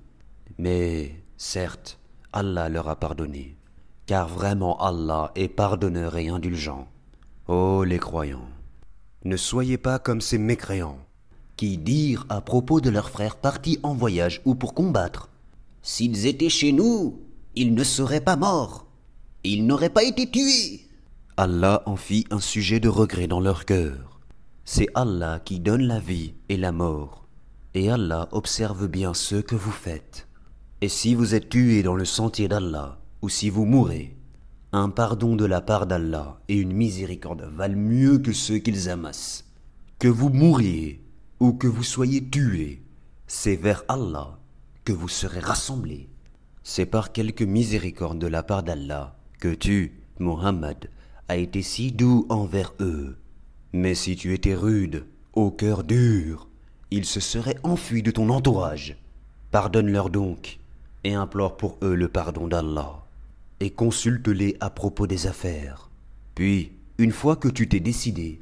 Mais 0.58 1.12
certes, 1.36 2.00
Allah 2.32 2.70
leur 2.70 2.88
a 2.88 2.96
pardonné, 2.96 3.58
car 4.06 4.30
vraiment 4.30 4.82
Allah 4.82 5.34
est 5.36 5.50
pardonneur 5.50 6.16
et 6.16 6.30
indulgent. 6.30 6.88
Ô 7.50 7.84
les 7.84 8.00
croyants, 8.00 8.48
ne 9.26 9.36
soyez 9.36 9.78
pas 9.78 10.00
comme 10.00 10.22
ces 10.22 10.38
mécréants 10.38 11.00
qui 11.58 11.78
dirent 11.78 12.26
à 12.30 12.40
propos 12.40 12.80
de 12.80 12.90
leurs 12.90 13.10
frères 13.10 13.36
partis 13.36 13.80
en 13.84 13.94
voyage 13.94 14.42
ou 14.46 14.56
pour 14.56 14.74
combattre 14.74 15.28
S'ils 15.82 16.28
étaient 16.28 16.48
chez 16.48 16.72
nous, 16.72 17.20
ils 17.56 17.74
ne 17.74 17.84
seraient 17.84 18.22
pas 18.22 18.36
morts, 18.36 18.88
ils 19.44 19.66
n'auraient 19.66 19.90
pas 19.90 20.04
été 20.04 20.30
tués. 20.30 20.88
Allah 21.38 21.84
en 21.86 21.96
fit 21.96 22.26
un 22.32 22.40
sujet 22.40 22.80
de 22.80 22.90
regret 22.90 23.28
dans 23.28 23.40
leur 23.40 23.66
cœur. 23.66 24.20
C'est 24.66 24.88
Allah 24.96 25.42
qui 25.44 25.60
donne 25.60 25.84
la 25.84 26.00
vie 26.00 26.36
et 26.50 26.58
la 26.58 26.72
mort, 26.72 27.28
et 27.74 27.90
Allah 27.90 28.30
observe 28.32 28.88
bien 28.88 29.14
ce 29.14 29.36
que 29.36 29.56
vous 29.56 29.72
faites. 29.72 30.28
Et 30.82 30.90
si 30.90 31.16
vous 31.16 31.36
êtes 31.36 31.50
tué 31.50 31.84
dans 31.84 31.96
le 31.96 32.06
sentier 32.06 32.48
d'Allah, 32.48 33.00
ou 33.22 33.30
si 33.30 33.50
vous 33.50 33.66
mourrez, 33.66 34.18
un 34.72 34.90
pardon 34.90 35.36
de 35.36 35.46
la 35.46 35.62
part 35.62 35.86
d'Allah 35.86 36.42
et 36.48 36.56
une 36.56 36.74
miséricorde 36.74 37.44
valent 37.44 37.78
mieux 37.78 38.18
que 38.18 38.34
ceux 38.34 38.58
qu'ils 38.58 38.90
amassent. 38.90 39.46
Que 40.00 40.08
vous 40.08 40.30
mouriez 40.30 41.06
ou 41.40 41.54
que 41.54 41.68
vous 41.68 41.84
soyez 41.84 42.28
tués, 42.28 42.84
c'est 43.28 43.56
vers 43.56 43.84
Allah 43.88 44.40
que 44.84 44.92
vous 44.92 45.08
serez 45.08 45.40
rassemblés. 45.40 46.10
C'est 46.64 46.86
par 46.86 47.12
quelque 47.12 47.44
miséricorde 47.44 48.20
de 48.20 48.28
la 48.28 48.42
part 48.42 48.64
d'Allah 48.64 49.16
que 49.40 49.54
tu, 49.54 50.00
Muhammad, 50.20 50.90
a 51.28 51.36
été 51.36 51.62
si 51.62 51.92
doux 51.92 52.26
envers 52.30 52.74
eux. 52.80 53.18
Mais 53.74 53.96
si 53.96 54.16
tu 54.16 54.34
étais 54.34 54.56
rude, 54.56 55.06
au 55.34 55.52
cœur 55.52 55.84
dur, 55.84 56.48
ils 56.92 57.06
se 57.06 57.20
seraient 57.20 57.58
enfuis 57.64 58.04
de 58.04 58.12
ton 58.12 58.30
entourage. 58.30 58.98
Pardonne-leur 59.52 60.10
donc, 60.10 60.60
et 61.04 61.14
implore 61.14 61.58
pour 61.58 61.78
eux 61.82 61.96
le 61.96 62.08
pardon 62.08 62.48
d'Allah, 62.48 63.04
et 63.60 63.70
consulte-les 63.70 64.56
à 64.60 64.70
propos 64.70 65.06
des 65.06 65.28
affaires. 65.28 65.90
Puis, 66.36 66.72
une 66.98 67.12
fois 67.12 67.36
que 67.36 67.50
tu 67.50 67.68
t'es 67.68 67.80
décidé, 67.80 68.40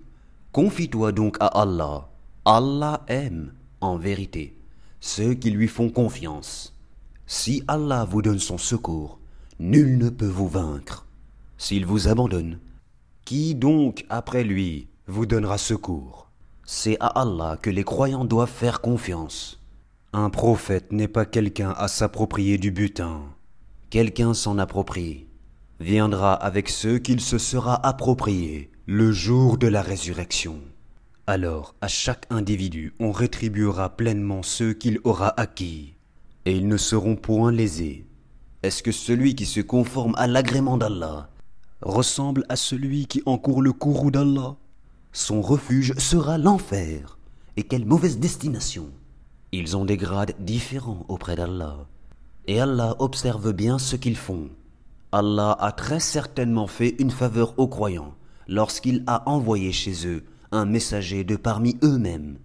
confie-toi 0.51 1.11
donc 1.11 1.37
à 1.39 1.47
Allah. 1.47 2.09
Allah 2.45 3.03
aime, 3.07 3.53
en 3.79 3.97
vérité, 3.97 4.55
ceux 4.99 5.33
qui 5.33 5.49
lui 5.49 5.67
font 5.67 5.89
confiance. 5.89 6.75
Si 7.33 7.63
Allah 7.69 8.03
vous 8.03 8.21
donne 8.21 8.39
son 8.39 8.57
secours, 8.57 9.17
nul 9.57 9.97
ne 9.97 10.09
peut 10.09 10.27
vous 10.27 10.49
vaincre. 10.49 11.07
S'il 11.57 11.85
vous 11.85 12.09
abandonne, 12.09 12.59
qui 13.23 13.55
donc, 13.55 14.05
après 14.09 14.43
lui, 14.43 14.89
vous 15.07 15.25
donnera 15.25 15.57
secours? 15.57 16.29
C'est 16.65 16.97
à 16.99 17.07
Allah 17.07 17.57
que 17.61 17.69
les 17.69 17.85
croyants 17.85 18.25
doivent 18.25 18.51
faire 18.51 18.81
confiance. 18.81 19.61
Un 20.11 20.29
prophète 20.29 20.91
n'est 20.91 21.07
pas 21.07 21.23
quelqu'un 21.23 21.73
à 21.77 21.87
s'approprier 21.87 22.57
du 22.57 22.69
butin. 22.69 23.21
Quelqu'un 23.89 24.33
s'en 24.33 24.57
approprie, 24.57 25.25
viendra 25.79 26.33
avec 26.33 26.67
ceux 26.67 26.99
qu'il 26.99 27.21
se 27.21 27.37
sera 27.37 27.75
approprié 27.87 28.69
le 28.87 29.13
jour 29.13 29.57
de 29.57 29.67
la 29.67 29.81
résurrection. 29.81 30.59
Alors 31.27 31.75
à 31.79 31.87
chaque 31.87 32.25
individu 32.29 32.93
on 32.99 33.13
rétribuera 33.13 33.95
pleinement 33.95 34.43
ce 34.43 34.73
qu'il 34.73 34.99
aura 35.05 35.29
acquis, 35.39 35.95
et 36.45 36.55
ils 36.55 36.67
ne 36.67 36.77
seront 36.77 37.15
point 37.15 37.51
lésés. 37.51 38.05
Est-ce 38.63 38.83
que 38.83 38.91
celui 38.91 39.35
qui 39.35 39.45
se 39.45 39.59
conforme 39.59 40.13
à 40.17 40.27
l'agrément 40.27 40.77
d'Allah 40.77 41.29
ressemble 41.81 42.45
à 42.49 42.55
celui 42.55 43.07
qui 43.07 43.23
encourt 43.25 43.61
le 43.61 43.73
courroux 43.73 44.11
d'Allah? 44.11 44.55
Son 45.13 45.41
refuge 45.41 45.93
sera 45.97 46.37
l'enfer. 46.37 47.17
Et 47.57 47.63
quelle 47.63 47.85
mauvaise 47.85 48.17
destination. 48.19 48.89
Ils 49.51 49.75
ont 49.75 49.83
des 49.83 49.97
grades 49.97 50.35
différents 50.39 51.05
auprès 51.09 51.35
d'Allah. 51.35 51.85
Et 52.47 52.61
Allah 52.61 52.95
observe 52.99 53.51
bien 53.51 53.77
ce 53.77 53.95
qu'ils 53.95 54.15
font. 54.15 54.49
Allah 55.11 55.57
a 55.59 55.71
très 55.71 55.99
certainement 55.99 56.67
fait 56.67 56.95
une 56.99 57.11
faveur 57.11 57.53
aux 57.59 57.67
croyants 57.67 58.15
lorsqu'il 58.47 59.03
a 59.07 59.27
envoyé 59.29 59.71
chez 59.71 60.07
eux 60.07 60.23
un 60.51 60.65
messager 60.65 61.23
de 61.23 61.35
parmi 61.35 61.77
eux-mêmes, 61.83 62.37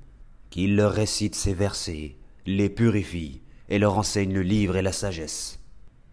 qui 0.51 0.67
leur 0.69 0.93
récite 0.93 1.35
ces 1.35 1.55
versets, 1.55 2.17
les 2.47 2.69
purifie 2.69 3.41
et 3.69 3.79
leur 3.79 3.99
enseigne 3.99 4.33
le 4.33 4.43
livre 4.43 4.77
et 4.77 4.83
la 4.83 4.93
sagesse. 4.93 5.59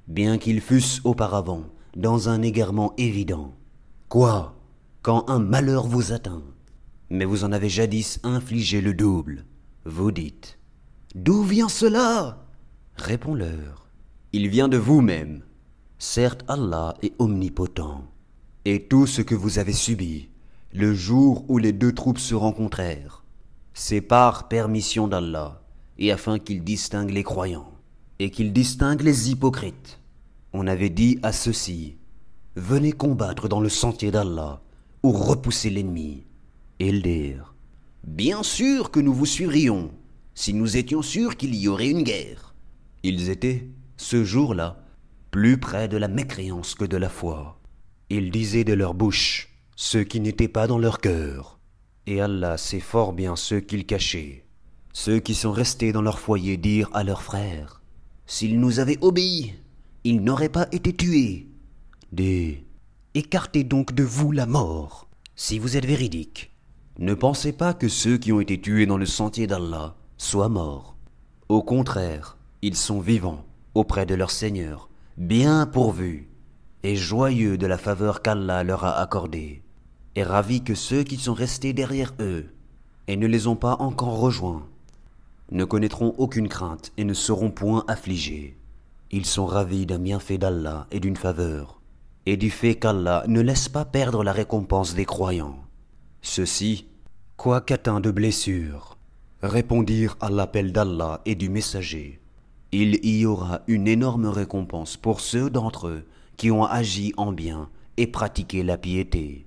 Bien 0.07 0.37
qu'ils 0.37 0.61
fussent 0.61 1.01
auparavant 1.03 1.63
dans 1.95 2.29
un 2.29 2.41
égarement 2.41 2.93
évident. 2.97 3.53
Quoi? 4.09 4.55
Quand 5.01 5.29
un 5.29 5.39
malheur 5.39 5.85
vous 5.85 6.13
atteint, 6.13 6.43
mais 7.09 7.25
vous 7.25 7.43
en 7.43 7.51
avez 7.51 7.69
jadis 7.69 8.19
infligé 8.23 8.81
le 8.81 8.93
double, 8.93 9.45
vous 9.85 10.11
dites 10.11 10.57
D'où 11.15 11.43
vient 11.43 11.69
cela? 11.69 12.45
Réponds-leur 12.95 13.87
Il 14.31 14.47
vient 14.49 14.67
de 14.67 14.77
vous-même. 14.77 15.43
Certes, 15.99 16.43
Allah 16.47 16.95
est 17.01 17.13
omnipotent, 17.19 18.03
et 18.65 18.87
tout 18.87 19.07
ce 19.07 19.21
que 19.21 19.35
vous 19.35 19.59
avez 19.59 19.73
subi, 19.73 20.29
le 20.73 20.93
jour 20.93 21.45
où 21.49 21.57
les 21.57 21.71
deux 21.71 21.93
troupes 21.93 22.17
se 22.17 22.35
rencontrèrent, 22.35 23.23
c'est 23.73 24.01
par 24.01 24.47
permission 24.47 25.07
d'Allah, 25.07 25.62
et 25.97 26.11
afin 26.11 26.39
qu'il 26.39 26.63
distingue 26.63 27.11
les 27.11 27.23
croyants, 27.23 27.71
et 28.19 28.31
qu'il 28.31 28.53
distingue 28.53 29.01
les 29.01 29.31
hypocrites 29.31 29.99
on 30.53 30.67
avait 30.67 30.91
dit 30.91 31.19
à 31.23 31.31
ceux-ci 31.31 31.97
Venez 32.55 32.91
combattre 32.91 33.49
dans 33.49 33.59
le 33.59 33.69
sentier 33.69 34.11
d'Allah 34.11 34.61
ou 35.01 35.11
repousser 35.11 35.71
l'ennemi. 35.71 36.25
Et 36.79 36.89
ils 36.89 37.01
dirent 37.01 37.55
Bien 38.03 38.43
sûr 38.43 38.91
que 38.91 38.99
nous 38.99 39.13
vous 39.13 39.25
suivrions, 39.25 39.91
si 40.35 40.53
nous 40.53 40.77
étions 40.77 41.01
sûrs 41.01 41.37
qu'il 41.37 41.55
y 41.55 41.67
aurait 41.67 41.89
une 41.89 42.03
guerre. 42.03 42.53
Ils 43.01 43.29
étaient, 43.29 43.67
ce 43.97 44.23
jour-là, 44.23 44.83
plus 45.31 45.59
près 45.59 45.87
de 45.87 45.97
la 45.97 46.07
mécréance 46.07 46.75
que 46.75 46.85
de 46.85 46.97
la 46.97 47.09
foi. 47.09 47.59
Ils 48.11 48.29
disaient 48.29 48.63
de 48.63 48.73
leur 48.73 48.93
bouche 48.93 49.49
ce 49.75 49.97
qui 49.97 50.19
n'était 50.19 50.47
pas 50.47 50.67
dans 50.67 50.77
leur 50.77 50.99
cœur. 50.99 51.59
Et 52.05 52.21
Allah 52.21 52.57
sait 52.57 52.79
fort 52.79 53.13
bien 53.13 53.35
ce 53.35 53.55
qu'ils 53.55 53.87
cachaient. 53.87 54.42
Ceux 54.93 55.19
qui 55.19 55.33
sont 55.33 55.51
restés 55.51 55.91
dans 55.91 56.03
leur 56.03 56.19
foyer 56.19 56.55
dirent 56.55 56.89
à 56.93 57.03
leurs 57.03 57.23
frères 57.23 57.81
S'ils 58.27 58.59
nous 58.59 58.79
avaient 58.79 58.99
obéi, 59.01 59.55
ils 60.03 60.21
n'auraient 60.21 60.49
pas 60.49 60.67
été 60.71 60.93
tués. 60.95 61.47
Des 62.11 62.63
Écartez 63.15 63.63
donc 63.63 63.93
de 63.93 64.03
vous 64.03 64.31
la 64.31 64.45
mort, 64.45 65.07
si 65.35 65.59
vous 65.59 65.77
êtes 65.77 65.85
véridique. 65.85 66.51
Ne 66.99 67.15
pensez 67.15 67.53
pas 67.53 67.73
que 67.73 67.87
ceux 67.87 68.17
qui 68.17 68.31
ont 68.31 68.39
été 68.39 68.61
tués 68.61 68.85
dans 68.85 68.97
le 68.97 69.05
sentier 69.05 69.47
d'Allah 69.47 69.95
soient 70.17 70.49
morts. 70.49 70.95
Au 71.49 71.63
contraire, 71.63 72.37
ils 72.61 72.75
sont 72.75 72.99
vivants 72.99 73.45
auprès 73.73 74.05
de 74.05 74.15
leur 74.15 74.31
Seigneur, 74.31 74.89
bien 75.17 75.65
pourvus, 75.65 76.29
et 76.83 76.95
joyeux 76.95 77.57
de 77.57 77.65
la 77.65 77.77
faveur 77.77 78.21
qu'Allah 78.21 78.63
leur 78.63 78.83
a 78.83 78.99
accordée, 78.99 79.63
et 80.15 80.23
ravis 80.23 80.63
que 80.63 80.75
ceux 80.75 81.03
qui 81.03 81.17
sont 81.17 81.33
restés 81.33 81.73
derrière 81.73 82.13
eux 82.19 82.45
et 83.07 83.17
ne 83.17 83.27
les 83.27 83.47
ont 83.47 83.55
pas 83.55 83.75
encore 83.79 84.19
rejoints 84.19 84.67
ne 85.53 85.63
connaîtront 85.63 86.13
aucune 86.17 86.49
crainte 86.49 86.91
et 86.97 87.05
ne 87.05 87.13
seront 87.13 87.51
point 87.51 87.85
affligés. 87.87 88.57
Ils 89.11 89.25
sont 89.25 89.45
ravis 89.45 89.85
d'un 89.85 89.99
bienfait 89.99 90.39
d'Allah 90.39 90.87
et 90.91 90.99
d'une 90.99 91.15
faveur, 91.15 91.79
et 92.25 92.37
du 92.37 92.49
fait 92.49 92.75
qu'Allah 92.75 93.23
ne 93.27 93.39
laisse 93.39 93.69
pas 93.69 93.85
perdre 93.85 94.23
la 94.23 94.33
récompense 94.33 94.95
des 94.95 95.05
croyants. 95.05 95.59
Ceux-ci, 96.23 96.87
quoiqu'atteints 97.37 97.99
de 97.99 98.09
blessures, 98.09 98.97
répondirent 99.43 100.17
à 100.19 100.31
l'appel 100.31 100.71
d'Allah 100.71 101.21
et 101.25 101.35
du 101.35 101.49
messager. 101.49 102.19
Il 102.71 103.05
y 103.05 103.25
aura 103.27 103.61
une 103.67 103.87
énorme 103.87 104.25
récompense 104.25 104.97
pour 104.97 105.21
ceux 105.21 105.51
d'entre 105.51 105.87
eux 105.87 106.07
qui 106.37 106.49
ont 106.49 106.65
agi 106.65 107.13
en 107.17 107.31
bien 107.31 107.69
et 107.97 108.07
pratiqué 108.07 108.63
la 108.63 108.79
piété. 108.79 109.45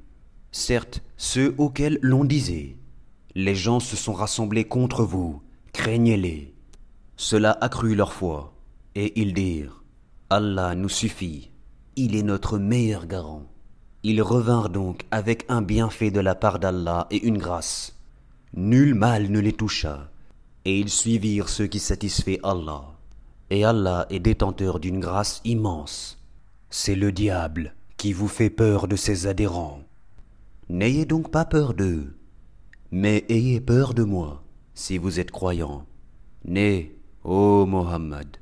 Certes, 0.53 1.03
ceux 1.17 1.55
auxquels 1.59 1.99
l'on 2.03 2.25
disait 2.25 2.77
Les 3.35 3.57
gens 3.57 3.81
se 3.81 3.97
sont 3.97 4.13
rassemblés 4.13 4.65
contre 4.65 5.03
vous, 5.03 5.43
craignez-les. 5.77 6.55
Cela 7.17 7.53
accrut 7.61 7.95
leur 7.95 8.15
foi, 8.15 8.55
et 8.95 9.21
ils 9.21 9.35
dirent 9.35 9.85
Allah 10.31 10.75
nous 10.75 10.89
suffit, 10.89 11.51
il 11.97 12.17
est 12.17 12.23
notre 12.23 12.59
meilleur 12.59 13.07
garant. 13.07 13.45
Ils 14.03 14.23
revinrent 14.23 14.71
donc 14.71 15.03
avec 15.11 15.45
un 15.49 15.61
bienfait 15.61 16.11
de 16.11 16.21
la 16.21 16.35
part 16.35 16.59
d'Allah 16.59 17.07
et 17.11 17.23
une 17.27 17.37
grâce. 17.37 17.95
Nul 18.55 18.95
mal 18.95 19.31
ne 19.31 19.39
les 19.39 19.53
toucha, 19.53 20.11
et 20.65 20.81
ils 20.81 20.89
suivirent 20.89 21.51
ceux 21.51 21.67
qui 21.67 21.79
satisfait 21.79 22.41
Allah. 22.43 22.85
Et 23.51 23.63
Allah 23.65 24.07
est 24.09 24.19
détenteur 24.19 24.81
d'une 24.81 24.99
grâce 24.99 25.43
immense. 25.45 26.19
C'est 26.71 26.97
le 26.97 27.13
diable 27.13 27.75
qui 27.99 28.15
vous 28.15 28.29
fait 28.29 28.51
peur 28.51 28.89
de 28.89 28.97
ses 28.97 29.27
adhérents. 29.27 29.83
N'ayez 30.71 31.05
donc 31.05 31.31
pas 31.31 31.45
peur 31.45 31.75
d'eux, 31.75 32.17
mais 32.91 33.27
ayez 33.29 33.61
peur 33.61 33.93
de 33.93 34.05
moi, 34.05 34.43
si 34.77 34.99
vous 34.99 35.19
êtes 35.19 35.33
croyants. 35.33 35.87
Né, 36.45 36.95
ô 37.25 37.67
Mohammed, 37.67 38.37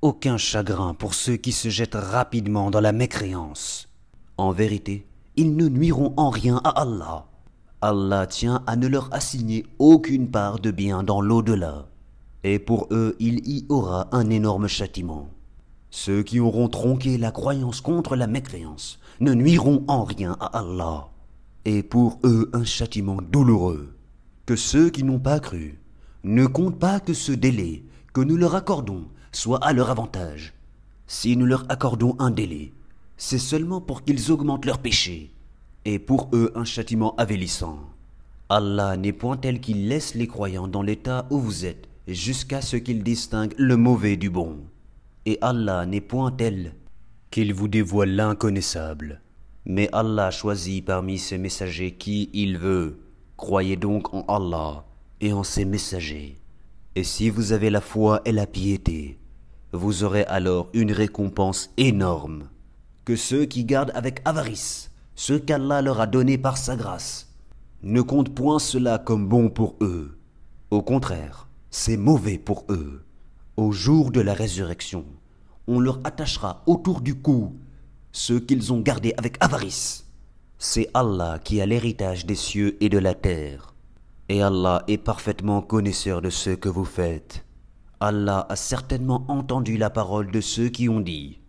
aucun 0.00 0.38
chagrin 0.38 0.94
pour 0.94 1.12
ceux 1.12 1.36
qui 1.36 1.52
se 1.52 1.68
jettent 1.68 1.96
rapidement 1.96 2.70
dans 2.70 2.80
la 2.80 2.92
mécréance. 2.92 3.88
En 4.38 4.52
vérité, 4.52 5.06
ils 5.36 5.54
ne 5.54 5.68
nuiront 5.68 6.14
en 6.16 6.30
rien 6.30 6.60
à 6.64 6.70
Allah. 6.82 7.26
Allah 7.82 8.26
tient 8.26 8.62
à 8.66 8.76
ne 8.76 8.86
leur 8.86 9.12
assigner 9.12 9.66
aucune 9.78 10.30
part 10.30 10.60
de 10.60 10.70
bien 10.70 11.02
dans 11.02 11.20
l'au-delà, 11.20 11.88
et 12.44 12.60
pour 12.60 12.86
eux 12.92 13.16
il 13.18 13.46
y 13.46 13.66
aura 13.68 14.08
un 14.12 14.30
énorme 14.30 14.68
châtiment. 14.68 15.30
Ceux 15.90 16.22
qui 16.22 16.38
auront 16.38 16.68
tronqué 16.68 17.18
la 17.18 17.32
croyance 17.32 17.80
contre 17.80 18.14
la 18.14 18.28
mécréance 18.28 19.00
ne 19.20 19.34
nuiront 19.34 19.84
en 19.88 20.04
rien 20.04 20.36
à 20.38 20.58
Allah, 20.60 21.08
et 21.64 21.82
pour 21.82 22.20
eux 22.22 22.50
un 22.52 22.64
châtiment 22.64 23.18
douloureux. 23.20 23.91
Que 24.46 24.56
ceux 24.56 24.90
qui 24.90 25.04
n'ont 25.04 25.20
pas 25.20 25.40
cru 25.40 25.78
ne 26.24 26.46
comptent 26.46 26.78
pas 26.78 27.00
que 27.00 27.14
ce 27.14 27.32
délai 27.32 27.84
que 28.12 28.20
nous 28.20 28.36
leur 28.36 28.54
accordons 28.54 29.06
soit 29.32 29.64
à 29.64 29.72
leur 29.72 29.90
avantage. 29.90 30.52
Si 31.06 31.36
nous 31.36 31.46
leur 31.46 31.64
accordons 31.68 32.16
un 32.18 32.30
délai, 32.30 32.72
c'est 33.16 33.38
seulement 33.38 33.80
pour 33.80 34.02
qu'ils 34.02 34.32
augmentent 34.32 34.64
leurs 34.66 34.80
péchés, 34.80 35.30
et 35.84 35.98
pour 35.98 36.28
eux 36.32 36.52
un 36.54 36.64
châtiment 36.64 37.14
avélissant. 37.16 37.78
Allah 38.48 38.96
n'est 38.96 39.12
point 39.12 39.36
tel 39.36 39.60
qu'il 39.60 39.88
laisse 39.88 40.14
les 40.14 40.26
croyants 40.26 40.68
dans 40.68 40.82
l'état 40.82 41.26
où 41.30 41.38
vous 41.38 41.64
êtes, 41.64 41.88
jusqu'à 42.08 42.60
ce 42.60 42.76
qu'ils 42.76 43.02
distinguent 43.02 43.54
le 43.56 43.76
mauvais 43.76 44.16
du 44.16 44.28
bon. 44.28 44.58
Et 45.24 45.38
Allah 45.40 45.86
n'est 45.86 46.00
point 46.00 46.30
tel 46.30 46.74
qu'il 47.30 47.54
vous 47.54 47.68
dévoile 47.68 48.14
l'inconnaissable. 48.14 49.20
Mais 49.64 49.88
Allah 49.92 50.30
choisit 50.30 50.84
parmi 50.84 51.18
ses 51.18 51.38
messagers 51.38 51.92
qui 51.92 52.28
il 52.32 52.58
veut. 52.58 52.98
Croyez 53.42 53.74
donc 53.74 54.14
en 54.14 54.24
Allah 54.28 54.84
et 55.20 55.32
en 55.32 55.42
ses 55.42 55.64
messagers. 55.64 56.40
Et 56.94 57.02
si 57.02 57.28
vous 57.28 57.50
avez 57.50 57.70
la 57.70 57.80
foi 57.80 58.22
et 58.24 58.30
la 58.30 58.46
piété, 58.46 59.18
vous 59.72 60.04
aurez 60.04 60.22
alors 60.26 60.68
une 60.74 60.92
récompense 60.92 61.70
énorme 61.76 62.44
que 63.04 63.16
ceux 63.16 63.44
qui 63.44 63.64
gardent 63.64 63.90
avec 63.96 64.22
avarice 64.24 64.92
ce 65.16 65.32
qu'Allah 65.32 65.82
leur 65.82 66.00
a 66.00 66.06
donné 66.06 66.38
par 66.38 66.56
sa 66.56 66.76
grâce 66.76 67.34
ne 67.82 68.00
comptent 68.00 68.32
point 68.32 68.60
cela 68.60 68.98
comme 68.98 69.26
bon 69.26 69.50
pour 69.50 69.74
eux. 69.80 70.16
Au 70.70 70.80
contraire, 70.80 71.48
c'est 71.68 71.96
mauvais 71.96 72.38
pour 72.38 72.64
eux. 72.68 73.04
Au 73.56 73.72
jour 73.72 74.12
de 74.12 74.20
la 74.20 74.34
résurrection, 74.34 75.04
on 75.66 75.80
leur 75.80 75.98
attachera 76.04 76.62
autour 76.66 77.00
du 77.00 77.16
cou 77.16 77.56
ce 78.12 78.34
qu'ils 78.34 78.72
ont 78.72 78.80
gardé 78.80 79.14
avec 79.16 79.36
avarice. 79.40 80.01
C'est 80.64 80.88
Allah 80.94 81.40
qui 81.42 81.60
a 81.60 81.66
l'héritage 81.66 82.24
des 82.24 82.36
cieux 82.36 82.76
et 82.80 82.88
de 82.88 82.98
la 82.98 83.14
terre. 83.14 83.74
Et 84.28 84.42
Allah 84.42 84.84
est 84.86 84.96
parfaitement 84.96 85.60
connaisseur 85.60 86.22
de 86.22 86.30
ce 86.30 86.50
que 86.50 86.68
vous 86.68 86.84
faites. 86.84 87.44
Allah 87.98 88.46
a 88.48 88.54
certainement 88.54 89.24
entendu 89.26 89.76
la 89.76 89.90
parole 89.90 90.30
de 90.30 90.40
ceux 90.40 90.68
qui 90.68 90.88
ont 90.88 91.00
dit 91.00 91.40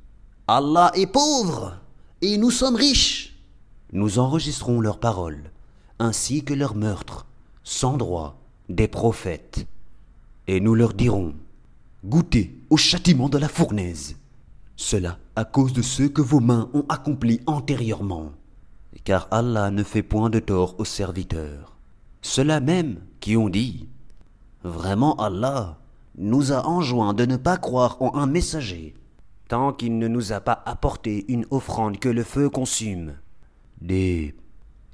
Allah 0.48 0.92
est 0.96 1.06
pauvre 1.06 1.78
et 2.24 2.38
nous 2.38 2.50
sommes 2.50 2.76
riches. 2.76 3.38
Nous 3.92 4.18
enregistrons 4.18 4.82
leurs 4.82 5.00
paroles, 5.00 5.52
ainsi 6.00 6.44
que 6.44 6.56
leurs 6.56 6.74
meurtres, 6.74 7.28
sans 7.64 7.98
droit, 7.98 8.42
des 8.68 8.88
prophètes. 8.88 9.68
Et 10.48 10.60
nous 10.60 10.74
leur 10.74 10.96
dirons 10.96 11.36
Goûtez 12.04 12.58
au 12.72 12.78
châtiment 12.78 13.30
de 13.30 13.38
la 13.38 13.48
fournaise. 13.48 14.16
Cela 14.76 15.20
à 15.36 15.46
cause 15.46 15.72
de 15.72 15.84
ce 15.84 16.02
que 16.02 16.24
vos 16.24 16.40
mains 16.40 16.72
ont 16.74 16.86
accompli 16.90 17.42
antérieurement. 17.46 18.32
Car 19.04 19.28
Allah 19.32 19.72
ne 19.72 19.84
fait 19.84 20.04
point 20.04 20.30
de 20.30 20.40
tort 20.40 20.76
aux 20.80 20.86
serviteurs. 20.86 21.78
Ceux-là 22.22 22.60
même 22.60 23.02
qui 23.20 23.36
ont 23.36 23.50
dit 23.50 23.90
Vraiment 24.64 25.16
Allah 25.16 25.80
nous 26.18 26.52
a 26.52 26.66
enjoint 26.66 27.14
de 27.14 27.26
ne 27.26 27.38
pas 27.38 27.58
croire 27.58 28.02
en 28.02 28.16
un 28.16 28.28
messager 28.28 28.94
tant 29.50 29.74
qu'il 29.74 29.98
ne 29.98 30.08
nous 30.08 30.32
a 30.32 30.40
pas 30.40 30.64
apporté 30.66 31.26
une 31.28 31.46
offrande 31.52 32.00
que 32.00 32.10
le 32.10 32.24
feu 32.24 32.50
consume. 32.50 33.16
Des, 33.82 34.36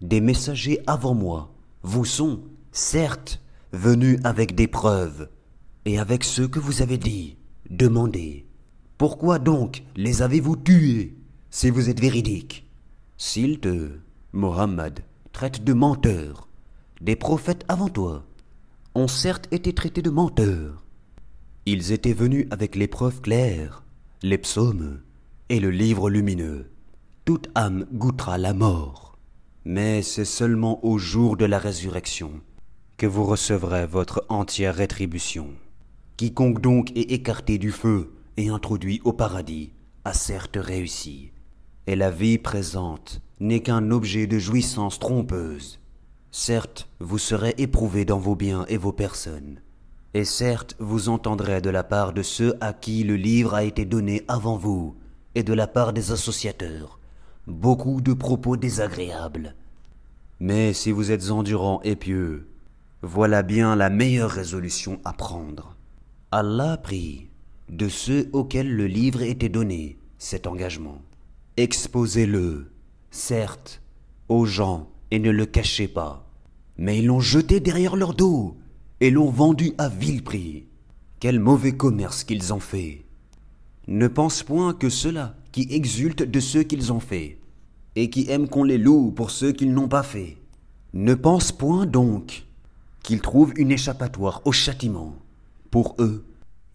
des 0.01 0.21
messagers 0.21 0.81
avant 0.87 1.13
moi 1.13 1.51
vous 1.83 2.05
sont, 2.05 2.41
certes, 2.71 3.41
venus 3.71 4.19
avec 4.23 4.55
des 4.55 4.67
preuves, 4.67 5.29
et 5.85 5.97
avec 5.97 6.23
ce 6.23 6.41
que 6.41 6.59
vous 6.59 6.81
avez 6.81 6.97
dit, 6.97 7.37
demandez. 7.69 8.45
Pourquoi 8.97 9.39
donc 9.39 9.83
les 9.95 10.21
avez-vous 10.21 10.57
tués, 10.57 11.15
si 11.49 11.69
vous 11.69 11.89
êtes 11.89 12.01
véridique? 12.01 12.68
S'ils 13.21 13.59
te, 13.59 13.89
Mohammed, 14.31 15.01
traitent 15.33 15.65
de 15.65 15.73
menteurs, 15.73 16.47
des 17.01 17.17
prophètes 17.17 17.65
avant 17.67 17.89
toi 17.89 18.23
ont 18.95 19.09
certes 19.09 19.49
été 19.51 19.73
traités 19.73 20.01
de 20.01 20.09
menteurs. 20.09 20.85
Ils 21.65 21.91
étaient 21.91 22.13
venus 22.13 22.47
avec 22.49 22.77
les 22.77 22.87
preuves 22.87 23.19
claires, 23.19 23.83
les 24.23 24.37
psaumes 24.37 25.01
et 25.49 25.59
le 25.59 25.69
livre 25.69 26.09
lumineux. 26.09 26.71
Toute 27.25 27.49
âme 27.55 27.85
goûtera 27.91 28.37
la 28.37 28.53
mort, 28.53 29.17
mais 29.65 30.01
c'est 30.01 30.23
seulement 30.23 30.83
au 30.85 30.97
jour 30.97 31.35
de 31.35 31.45
la 31.45 31.59
résurrection 31.59 32.31
que 32.95 33.05
vous 33.05 33.25
recevrez 33.25 33.85
votre 33.85 34.25
entière 34.29 34.75
rétribution. 34.75 35.49
Quiconque 36.15 36.61
donc 36.61 36.91
est 36.95 37.11
écarté 37.11 37.57
du 37.57 37.73
feu 37.73 38.13
et 38.37 38.47
introduit 38.47 39.01
au 39.03 39.11
paradis 39.11 39.73
a 40.05 40.13
certes 40.13 40.57
réussi, 40.57 41.31
et 41.89 41.95
la 41.95 42.11
vie 42.11 42.37
présente 42.37 43.19
n'est 43.39 43.61
qu'un 43.61 43.89
objet 43.89 44.27
de 44.27 44.37
jouissance 44.37 44.99
trompeuse. 44.99 45.79
Certes, 46.29 46.87
vous 46.99 47.17
serez 47.17 47.55
éprouvé 47.57 48.05
dans 48.05 48.19
vos 48.19 48.35
biens 48.35 48.63
et 48.69 48.77
vos 48.77 48.91
personnes, 48.91 49.59
et 50.13 50.23
certes, 50.23 50.75
vous 50.77 51.09
entendrez 51.09 51.61
de 51.61 51.71
la 51.71 51.83
part 51.83 52.13
de 52.13 52.21
ceux 52.21 52.53
à 52.61 52.73
qui 52.73 53.03
le 53.03 53.15
livre 53.15 53.55
a 53.55 53.63
été 53.63 53.85
donné 53.85 54.21
avant 54.27 54.55
vous, 54.55 54.97
et 55.33 55.41
de 55.41 55.51
la 55.51 55.65
part 55.65 55.91
des 55.91 56.11
associateurs, 56.11 56.99
beaucoup 57.47 58.01
de 58.01 58.13
propos 58.13 58.55
désagréables. 58.55 59.55
Mais 60.39 60.73
si 60.73 60.91
vous 60.91 61.09
êtes 61.09 61.31
endurant 61.31 61.81
et 61.83 61.95
pieux, 61.95 62.49
voilà 63.01 63.41
bien 63.41 63.75
la 63.75 63.89
meilleure 63.89 64.29
résolution 64.29 64.99
à 65.05 65.13
prendre. 65.13 65.75
Allah 66.29 66.77
prie, 66.77 67.29
de 67.67 67.89
ceux 67.89 68.29
auxquels 68.31 68.75
le 68.75 68.85
livre 68.85 69.23
était 69.23 69.49
donné, 69.49 69.97
cet 70.19 70.45
engagement. 70.45 71.01
Exposez-le, 71.59 72.71
certes, 73.11 73.81
aux 74.29 74.45
gens 74.45 74.87
et 75.11 75.19
ne 75.19 75.29
le 75.29 75.45
cachez 75.45 75.89
pas. 75.89 76.25
Mais 76.77 76.99
ils 76.99 77.07
l'ont 77.07 77.19
jeté 77.19 77.59
derrière 77.59 77.97
leur 77.97 78.13
dos 78.13 78.55
et 79.01 79.09
l'ont 79.09 79.29
vendu 79.29 79.73
à 79.77 79.89
vil 79.89 80.23
prix. 80.23 80.67
Quel 81.19 81.41
mauvais 81.41 81.73
commerce 81.73 82.23
qu'ils 82.23 82.53
ont 82.53 82.61
fait. 82.61 83.03
Ne 83.89 84.07
pense 84.07 84.41
point 84.41 84.73
que 84.73 84.89
ceux-là 84.89 85.35
qui 85.51 85.67
exultent 85.69 86.23
de 86.23 86.39
ceux 86.39 86.63
qu'ils 86.63 86.93
ont 86.93 87.01
fait, 87.01 87.41
et 87.97 88.09
qui 88.09 88.29
aiment 88.29 88.47
qu'on 88.47 88.63
les 88.63 88.77
loue 88.77 89.11
pour 89.11 89.29
ceux 89.29 89.51
qu'ils 89.51 89.73
n'ont 89.73 89.89
pas 89.89 90.03
fait. 90.03 90.37
Ne 90.93 91.13
pense 91.13 91.51
point 91.51 91.85
donc 91.85 92.45
qu'ils 93.03 93.19
trouvent 93.19 93.51
une 93.57 93.71
échappatoire 93.71 94.41
au 94.45 94.53
châtiment. 94.53 95.13
Pour 95.71 95.97
eux, 95.99 96.23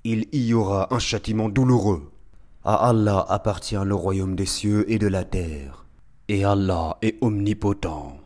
il 0.05 0.27
y 0.31 0.53
aura 0.53 0.95
un 0.95 0.99
châtiment 0.99 1.49
douloureux. 1.49 2.11
À 2.67 2.89
Allah 2.89 3.27
appartient 3.29 3.77
le 3.85 3.95
royaume 3.95 4.37
des 4.37 4.47
cieux 4.47 4.91
et 4.91 4.99
de 4.99 5.07
la 5.07 5.25
terre, 5.25 5.85
et 6.29 6.47
Allah 6.47 6.97
est 7.03 7.19
omnipotent. 7.21 8.19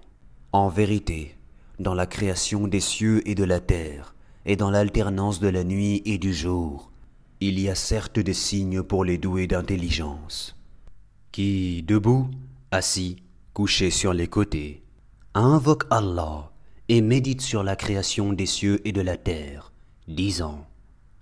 En 0.52 0.68
vérité, 0.68 1.36
dans 1.80 1.94
la 1.94 2.06
création 2.06 2.68
des 2.68 2.78
cieux 2.78 3.28
et 3.28 3.34
de 3.34 3.42
la 3.42 3.58
terre, 3.58 4.14
et 4.46 4.54
dans 4.54 4.70
l'alternance 4.70 5.40
de 5.40 5.48
la 5.48 5.64
nuit 5.64 6.02
et 6.04 6.18
du 6.18 6.32
jour, 6.32 6.92
il 7.40 7.58
y 7.58 7.68
a 7.68 7.74
certes 7.74 8.20
des 8.20 8.32
signes 8.32 8.84
pour 8.84 9.04
les 9.04 9.18
doués 9.18 9.48
d'intelligence, 9.48 10.54
qui, 11.32 11.82
debout, 11.82 12.30
assis, 12.70 13.16
couchés 13.54 13.90
sur 13.90 14.12
les 14.12 14.28
côtés, 14.28 14.84
invoquent 15.34 15.88
Allah 15.90 16.52
et 16.88 17.00
méditent 17.00 17.42
sur 17.42 17.64
la 17.64 17.74
création 17.74 18.32
des 18.32 18.46
cieux 18.46 18.80
et 18.86 18.92
de 18.92 19.00
la 19.00 19.16
terre, 19.16 19.72
disant 20.06 20.64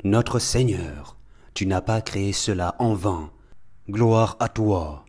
Notre 0.04 0.38
Seigneur, 0.38 1.15
tu 1.56 1.66
n'as 1.66 1.80
pas 1.80 2.02
créé 2.02 2.34
cela 2.34 2.76
en 2.78 2.92
vain. 2.92 3.30
Gloire 3.88 4.36
à 4.40 4.50
toi. 4.50 5.06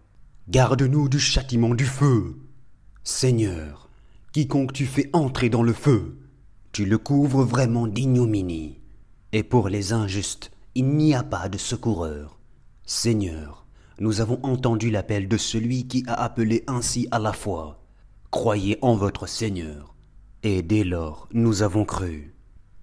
Garde-nous 0.48 1.10
du 1.10 1.20
châtiment 1.20 1.76
du 1.76 1.86
feu. 1.86 2.38
Seigneur, 3.04 3.90
quiconque 4.32 4.72
tu 4.72 4.86
fais 4.86 5.10
entrer 5.12 5.50
dans 5.50 5.62
le 5.62 5.74
feu, 5.74 6.18
tu 6.72 6.86
le 6.86 6.98
couvres 6.98 7.44
vraiment 7.44 7.86
d'ignominie. 7.86 8.80
Et 9.34 9.44
pour 9.44 9.68
les 9.68 9.92
injustes, 9.92 10.52
il 10.74 10.88
n'y 10.88 11.14
a 11.14 11.22
pas 11.22 11.50
de 11.50 11.58
secoureur. 11.58 12.40
Seigneur, 12.86 13.66
nous 14.00 14.22
avons 14.22 14.40
entendu 14.44 14.90
l'appel 14.90 15.28
de 15.28 15.36
celui 15.36 15.86
qui 15.90 16.06
a 16.08 16.14
appelé 16.14 16.64
ainsi 16.68 17.10
à 17.12 17.20
la 17.20 17.34
foi. 17.34 17.84
Croyez 18.32 18.78
en 18.82 18.96
votre 18.96 19.28
Seigneur. 19.28 19.96
Et 20.44 20.62
dès 20.62 20.86
lors, 20.86 21.28
nous 21.34 21.62
avons 21.62 21.84
cru. 21.84 22.34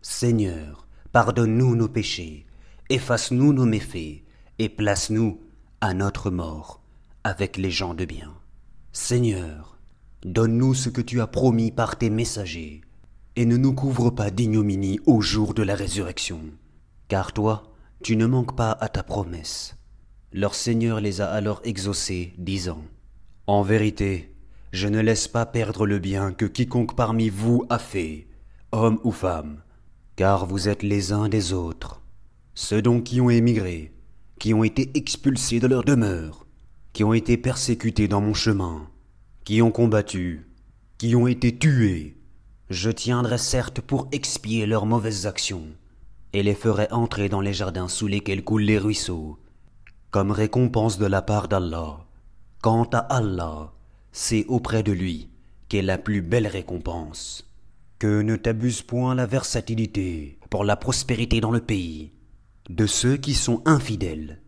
Seigneur, 0.03 0.87
pardonne-nous 1.13 1.77
nos 1.77 1.89
péchés, 1.89 2.44
efface-nous 2.91 3.53
nos 3.53 3.67
méfaits, 3.67 4.23
et 4.59 4.69
place-nous 4.69 5.41
à 5.81 5.95
notre 5.95 6.31
mort 6.31 6.81
avec 7.25 7.57
les 7.57 7.71
gens 7.71 7.95
de 7.95 8.05
bien. 8.05 8.33
Seigneur, 8.93 9.79
donne-nous 10.25 10.75
ce 10.75 10.91
que 10.91 11.01
tu 11.01 11.21
as 11.21 11.27
promis 11.27 11.71
par 11.71 11.97
tes 11.97 12.11
messagers, 12.11 12.83
et 13.37 13.47
ne 13.47 13.57
nous 13.57 13.73
couvre 13.73 14.11
pas 14.11 14.31
d'ignominie 14.31 15.01
au 15.07 15.21
jour 15.21 15.55
de 15.55 15.63
la 15.63 15.75
résurrection. 15.75 16.41
Car 17.09 17.33
toi, 17.33 17.73
tu 18.03 18.17
ne 18.17 18.27
manques 18.27 18.55
pas 18.55 18.73
à 18.73 18.89
ta 18.89 19.03
promesse. 19.03 19.77
Leur 20.33 20.55
Seigneur 20.55 21.01
les 21.01 21.21
a 21.21 21.27
alors 21.27 21.61
exaucés, 21.65 22.35
disant 22.39 22.83
En 23.47 23.63
vérité, 23.63 24.35
je 24.73 24.89
ne 24.89 25.01
laisse 25.01 25.29
pas 25.29 25.47
perdre 25.47 25.87
le 25.87 25.99
bien 25.99 26.33
que 26.33 26.45
quiconque 26.45 26.95
parmi 26.95 27.29
vous 27.31 27.65
a 27.71 27.79
fait, 27.79 28.27
homme 28.73 29.01
ou 29.05 29.13
femme, 29.13 29.63
car 30.17 30.47
vous 30.47 30.69
êtes 30.69 30.83
les 30.83 31.13
uns 31.13 31.29
des 31.29 31.53
autres. 31.53 32.04
Ceux 32.55 32.83
donc 32.83 33.05
qui 33.05 33.21
ont 33.21 33.31
émigré, 33.31 33.93
qui 34.39 34.55
ont 34.55 34.63
été 34.63 34.91
expulsés 34.95 35.59
de 35.59 35.67
leur 35.67 35.83
demeure, 35.83 36.47
qui 36.93 37.03
ont 37.03 37.13
été 37.13 37.37
persécutés 37.37 38.07
dans 38.07 38.21
mon 38.21 38.35
chemin, 38.35 38.89
qui 39.45 39.61
ont 39.61 39.73
combattu, 39.73 40.47
qui 40.99 41.17
ont 41.17 41.27
été 41.27 41.59
tués, 41.59 42.17
je 42.71 42.91
tiendrai 42.91 43.39
certes 43.39 43.81
pour 43.81 44.09
expier 44.13 44.67
leurs 44.67 44.87
mauvaises 44.87 45.27
actions, 45.27 45.67
et 46.33 46.43
les 46.43 46.55
ferai 46.55 46.87
entrer 46.93 47.29
dans 47.29 47.41
les 47.41 47.53
jardins 47.53 47.89
sous 47.89 48.07
lesquels 48.07 48.45
coulent 48.45 48.63
les 48.63 48.79
ruisseaux, 48.79 49.39
comme 50.11 50.31
récompense 50.31 50.99
de 50.99 51.07
la 51.07 51.23
part 51.23 51.49
d'Allah. 51.49 52.07
Quant 52.63 52.89
à 52.93 52.99
Allah, 52.99 53.73
c'est 54.13 54.47
auprès 54.47 54.83
de 54.83 54.93
lui 54.93 55.29
qu'est 55.69 55.83
la 55.83 55.99
plus 55.99 56.23
belle 56.23 56.47
récompense. 56.47 57.51
Que 57.99 58.23
ne 58.23 58.37
t'abuse 58.37 58.83
point 58.83 59.15
la 59.15 59.27
versatilité 59.27 60.39
pour 60.51 60.65
la 60.65 60.77
prospérité 60.77 61.41
dans 61.41 61.51
le 61.51 61.61
pays, 61.61 62.14
de 62.71 62.87
ceux 62.87 63.17
qui 63.17 63.35
sont 63.35 63.63
infidèles, 63.67 64.41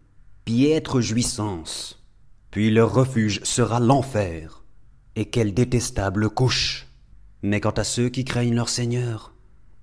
piètre 0.46 1.00
jouissance, 1.00 2.02
puis 2.50 2.70
leur 2.70 2.94
refuge 2.94 3.42
sera 3.42 3.78
l'enfer, 3.78 4.64
et 5.16 5.26
quelle 5.26 5.52
détestable 5.52 6.30
couche. 6.30 6.86
Mais 7.42 7.60
quant 7.60 7.70
à 7.70 7.84
ceux 7.84 8.08
qui 8.08 8.24
craignent 8.24 8.54
leur 8.54 8.70
Seigneur, 8.70 9.34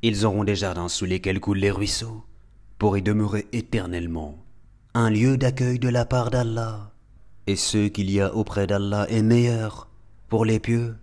ils 0.02 0.26
auront 0.26 0.44
des 0.44 0.56
jardins 0.56 0.90
sous 0.90 1.06
lesquels 1.06 1.40
coulent 1.40 1.60
les 1.60 1.70
ruisseaux, 1.70 2.24
pour 2.80 2.98
y 2.98 3.04
demeurer 3.04 3.48
éternellement, 3.54 4.44
un 4.96 5.12
lieu 5.12 5.38
d'accueil 5.38 5.78
de 5.78 5.90
la 5.90 6.06
part 6.06 6.32
d'Allah. 6.32 6.92
Et 7.46 7.56
ce 7.56 7.88
qu'il 7.88 8.10
y 8.10 8.20
a 8.20 8.34
auprès 8.34 8.66
d'Allah 8.66 9.06
est 9.10 9.22
meilleur 9.22 9.90
pour 10.28 10.44
les 10.44 10.60
pieux. 10.60 10.96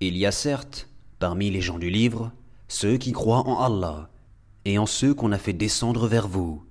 Il 0.00 0.16
y 0.16 0.26
a 0.26 0.32
certes, 0.32 0.88
parmi 1.18 1.50
les 1.50 1.60
gens 1.60 1.78
du 1.78 1.90
livre, 1.90 2.30
ceux 2.68 2.98
qui 2.98 3.10
croient 3.10 3.48
en 3.48 3.60
Allah, 3.60 4.10
et 4.64 4.78
en 4.78 4.86
ceux 4.86 5.14
qu'on 5.14 5.32
a 5.32 5.38
fait 5.38 5.52
descendre 5.52 6.06
vers 6.06 6.28
vous, 6.28 6.62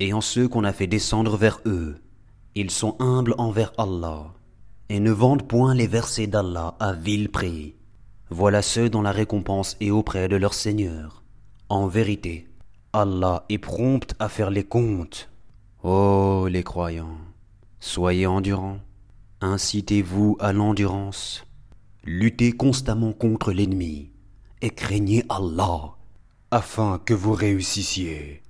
et 0.00 0.14
en 0.14 0.22
ceux 0.22 0.48
qu'on 0.48 0.64
a 0.64 0.72
fait 0.72 0.86
descendre 0.86 1.36
vers 1.36 1.60
eux. 1.66 2.00
Ils 2.54 2.70
sont 2.70 2.96
humbles 2.98 3.34
envers 3.38 3.72
Allah, 3.78 4.34
et 4.88 4.98
ne 4.98 5.12
vendent 5.12 5.46
point 5.46 5.74
les 5.74 5.86
versets 5.86 6.26
d'Allah 6.26 6.74
à 6.80 6.94
vil 6.94 7.30
prix. 7.30 7.76
Voilà 8.30 8.62
ceux 8.62 8.88
dont 8.88 9.02
la 9.02 9.12
récompense 9.12 9.76
est 9.80 9.90
auprès 9.90 10.26
de 10.28 10.36
leur 10.36 10.54
Seigneur. 10.54 11.22
En 11.68 11.86
vérité, 11.86 12.48
Allah 12.92 13.44
est 13.48 13.58
prompt 13.58 14.14
à 14.18 14.28
faire 14.28 14.50
les 14.50 14.64
comptes. 14.64 15.30
Ô 15.84 16.48
les 16.48 16.64
croyants, 16.64 17.18
soyez 17.78 18.26
endurants, 18.26 18.80
incitez-vous 19.40 20.36
à 20.40 20.52
l'endurance, 20.52 21.44
luttez 22.04 22.52
constamment 22.52 23.12
contre 23.12 23.52
l'ennemi, 23.52 24.10
et 24.60 24.70
craignez 24.70 25.24
Allah, 25.28 25.92
afin 26.50 26.98
que 27.04 27.14
vous 27.14 27.32
réussissiez. 27.32 28.42